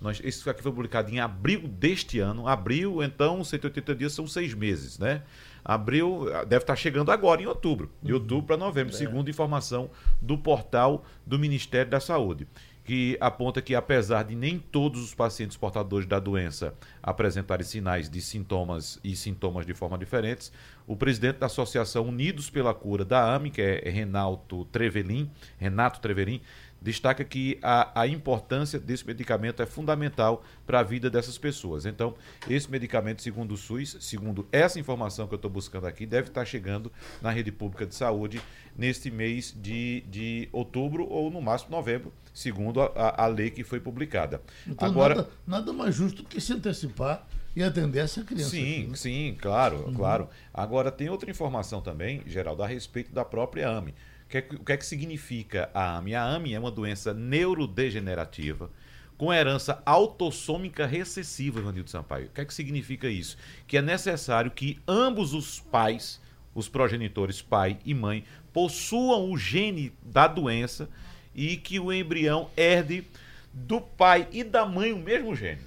Nós, 0.00 0.20
isso 0.22 0.48
aqui 0.48 0.62
foi 0.62 0.70
publicado 0.70 1.10
em 1.10 1.18
abril 1.18 1.66
deste 1.66 2.20
ano. 2.20 2.46
Abril, 2.46 3.02
então, 3.02 3.42
180 3.42 3.94
dias 3.96 4.12
são 4.12 4.26
seis 4.26 4.54
meses, 4.54 4.98
né? 4.98 5.22
Abril 5.64 6.32
ah, 6.32 6.44
deve 6.44 6.62
estar 6.62 6.76
chegando 6.76 7.10
agora, 7.10 7.42
em 7.42 7.46
outubro. 7.46 7.90
De 8.00 8.14
outubro 8.14 8.46
para 8.46 8.56
novembro, 8.56 8.94
segundo 8.94 9.28
informação 9.28 9.90
do 10.22 10.38
portal 10.38 11.04
do 11.26 11.38
Ministério 11.38 11.90
da 11.90 11.98
Saúde 11.98 12.46
que 12.88 13.18
aponta 13.20 13.60
que, 13.60 13.74
apesar 13.74 14.22
de 14.22 14.34
nem 14.34 14.58
todos 14.58 15.04
os 15.04 15.14
pacientes 15.14 15.58
portadores 15.58 16.06
da 16.06 16.18
doença 16.18 16.72
apresentarem 17.02 17.62
sinais 17.62 18.08
de 18.08 18.18
sintomas 18.22 18.98
e 19.04 19.14
sintomas 19.14 19.66
de 19.66 19.74
forma 19.74 19.98
diferentes, 19.98 20.50
o 20.86 20.96
presidente 20.96 21.36
da 21.36 21.44
Associação 21.44 22.08
Unidos 22.08 22.48
pela 22.48 22.72
Cura 22.72 23.04
da 23.04 23.34
AME, 23.34 23.50
que 23.50 23.60
é 23.60 23.90
Renato 23.90 24.64
Trevelin, 24.72 25.30
Renato 25.58 26.00
Trevelin, 26.00 26.40
destaca 26.80 27.24
que 27.24 27.58
a, 27.62 28.02
a 28.02 28.06
importância 28.06 28.78
desse 28.78 29.06
medicamento 29.06 29.62
é 29.62 29.66
fundamental 29.66 30.44
para 30.66 30.80
a 30.80 30.82
vida 30.82 31.10
dessas 31.10 31.36
pessoas. 31.36 31.84
Então, 31.86 32.14
esse 32.48 32.70
medicamento, 32.70 33.20
segundo 33.22 33.52
o 33.52 33.56
SUS, 33.56 33.96
segundo 34.00 34.46
essa 34.52 34.78
informação 34.78 35.26
que 35.26 35.34
eu 35.34 35.36
estou 35.36 35.50
buscando 35.50 35.86
aqui, 35.86 36.06
deve 36.06 36.28
estar 36.28 36.44
chegando 36.44 36.92
na 37.20 37.30
rede 37.30 37.50
pública 37.50 37.84
de 37.86 37.94
saúde 37.94 38.40
neste 38.76 39.10
mês 39.10 39.52
de, 39.56 40.02
de 40.08 40.48
outubro 40.52 41.06
ou 41.08 41.30
no 41.30 41.40
máximo 41.42 41.72
novembro, 41.72 42.12
segundo 42.32 42.80
a, 42.80 43.24
a- 43.24 43.26
lei 43.26 43.50
que 43.50 43.64
foi 43.64 43.80
publicada. 43.80 44.40
Então, 44.66 44.86
Agora, 44.88 45.14
nada, 45.16 45.28
nada 45.46 45.72
mais 45.72 45.94
justo 45.94 46.22
que 46.24 46.40
se 46.40 46.52
antecipar 46.52 47.26
e 47.56 47.62
atender 47.62 47.98
essa 48.00 48.22
criança. 48.22 48.50
Sim, 48.50 48.72
aqui, 48.82 48.86
né? 48.90 48.96
sim, 48.96 49.36
claro, 49.40 49.92
claro. 49.96 50.28
Agora 50.54 50.92
tem 50.92 51.08
outra 51.08 51.28
informação 51.28 51.80
também, 51.80 52.22
Geraldo, 52.26 52.62
a 52.62 52.66
respeito 52.68 53.12
da 53.12 53.24
própria 53.24 53.68
AME. 53.68 53.94
O 54.28 54.30
que, 54.30 54.36
é 54.36 54.42
que, 54.42 54.56
o 54.56 54.58
que 54.58 54.72
é 54.72 54.76
que 54.76 54.84
significa 54.84 55.70
a 55.72 55.96
AME? 55.96 56.14
A 56.14 56.22
AME 56.22 56.52
é 56.52 56.60
uma 56.60 56.70
doença 56.70 57.14
neurodegenerativa 57.14 58.70
com 59.16 59.32
herança 59.32 59.82
autossômica 59.86 60.84
recessiva, 60.84 61.60
Ivanildo 61.60 61.88
Sampaio. 61.88 62.26
O 62.26 62.28
que 62.28 62.42
é 62.42 62.44
que 62.44 62.52
significa 62.52 63.08
isso? 63.08 63.38
Que 63.66 63.78
é 63.78 63.82
necessário 63.82 64.50
que 64.50 64.78
ambos 64.86 65.32
os 65.32 65.60
pais, 65.60 66.20
os 66.54 66.68
progenitores, 66.68 67.40
pai 67.40 67.78
e 67.86 67.94
mãe, 67.94 68.22
possuam 68.52 69.30
o 69.30 69.38
gene 69.38 69.94
da 70.02 70.28
doença 70.28 70.90
e 71.34 71.56
que 71.56 71.80
o 71.80 71.90
embrião 71.90 72.50
herde 72.54 73.06
do 73.50 73.80
pai 73.80 74.28
e 74.30 74.44
da 74.44 74.66
mãe 74.66 74.92
o 74.92 74.98
mesmo 74.98 75.34
gene. 75.34 75.62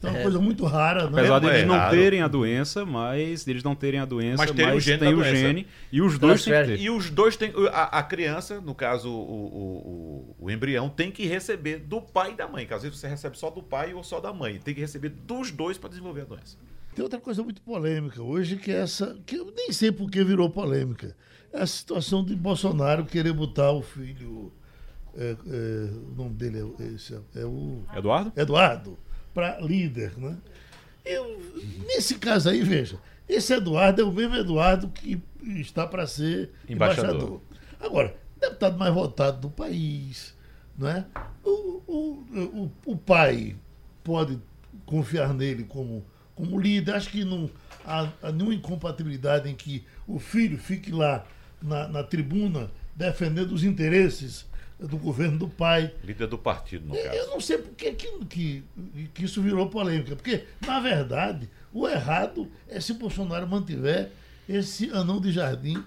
Então, 0.00 0.10
é 0.10 0.14
uma 0.14 0.22
coisa 0.22 0.40
muito 0.40 0.64
rara, 0.64 1.10
né? 1.10 1.18
Apesar 1.20 1.40
não 1.42 1.48
é 1.48 1.52
deles 1.52 1.68
não 1.68 1.74
errado. 1.74 1.90
terem 1.90 2.22
a 2.22 2.28
doença, 2.28 2.86
mas 2.86 3.46
eles 3.46 3.62
não 3.62 3.74
terem 3.74 4.00
a 4.00 4.06
doença, 4.06 4.38
Mas 4.38 4.50
mas, 4.50 4.56
terem 4.56 4.74
o 4.74 4.80
gene 4.80 4.98
tem 4.98 5.14
o 5.14 5.22
gene 5.22 5.66
e 5.92 6.00
os 6.00 6.18
dois 6.18 6.42
têm. 6.42 6.76
E 6.76 6.88
os 6.88 7.10
dois 7.10 7.36
têm. 7.36 7.52
A, 7.70 7.98
a 7.98 8.02
criança, 8.02 8.62
no 8.62 8.74
caso, 8.74 9.10
o, 9.10 9.12
o, 9.12 10.34
o, 10.40 10.46
o 10.46 10.50
embrião, 10.50 10.88
tem 10.88 11.10
que 11.10 11.26
receber 11.26 11.80
do 11.80 12.00
pai 12.00 12.32
e 12.32 12.34
da 12.34 12.48
mãe. 12.48 12.66
que 12.66 12.72
Às 12.72 12.82
vezes 12.82 12.98
você 12.98 13.08
recebe 13.08 13.36
só 13.38 13.50
do 13.50 13.62
pai 13.62 13.92
ou 13.92 14.02
só 14.02 14.20
da 14.20 14.32
mãe. 14.32 14.58
Tem 14.58 14.74
que 14.74 14.80
receber 14.80 15.10
dos 15.10 15.50
dois 15.50 15.76
para 15.76 15.90
desenvolver 15.90 16.22
a 16.22 16.24
doença. 16.24 16.56
Tem 16.94 17.02
outra 17.02 17.20
coisa 17.20 17.42
muito 17.42 17.60
polêmica 17.60 18.22
hoje, 18.22 18.56
que 18.56 18.72
é 18.72 18.80
essa, 18.80 19.18
que 19.26 19.36
eu 19.36 19.52
nem 19.54 19.70
sei 19.70 19.92
por 19.92 20.10
que 20.10 20.24
virou 20.24 20.48
polêmica. 20.48 21.14
É 21.52 21.60
a 21.60 21.66
situação 21.66 22.24
de 22.24 22.34
Bolsonaro 22.34 23.04
querer 23.04 23.34
botar 23.34 23.70
o 23.70 23.82
filho. 23.82 24.50
é, 25.16 25.36
é, 25.46 25.90
o 26.10 26.14
nome 26.16 26.34
dele 26.34 26.74
é, 26.78 26.84
esse, 26.94 27.14
é 27.34 27.44
o 27.44 27.82
Eduardo? 27.94 28.32
Eduardo, 28.34 28.98
para 29.34 29.60
líder, 29.60 30.16
né? 30.18 30.36
Eu, 31.04 31.40
nesse 31.86 32.16
caso 32.16 32.48
aí, 32.50 32.62
veja, 32.62 32.98
esse 33.28 33.54
Eduardo 33.54 34.02
é 34.02 34.04
o 34.04 34.12
mesmo 34.12 34.36
Eduardo 34.36 34.88
que 34.88 35.20
está 35.42 35.86
para 35.86 36.06
ser 36.06 36.50
Embaixador. 36.68 37.14
embaixador. 37.14 37.40
Agora, 37.80 38.16
deputado 38.40 38.78
mais 38.78 38.92
votado 38.92 39.40
do 39.40 39.50
país, 39.50 40.34
não 40.76 40.88
é? 40.88 41.04
O, 41.44 41.82
o, 41.86 42.24
o, 42.34 42.72
o 42.92 42.96
pai 42.96 43.56
pode 44.02 44.38
confiar 44.84 45.32
nele 45.32 45.64
como, 45.64 46.04
como 46.34 46.60
líder. 46.60 46.94
Acho 46.94 47.10
que 47.10 47.24
não 47.24 47.50
há, 47.84 48.08
há 48.22 48.32
nenhuma 48.32 48.54
incompatibilidade 48.54 49.48
em 49.48 49.54
que 49.54 49.84
o 50.06 50.18
filho 50.18 50.58
fique 50.58 50.90
lá 50.90 51.24
na, 51.62 51.88
na 51.88 52.02
tribuna 52.02 52.70
defendendo 52.94 53.52
os 53.52 53.64
interesses 53.64 54.46
do 54.80 54.96
governo 54.96 55.38
do 55.38 55.48
pai. 55.48 55.92
Líder 56.02 56.26
do 56.26 56.38
partido, 56.38 56.86
no 56.88 56.94
Eu 56.96 57.04
caso. 57.04 57.30
não 57.30 57.40
sei 57.40 57.58
por 57.58 57.74
que, 57.74 57.92
que, 57.92 58.64
que, 59.14 59.24
isso 59.24 59.42
virou 59.42 59.68
polêmica. 59.68 60.16
Porque, 60.16 60.44
na 60.66 60.80
verdade, 60.80 61.48
o 61.72 61.86
errado 61.86 62.48
é 62.68 62.80
se 62.80 62.92
o 62.92 62.94
Bolsonaro 62.96 63.46
mantiver 63.46 64.10
esse 64.48 64.90
anão 64.90 65.20
de 65.20 65.30
jardim 65.32 65.82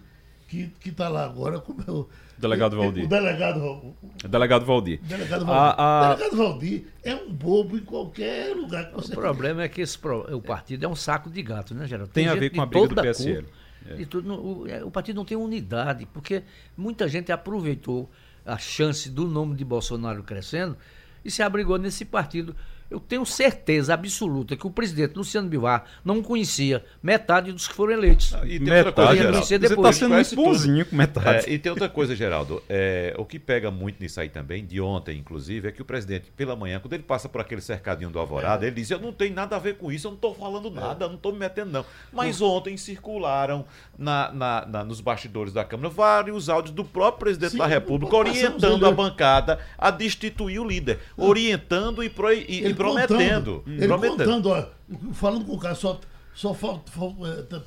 que 0.47 0.71
está 0.85 1.09
lá 1.09 1.25
agora, 1.25 1.59
como 1.59 1.83
é 1.87 1.89
o. 1.91 2.07
Delegado 2.37 2.75
Valdir. 2.77 3.05
O 3.05 3.07
delegado, 3.07 3.59
o 3.63 3.95
Delegado 4.27 4.65
Valdir. 4.65 4.99
delegado 5.01 5.45
Valdir. 5.45 5.63
A- 5.79 5.83
a- 6.09 6.13
O 6.13 6.15
delegado 6.17 6.37
Valdir 6.37 6.83
é 7.03 7.15
um 7.15 7.31
bobo 7.31 7.77
em 7.77 7.83
qualquer 7.83 8.55
lugar 8.55 8.89
que 8.89 8.95
O 8.97 9.01
você. 9.01 9.13
problema 9.15 9.63
é 9.63 9.67
que 9.69 9.81
esse 9.81 9.97
pro- 9.97 10.35
o 10.35 10.41
partido 10.41 10.85
é 10.85 10.87
um 10.87 10.95
saco 10.95 11.29
de 11.29 11.41
gato, 11.41 11.73
né, 11.73 11.87
Geraldo? 11.87 12.11
Tem 12.11 12.27
a 12.27 12.31
gente 12.31 12.39
ver 12.39 12.49
com 12.51 12.61
a 12.61 12.65
briga 12.67 12.87
do 12.87 12.95
PSL. 13.01 13.43
cor, 13.87 13.95
de 13.97 14.05
tudo. 14.05 14.33
O, 14.33 14.67
é, 14.67 14.83
o 14.83 14.91
partido 14.91 15.15
não 15.15 15.25
tem 15.25 15.37
unidade, 15.37 16.05
porque 16.13 16.43
muita 16.77 17.07
gente 17.07 17.31
aproveitou 17.31 18.09
a 18.45 18.57
chance 18.57 19.09
do 19.09 19.27
nome 19.27 19.55
de 19.55 19.63
Bolsonaro 19.63 20.23
crescendo 20.23 20.77
e 21.23 21.31
se 21.31 21.41
abrigou 21.41 21.77
nesse 21.77 22.05
partido. 22.05 22.55
Eu 22.93 22.99
tenho 22.99 23.25
certeza 23.25 23.93
absoluta 23.95 24.55
que 24.55 24.67
o 24.67 24.69
presidente 24.69 25.15
Luciano 25.15 25.49
Bivar 25.49 25.85
não 26.05 26.21
conhecia 26.21 26.85
metade 27.01 27.51
dos 27.51 27.67
que 27.67 27.73
foram 27.73 27.93
eleitos. 27.93 28.33
E 28.45 28.59
tem 28.59 28.59
Metade, 28.59 28.87
outra 28.87 28.93
coisa, 28.93 29.15
Geraldo. 29.17 29.45
Você 29.47 29.59
tá 29.59 29.67
depois 29.67 29.95
sendo 29.95 30.13
muito 30.13 30.35
bonzinho 30.35 30.85
com 30.85 30.95
metade. 30.95 31.49
É, 31.49 31.53
e 31.53 31.57
tem 31.57 31.71
outra 31.71 31.89
coisa, 31.89 32.15
Geraldo. 32.15 32.61
É, 32.69 33.15
o 33.17 33.25
que 33.25 33.39
pega 33.39 33.71
muito 33.71 33.99
nisso 33.99 34.19
aí 34.21 34.29
também, 34.29 34.63
de 34.63 34.79
ontem, 34.79 35.17
inclusive, 35.17 35.67
é 35.67 35.71
que 35.71 35.81
o 35.81 35.85
presidente, 35.85 36.29
pela 36.37 36.55
manhã, 36.55 36.79
quando 36.79 36.93
ele 36.93 37.01
passa 37.03 37.27
por 37.27 37.41
aquele 37.41 37.61
cercadinho 37.61 38.11
do 38.11 38.19
Alvorada, 38.19 38.65
ele 38.67 38.75
diz: 38.75 38.91
Eu 38.91 38.99
não 38.99 39.11
tenho 39.11 39.33
nada 39.33 39.55
a 39.55 39.59
ver 39.59 39.77
com 39.77 39.91
isso, 39.91 40.05
eu 40.07 40.11
não 40.11 40.15
estou 40.15 40.35
falando 40.35 40.69
nada, 40.69 41.05
eu 41.05 41.09
não 41.09 41.15
estou 41.15 41.31
me 41.33 41.39
metendo, 41.39 41.71
não. 41.71 41.85
Mas 42.11 42.41
ontem 42.41 42.77
circularam 42.77 43.65
na, 43.97 44.31
na- 44.31 44.65
na- 44.67 44.83
nos 44.83 45.01
bastidores 45.01 45.51
da 45.51 45.63
Câmara 45.65 45.89
vários 45.89 46.47
áudios 46.47 46.75
do 46.75 46.85
próprio 46.85 47.21
presidente 47.21 47.51
Sim, 47.53 47.57
da 47.57 47.65
República 47.65 48.15
orientando 48.15 48.85
ele- 48.85 48.85
a 48.85 48.91
bancada 48.91 49.59
a 49.77 49.89
destituir 49.89 50.59
o 50.59 50.63
líder. 50.67 50.99
Orientando 51.17 52.03
e, 52.03 52.09
pro- 52.09 52.31
e- 52.31 52.67
e 52.67 52.73
prometendo. 52.91 53.55
contando, 53.61 53.63
ele 53.67 53.87
prometendo. 53.87 54.17
contando, 54.17 54.49
ó, 54.49 54.65
falando 55.13 55.45
com 55.45 55.53
o 55.53 55.59
cara, 55.59 55.75
só, 55.75 55.99
só 56.33 56.53
falta, 56.53 56.91
falta 56.91 57.27
é, 57.27 57.41
tá, 57.43 57.61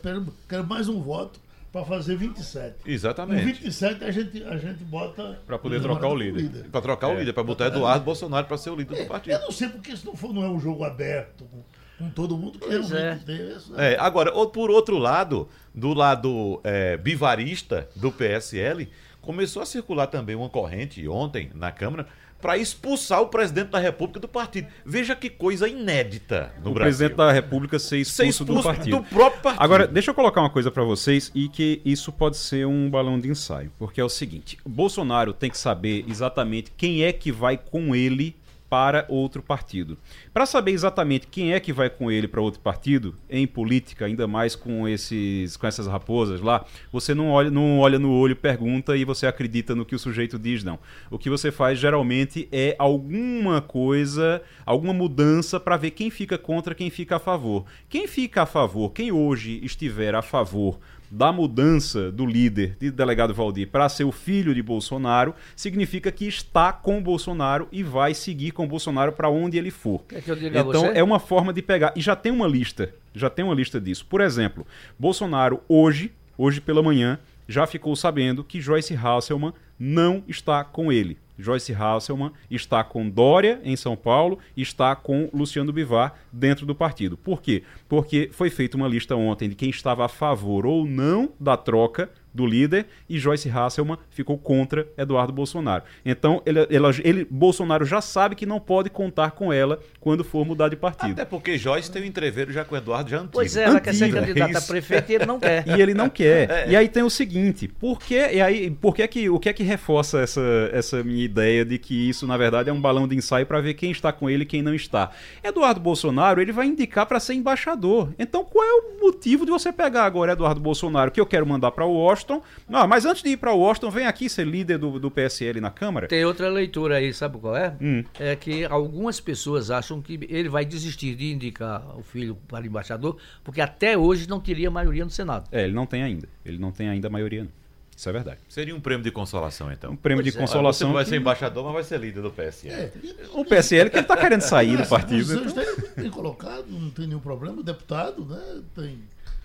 quero, 0.48 0.66
mais 0.66 0.88
um 0.88 1.00
voto 1.00 1.40
para 1.72 1.84
fazer 1.84 2.16
27. 2.16 2.82
Com 2.84 2.90
Exatamente. 2.90 3.44
27 3.44 4.04
a 4.04 4.10
gente, 4.10 4.42
a 4.44 4.56
gente 4.56 4.82
bota. 4.84 5.38
Pra 5.46 5.58
poder 5.58 5.80
trocar 5.82 6.08
o 6.08 6.14
líder. 6.14 6.64
Para 6.70 6.80
trocar 6.80 7.08
o 7.08 7.18
líder, 7.18 7.32
para 7.32 7.42
botar 7.42 7.66
Eduardo 7.66 8.04
Bolsonaro 8.04 8.46
para 8.46 8.56
ser 8.56 8.70
o 8.70 8.76
líder 8.76 9.02
do 9.02 9.06
partido. 9.08 9.32
Eu 9.34 9.40
não 9.40 9.50
sei 9.52 9.68
porque 9.68 9.92
isso 9.92 10.06
não, 10.06 10.16
for, 10.16 10.32
não 10.32 10.42
é 10.42 10.48
um 10.48 10.58
jogo 10.58 10.84
aberto 10.84 11.44
com, 11.44 11.62
com 11.98 12.10
todo 12.10 12.36
mundo. 12.38 12.58
que 12.58 12.66
Pois 12.66 12.90
é. 12.92 13.16
tem 13.26 13.36
isso, 13.56 13.72
né? 13.72 13.92
É, 13.92 13.98
agora, 14.00 14.32
ou- 14.32 14.48
por 14.48 14.70
outro 14.70 14.96
lado, 14.96 15.48
do 15.74 15.92
lado 15.92 16.60
é, 16.64 16.96
bivarista 16.96 17.88
do 17.94 18.10
PSL, 18.10 18.88
começou 19.20 19.60
a 19.60 19.66
circular 19.66 20.06
também 20.06 20.34
uma 20.36 20.48
corrente 20.48 21.06
ontem 21.08 21.50
na 21.54 21.70
Câmara 21.72 22.06
para 22.40 22.56
expulsar 22.58 23.20
o 23.22 23.26
presidente 23.28 23.68
da 23.70 23.78
República 23.78 24.20
do 24.20 24.28
partido. 24.28 24.68
Veja 24.84 25.16
que 25.16 25.28
coisa 25.30 25.68
inédita 25.68 26.52
no 26.62 26.70
o 26.70 26.74
Brasil. 26.74 26.82
presidente 26.98 27.16
da 27.16 27.32
República 27.32 27.78
ser 27.78 28.04
Ser 28.04 28.26
expulso, 28.26 28.44
do 28.44 28.62
partido. 28.62 29.02
próprio 29.10 29.42
partido. 29.42 29.62
Agora, 29.62 29.86
deixa 29.86 30.10
eu 30.10 30.14
colocar 30.14 30.40
uma 30.40 30.50
coisa 30.50 30.70
pra 30.70 30.84
vocês 30.84 31.30
e 31.34 31.48
que 31.48 31.80
isso 31.84 32.12
pode 32.12 32.36
ser 32.36 32.66
um 32.66 32.88
balão 32.90 33.18
de 33.18 33.28
ensaio, 33.28 33.72
porque 33.78 34.00
é 34.00 34.04
o 34.04 34.08
seguinte: 34.08 34.58
o 34.64 34.68
Bolsonaro 34.68 35.32
tem 35.32 35.50
que 35.50 35.58
saber 35.58 36.04
exatamente 36.08 36.70
quem 36.76 37.02
é 37.04 37.12
que 37.12 37.32
vai 37.32 37.56
com 37.56 37.94
ele 37.94 38.36
para 38.68 39.04
outro 39.08 39.42
partido. 39.42 39.96
Para 40.32 40.46
saber 40.46 40.72
exatamente 40.72 41.26
quem 41.26 41.52
é 41.52 41.60
que 41.60 41.72
vai 41.72 41.88
com 41.88 42.10
ele 42.10 42.26
para 42.26 42.40
outro 42.40 42.60
partido, 42.60 43.14
em 43.30 43.46
política, 43.46 44.06
ainda 44.06 44.26
mais 44.26 44.56
com 44.56 44.88
esses 44.88 45.56
com 45.56 45.66
essas 45.66 45.86
raposas 45.86 46.40
lá, 46.40 46.64
você 46.92 47.14
não 47.14 47.30
olha, 47.30 47.50
não 47.50 47.78
olha 47.78 47.98
no 47.98 48.12
olho, 48.12 48.34
pergunta 48.34 48.96
e 48.96 49.04
você 49.04 49.26
acredita 49.26 49.74
no 49.74 49.84
que 49.84 49.94
o 49.94 49.98
sujeito 49.98 50.38
diz, 50.38 50.64
não. 50.64 50.78
O 51.10 51.18
que 51.18 51.30
você 51.30 51.50
faz 51.50 51.78
geralmente 51.78 52.48
é 52.50 52.74
alguma 52.78 53.60
coisa, 53.60 54.42
alguma 54.64 54.92
mudança 54.92 55.60
para 55.60 55.76
ver 55.76 55.92
quem 55.92 56.10
fica 56.10 56.36
contra, 56.36 56.74
quem 56.74 56.90
fica 56.90 57.16
a 57.16 57.20
favor. 57.20 57.64
Quem 57.88 58.06
fica 58.06 58.42
a 58.42 58.46
favor, 58.46 58.90
quem 58.90 59.12
hoje 59.12 59.60
estiver 59.62 60.14
a 60.14 60.22
favor 60.22 60.78
da 61.10 61.32
mudança 61.32 62.10
do 62.10 62.26
líder 62.26 62.76
de 62.80 62.90
delegado 62.90 63.32
Valdir 63.34 63.68
para 63.68 63.88
ser 63.88 64.04
o 64.04 64.12
filho 64.12 64.54
de 64.54 64.62
Bolsonaro, 64.62 65.34
significa 65.54 66.10
que 66.10 66.26
está 66.26 66.72
com 66.72 67.02
Bolsonaro 67.02 67.68
e 67.70 67.82
vai 67.82 68.14
seguir 68.14 68.50
com 68.50 68.66
Bolsonaro 68.66 69.12
para 69.12 69.28
onde 69.30 69.56
ele 69.58 69.70
for. 69.70 70.02
Quer 70.08 70.22
que 70.22 70.30
eu 70.30 70.36
diga 70.36 70.60
a 70.60 70.62
Então 70.62 70.80
você? 70.82 70.98
é 70.98 71.02
uma 71.02 71.18
forma 71.18 71.52
de 71.52 71.62
pegar. 71.62 71.92
E 71.96 72.00
já 72.00 72.16
tem 72.16 72.32
uma 72.32 72.46
lista. 72.46 72.92
Já 73.14 73.30
tem 73.30 73.44
uma 73.44 73.54
lista 73.54 73.80
disso. 73.80 74.04
Por 74.08 74.20
exemplo, 74.20 74.66
Bolsonaro 74.98 75.60
hoje, 75.68 76.12
hoje 76.36 76.60
pela 76.60 76.82
manhã, 76.82 77.18
já 77.48 77.66
ficou 77.66 77.94
sabendo 77.94 78.42
que 78.42 78.60
Joyce 78.60 78.94
Hasselman 78.94 79.52
não 79.78 80.22
está 80.26 80.64
com 80.64 80.92
ele. 80.92 81.16
Joyce 81.38 81.72
Hasselman 81.72 82.32
está 82.50 82.82
com 82.82 83.08
Dória 83.08 83.60
em 83.64 83.76
São 83.76 83.96
Paulo 83.96 84.38
e 84.56 84.62
está 84.62 84.94
com 84.96 85.28
Luciano 85.32 85.72
Bivar 85.72 86.14
dentro 86.32 86.66
do 86.66 86.74
partido. 86.74 87.16
Por 87.16 87.40
quê? 87.40 87.62
Porque 87.88 88.28
foi 88.32 88.50
feita 88.50 88.76
uma 88.76 88.88
lista 88.88 89.14
ontem 89.16 89.48
de 89.48 89.54
quem 89.54 89.70
estava 89.70 90.04
a 90.04 90.08
favor 90.08 90.66
ou 90.66 90.86
não 90.86 91.32
da 91.38 91.56
troca 91.56 92.10
do 92.36 92.46
líder 92.46 92.86
e 93.08 93.18
Joyce 93.18 93.48
Hasselman 93.50 93.96
ficou 94.10 94.36
contra 94.38 94.86
Eduardo 94.96 95.32
Bolsonaro. 95.32 95.82
Então, 96.04 96.42
ele, 96.46 96.66
ela- 96.70 96.90
ele- 97.02 97.26
Bolsonaro 97.30 97.84
já 97.84 98.00
sabe 98.00 98.34
que 98.36 98.44
não 98.46 98.60
pode 98.60 98.90
contar 98.90 99.30
com 99.32 99.52
ela 99.52 99.80
quando 100.00 100.22
for 100.22 100.44
mudar 100.46 100.68
de 100.68 100.76
partido. 100.76 101.12
Até 101.12 101.24
porque 101.24 101.56
Joyce 101.58 101.90
tem 101.90 102.02
um 102.02 102.04
entreveiro 102.06 102.52
já 102.52 102.64
com 102.64 102.74
o 102.74 102.78
Eduardo 102.78 103.10
já 103.10 103.16
antigo. 103.18 103.32
Pois 103.32 103.56
é, 103.56 103.64
ela 103.64 103.80
quer 103.80 103.94
ser 103.94 104.04
Antigo, 104.04 104.18
é 104.18 104.20
candidata 104.20 104.58
a 104.58 104.62
prefeito 104.68 105.10
e 105.10 105.14
ele 105.14 105.26
não 105.26 105.40
quer. 105.40 105.64
E 105.66 105.80
ele 105.80 105.94
não 105.94 106.08
quer. 106.08 106.66
E 106.68 106.76
aí 106.76 106.88
tem 106.88 107.02
o 107.02 107.10
seguinte, 107.10 107.66
por 107.68 107.98
que, 108.00 108.14
e 108.14 108.40
aí, 108.40 108.70
por 108.70 108.94
que 108.94 109.06
que, 109.08 109.30
o 109.30 109.38
que 109.38 109.48
é 109.48 109.52
que 109.52 109.62
reforça 109.62 110.20
essa, 110.20 110.40
essa 110.72 111.02
minha 111.02 111.24
ideia 111.24 111.64
de 111.64 111.78
que 111.78 112.08
isso, 112.08 112.26
na 112.26 112.36
verdade, 112.36 112.68
é 112.68 112.72
um 112.72 112.80
balão 112.80 113.06
de 113.08 113.16
ensaio 113.16 113.46
para 113.46 113.60
ver 113.60 113.74
quem 113.74 113.90
está 113.90 114.12
com 114.12 114.28
ele 114.28 114.42
e 114.42 114.46
quem 114.46 114.60
não 114.62 114.74
está? 114.74 115.10
Eduardo 115.42 115.80
Bolsonaro, 115.80 116.40
ele 116.40 116.52
vai 116.52 116.66
indicar 116.66 117.06
para 117.06 117.18
ser 117.20 117.34
embaixador. 117.34 118.12
Então, 118.18 118.44
qual 118.44 118.64
é 118.64 118.72
o 118.72 119.00
motivo 119.00 119.44
de 119.44 119.50
você 119.50 119.72
pegar 119.72 120.04
agora 120.04 120.32
Eduardo 120.32 120.60
Bolsonaro, 120.60 121.10
que 121.10 121.20
eu 121.20 121.26
quero 121.26 121.46
mandar 121.46 121.70
para 121.70 121.86
Washington? 121.86 122.25
Ah, 122.68 122.86
mas 122.86 123.04
antes 123.04 123.22
de 123.22 123.30
ir 123.30 123.36
para 123.36 123.52
Washington, 123.52 123.90
vem 123.90 124.06
aqui 124.06 124.28
ser 124.28 124.46
líder 124.46 124.78
do, 124.78 124.98
do 124.98 125.10
PSL 125.10 125.60
na 125.60 125.70
Câmara? 125.70 126.06
Tem 126.08 126.24
outra 126.24 126.48
leitura 126.48 126.96
aí, 126.96 127.12
sabe 127.14 127.38
qual 127.38 127.56
é? 127.56 127.74
Hum. 127.80 128.04
É 128.18 128.34
que 128.36 128.64
algumas 128.64 129.20
pessoas 129.20 129.70
acham 129.70 130.00
que 130.02 130.18
ele 130.28 130.48
vai 130.48 130.64
desistir 130.64 131.14
de 131.14 131.32
indicar 131.32 131.82
o 131.98 132.02
filho 132.02 132.36
para 132.48 132.66
embaixador, 132.66 133.16
porque 133.44 133.60
até 133.60 133.96
hoje 133.96 134.28
não 134.28 134.40
teria 134.40 134.70
maioria 134.70 135.04
no 135.04 135.10
Senado. 135.10 135.48
É, 135.52 135.64
ele 135.64 135.72
não 135.72 135.86
tem 135.86 136.02
ainda. 136.02 136.28
Ele 136.44 136.58
não 136.58 136.70
tem 136.72 136.88
ainda 136.88 137.08
a 137.08 137.10
maioria, 137.10 137.44
não. 137.44 137.50
Isso 137.96 138.10
é 138.10 138.12
verdade. 138.12 138.40
Seria 138.46 138.76
um 138.76 138.80
prêmio 138.80 139.02
de 139.02 139.10
consolação, 139.10 139.68
Um 139.68 139.72
então. 139.72 139.96
prêmio 139.96 140.22
Pois 140.22 140.32
de 140.34 140.38
é. 140.38 140.42
Você 140.42 140.46
consolação. 140.52 140.88
não 140.88 140.94
vai 140.94 141.04
que- 141.04 141.08
ser 141.10 141.16
embaixador, 141.16 141.64
mas 141.64 141.72
vai 141.72 141.82
ser 141.84 141.98
líder 141.98 142.20
do 142.20 142.30
PSL. 142.30 142.74
É, 142.74 142.92
O 143.32 143.42
PSL 143.42 143.88
que 143.88 143.96
ele 143.96 144.06
tá 144.06 144.18
querendo 144.18 144.42
sair 144.42 144.76
do 144.76 144.86
partido. 144.86 145.32
então- 145.32 145.46
está 145.46 145.62
bem 145.96 146.10
colocado, 146.10 146.66
não 146.68 146.90
tem 146.90 147.06
nenhum 147.06 147.20
problema. 147.20 147.58
O 147.58 147.62
deputado, 147.62 148.22
né? 148.26 148.60
Tem, 148.74 148.98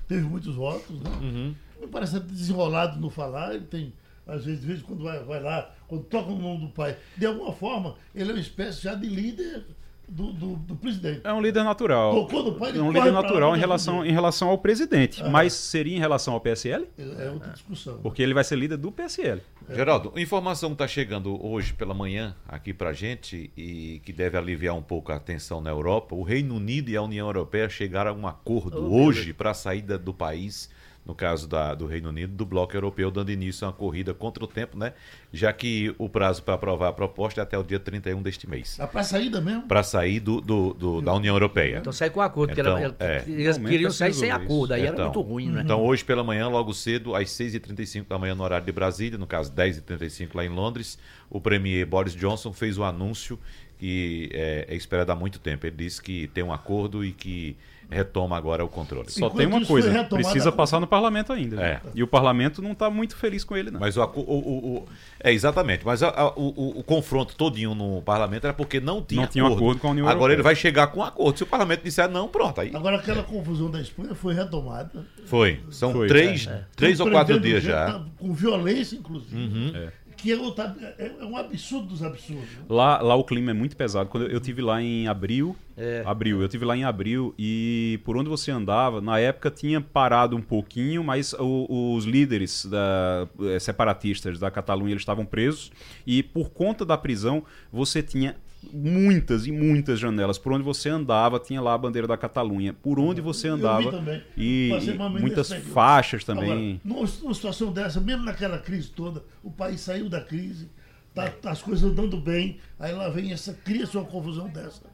teve 0.06 0.24
muitos 0.24 0.54
votos, 0.54 1.00
né? 1.02 1.10
Uhum. 1.22 1.56
Me 1.82 1.88
parece 1.88 2.20
desenrolado 2.20 3.00
no 3.00 3.10
falar, 3.10 3.56
ele 3.56 3.66
tem, 3.66 3.92
às 4.28 4.46
vezes, 4.46 4.62
de 4.62 4.68
vez 4.68 4.80
em 4.80 4.84
quando 4.84 5.04
vai, 5.04 5.24
vai 5.24 5.42
lá, 5.42 5.72
quando 5.88 6.04
toca 6.04 6.30
no 6.30 6.40
nome 6.40 6.68
do 6.68 6.70
pai, 6.70 6.96
de 7.18 7.26
alguma 7.26 7.52
forma, 7.52 7.96
ele 8.14 8.30
é 8.30 8.34
uma 8.34 8.40
espécie 8.40 8.84
já 8.84 8.94
de 8.94 9.08
líder 9.08 9.66
do, 10.08 10.34
do, 10.34 10.56
do 10.58 10.76
presidente. 10.76 11.22
É 11.24 11.32
um 11.32 11.42
líder 11.42 11.64
natural. 11.64 12.14
Tocou 12.14 12.44
no 12.44 12.54
pai, 12.56 12.70
ele 12.70 12.80
É 12.80 12.82
um 12.82 12.92
líder 12.92 13.12
natural 13.12 13.56
em 13.56 13.60
relação, 13.60 14.06
em 14.06 14.12
relação 14.12 14.50
ao 14.50 14.58
presidente. 14.58 15.24
Mas 15.24 15.54
seria 15.54 15.96
em 15.96 16.00
relação 16.00 16.34
ao 16.34 16.42
PSL? 16.42 16.88
É 16.98 17.32
outra 17.32 17.52
discussão. 17.54 18.00
Porque 18.04 18.22
ele 18.22 18.34
vai 18.34 18.44
ser 18.44 18.58
líder 18.58 18.78
do 18.78 18.92
PSL. 18.92 19.42
Geraldo, 19.74 20.12
informação 20.18 20.72
que 20.72 20.76
está 20.76 20.88
chegando 20.88 21.44
hoje 21.46 21.74
pela 21.74 21.94
manhã 21.94 22.36
aqui 22.46 22.74
para 22.74 22.92
gente 22.92 23.50
e 23.56 24.02
que 24.04 24.12
deve 24.12 24.38
aliviar 24.38 24.76
um 24.76 24.82
pouco 24.82 25.14
a 25.14 25.20
tensão 25.20 25.62
na 25.62 25.70
Europa. 25.70 26.14
O 26.14 26.24
Reino 26.24 26.56
Unido 26.56 26.90
e 26.90 26.98
a 26.98 27.02
União 27.02 27.28
Europeia 27.28 27.70
chegaram 27.70 28.12
a 28.12 28.14
um 28.14 28.28
acordo 28.28 28.86
Oh, 28.86 29.04
hoje 29.06 29.32
para 29.32 29.52
a 29.52 29.54
saída 29.54 29.98
do 29.98 30.14
país, 30.14 30.70
no 31.06 31.16
caso 31.16 31.48
da- 31.48 31.74
do 31.74 31.88
Reino 31.88 32.10
Unido, 32.10 32.32
do 32.34 32.46
bloco 32.46 32.76
europeu, 32.76 33.10
dando 33.10 33.32
início 33.32 33.66
a 33.66 33.70
uma 33.70 33.74
corrida 33.74 34.14
contra 34.14 34.44
o 34.44 34.48
tempo, 34.48 34.78
né? 34.78 34.94
Já 35.34 35.52
que 35.52 35.94
o 35.98 36.08
prazo 36.08 36.44
para 36.44 36.54
aprovar 36.54 36.90
a 36.90 36.94
proposta 36.94 37.42
é 37.42 37.44
até 37.44 37.58
o 37.58 37.64
dia 37.64 37.80
31 37.80 38.22
deste 38.22 38.48
mês. 38.48 38.76
Dá 38.78 38.86
pra 38.88 39.04
saída 39.04 39.42
mesmo? 39.42 39.64
Para 39.64 39.82
sair 39.82 40.20
do, 40.20 40.40
do- 40.40 40.74
do- 40.74 41.02
da 41.02 41.14
União 41.14 41.34
Europeia. 41.36 41.78
Então 41.80 41.92
sai 41.92 42.10
com 42.12 42.22
acordo, 42.22 42.50
porque 42.50 42.62
Então, 42.62 42.78
ela- 42.78 42.86
ela- 42.86 42.96
é. 43.00 43.24
eles 43.28 43.58
queriam 43.58 43.90
sair 43.92 44.14
sem 44.14 44.30
acordo, 44.30 44.74
aí 44.74 44.82
era 44.84 44.94
Então, 44.94 45.06
muito 45.06 45.22
ruim, 45.22 45.50
né? 45.50 45.62
Então, 45.64 45.82
hoje 45.84 46.06
pela 46.06 46.24
manhã, 46.24 46.48
logo 46.48 46.72
cedo, 46.74 47.16
às 47.16 47.32
6h35 47.32 48.08
da 48.08 48.20
manhã, 48.20 48.36
no 48.36 48.44
horário 48.44 48.66
de 48.66 48.72
Brasília, 48.72 49.18
no 49.18 49.26
caso 49.26 49.52
10h35 49.52 50.36
lá 50.36 50.46
em 50.46 50.50
Londres, 50.50 51.00
o 51.32 51.42
premier 51.42 51.86
Boris 51.86 52.16
Johnson 52.16 52.54
fez 52.54 52.78
o 52.78 52.84
anúncio 52.84 53.40
que 53.80 54.30
é, 54.32 54.68
é 54.70 54.76
esperado 54.76 55.12
há 55.12 55.16
muito 55.16 55.40
tempo. 55.40 55.66
Ele 55.66 55.76
disse 55.76 56.00
que 56.00 56.28
tem 56.28 56.44
um 56.44 56.54
acordo 56.54 57.04
e 57.04 57.12
que 57.12 57.58
retoma 57.92 58.38
agora 58.38 58.64
o 58.64 58.70
controle. 58.70 59.10
Só 59.12 59.26
Enquanto 59.28 59.38
tem 59.38 59.46
uma 59.48 59.66
coisa, 59.66 59.90
retomada 59.92 60.16
precisa 60.24 60.52
passar 60.52 60.80
no 60.80 60.88
parlamento 60.88 61.34
ainda. 61.34 61.58
né? 61.58 61.82
É. 61.86 61.90
E 61.94 62.02
o 62.02 62.08
parlamento 62.08 62.62
não 62.62 62.72
está 62.72 62.90
muito 62.90 63.16
feliz 63.16 63.44
com 63.44 63.56
ele, 63.58 63.70
não. 63.70 63.80
Mas 63.80 63.98
o, 63.98 64.04
o- 64.04 64.20
o- 64.20 64.76
o- 64.78 64.86
é 65.20 65.34
exatamente, 65.34 65.86
mas 65.86 66.02
a- 66.02 66.10
a- 66.10 66.30
o, 66.32 66.54
o- 66.56 66.80
o 66.80 66.84
confronto 66.84 67.36
todinho 67.36 67.76
no 67.76 68.02
parlamento 68.02 68.46
era 68.46 68.54
porque 68.54 68.80
não 68.80 69.02
tinha 69.02 69.22
Não 69.22 69.28
tinha 69.28 69.44
um 69.44 69.54
acordo 69.54 69.80
com 69.82 69.88
a 69.90 69.92
União 69.92 70.06
Agora 70.08 70.34
Europeia. 70.34 70.36
ele 70.38 70.44
vai 70.44 70.56
chegar 70.56 70.88
com 70.88 71.02
um 71.02 71.04
acordo. 71.04 71.38
Se 71.38 71.44
o 71.44 71.48
parlamento 71.48 71.84
disser 71.84 72.10
não, 72.10 72.28
pronto, 72.28 72.62
aí 72.62 72.72
Agora 72.74 72.96
aquela 72.98 73.24
confusão 73.24 73.70
da 73.70 73.82
Espanha 73.82 74.16
foi 74.16 74.34
retomada. 74.34 75.06
foi. 75.26 75.60
São 75.70 75.92
Foi. 75.92 76.08
três, 76.08 76.50
três 76.76 77.00
ou 77.00 77.10
quatro 77.12 77.40
dias 77.40 77.62
já. 77.64 77.86
tá, 77.86 78.06
Com 78.18 78.34
violência, 78.34 78.96
inclusive. 78.96 79.36
Uhum. 79.36 79.74
Que 80.22 80.32
é, 80.32 80.38
outra- 80.38 80.76
é- 81.00 81.12
é 81.20 81.26
um 81.26 81.36
absurdo 81.36 81.88
dos 81.88 82.04
absurdos. 82.04 82.44
né? 82.44 82.64
Lá, 82.70 83.02
lá 83.02 83.16
o 83.16 83.24
clima 83.24 83.52
é 83.52 83.54
muito 83.54 83.76
pesado. 83.76 84.08
Quando 84.10 84.26
eu, 84.28 84.32
eu 84.34 84.40
tive 84.40 84.62
lá 84.62 84.82
em 84.82 85.08
abril, 85.08 85.56
É. 85.76 86.04
abril, 86.06 86.42
eu 86.42 86.48
tive 86.48 86.64
lá 86.64 86.78
em 86.78 86.84
abril 86.84 87.34
e 87.40 88.00
por 88.06 88.16
onde 88.16 88.30
você 88.30 88.52
andava, 88.52 89.02
na 89.02 89.18
época 89.20 89.50
tinha 89.50 89.82
parado 89.82 90.36
um 90.38 90.42
pouquinho, 90.42 91.04
mas 91.04 91.34
o- 91.34 91.96
os 91.96 92.06
líderes 92.06 92.66
da, 92.66 93.28
eh, 93.56 93.60
separatistas 93.60 94.38
da 94.38 94.52
Catalunha 94.52 94.92
eles 94.94 95.02
estavam 95.02 95.26
presos 95.26 95.72
e 96.06 96.22
por 96.22 96.52
conta 96.52 96.86
da 96.86 96.98
prisão 96.98 97.44
você 97.72 98.04
tinha 98.04 98.36
muitas 98.72 99.48
e 99.48 99.52
muitas 99.52 100.00
janelas. 100.00 100.38
Por 100.38 100.54
onde 100.54 100.64
você 100.64 100.90
andava 100.90 101.40
tinha 101.40 101.62
lá 101.62 101.74
a 101.74 101.78
bandeira 101.78 102.08
da 102.08 102.18
Catalunha. 102.18 102.74
Por 102.74 103.00
onde 103.00 103.22
você 103.22 103.48
andava 103.48 104.04
e 104.38 104.72
muitas 105.20 105.52
faixas 105.74 106.24
também. 106.24 106.80
Agora, 106.86 107.08
numa, 107.24 107.34
situação 107.34 107.72
dessa, 107.72 108.00
mesmo 108.00 108.24
naquela 108.24 108.58
crise 108.58 108.90
toda, 108.90 109.24
o 109.44 109.52
país 109.52 109.82
saiu 109.82 110.10
da 110.10 110.22
crise, 110.22 110.70
tá, 111.14 111.30
tá 111.30 111.52
as 111.52 111.62
coisas 111.62 111.90
andando 111.90 112.18
bem, 112.18 112.58
aí 112.80 112.94
lá 112.94 113.10
vem 113.10 113.32
essa, 113.32 113.54
cria-se 113.54 113.98
uma 113.98 114.06
confusão 114.06 114.48
dessa. 114.50 114.91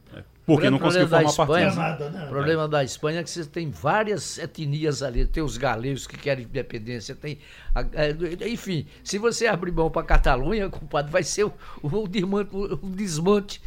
Porque 0.47 0.69
não 0.69 0.79
conseguiu 0.79 1.07
problema 1.09 1.29
formar 1.33 1.53
da 1.53 1.61
Espanha, 1.69 1.85
partido. 1.85 2.05
Nada, 2.07 2.19
né? 2.19 2.25
O 2.25 2.29
problema 2.29 2.67
da 2.69 2.83
Espanha 2.83 3.19
é 3.19 3.23
que 3.23 3.29
você 3.29 3.45
tem 3.45 3.69
várias 3.69 4.37
etnias 4.39 5.03
ali. 5.03 5.25
Tem 5.25 5.43
os 5.43 5.57
galegos 5.57 6.07
que 6.07 6.17
querem 6.17 6.45
independência, 6.45 7.13
tem. 7.13 7.37
a- 7.75 7.81
é, 7.93 8.47
enfim, 8.49 8.87
se 9.03 9.17
você 9.17 9.45
abrir 9.45 9.73
mão 9.73 9.91
para 9.91 10.03
Catalunha, 10.03 10.69
compadre, 10.69 11.11
vai 11.11 11.21
ser 11.23 11.43
o, 11.43 11.53
o 11.83 12.07
desmante. 12.07 12.49
o 12.55 12.77
desmante 12.89 13.61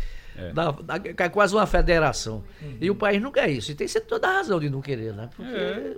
da- 0.55 0.71
da- 0.73 1.01
é 1.25 1.29
quase 1.29 1.55
uma 1.55 1.67
federação. 1.67 2.43
E 2.81 2.91
o 2.91 2.95
país 2.95 3.21
não 3.21 3.31
quer 3.31 3.51
isso. 3.51 3.71
E 3.71 3.75
tem 3.75 3.87
sempre 3.87 4.09
toda 4.09 4.27
a 4.27 4.33
razão 4.39 4.59
de 4.59 4.71
não 4.71 4.81
querer, 4.81 5.13
né? 5.13 5.29
Porque 5.37 5.97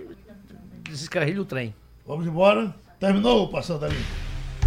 descarrilha 0.89 1.41
o 1.41 1.45
trem. 1.45 1.73
Vamos 2.05 2.27
embora? 2.27 2.75
Terminou 2.99 3.45
o 3.45 3.47
Passando 3.47 3.85
a 3.85 3.87
Limpo? 3.87 4.03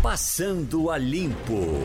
Passando 0.02 0.90
a 0.90 0.96
Limpo. 0.96 1.76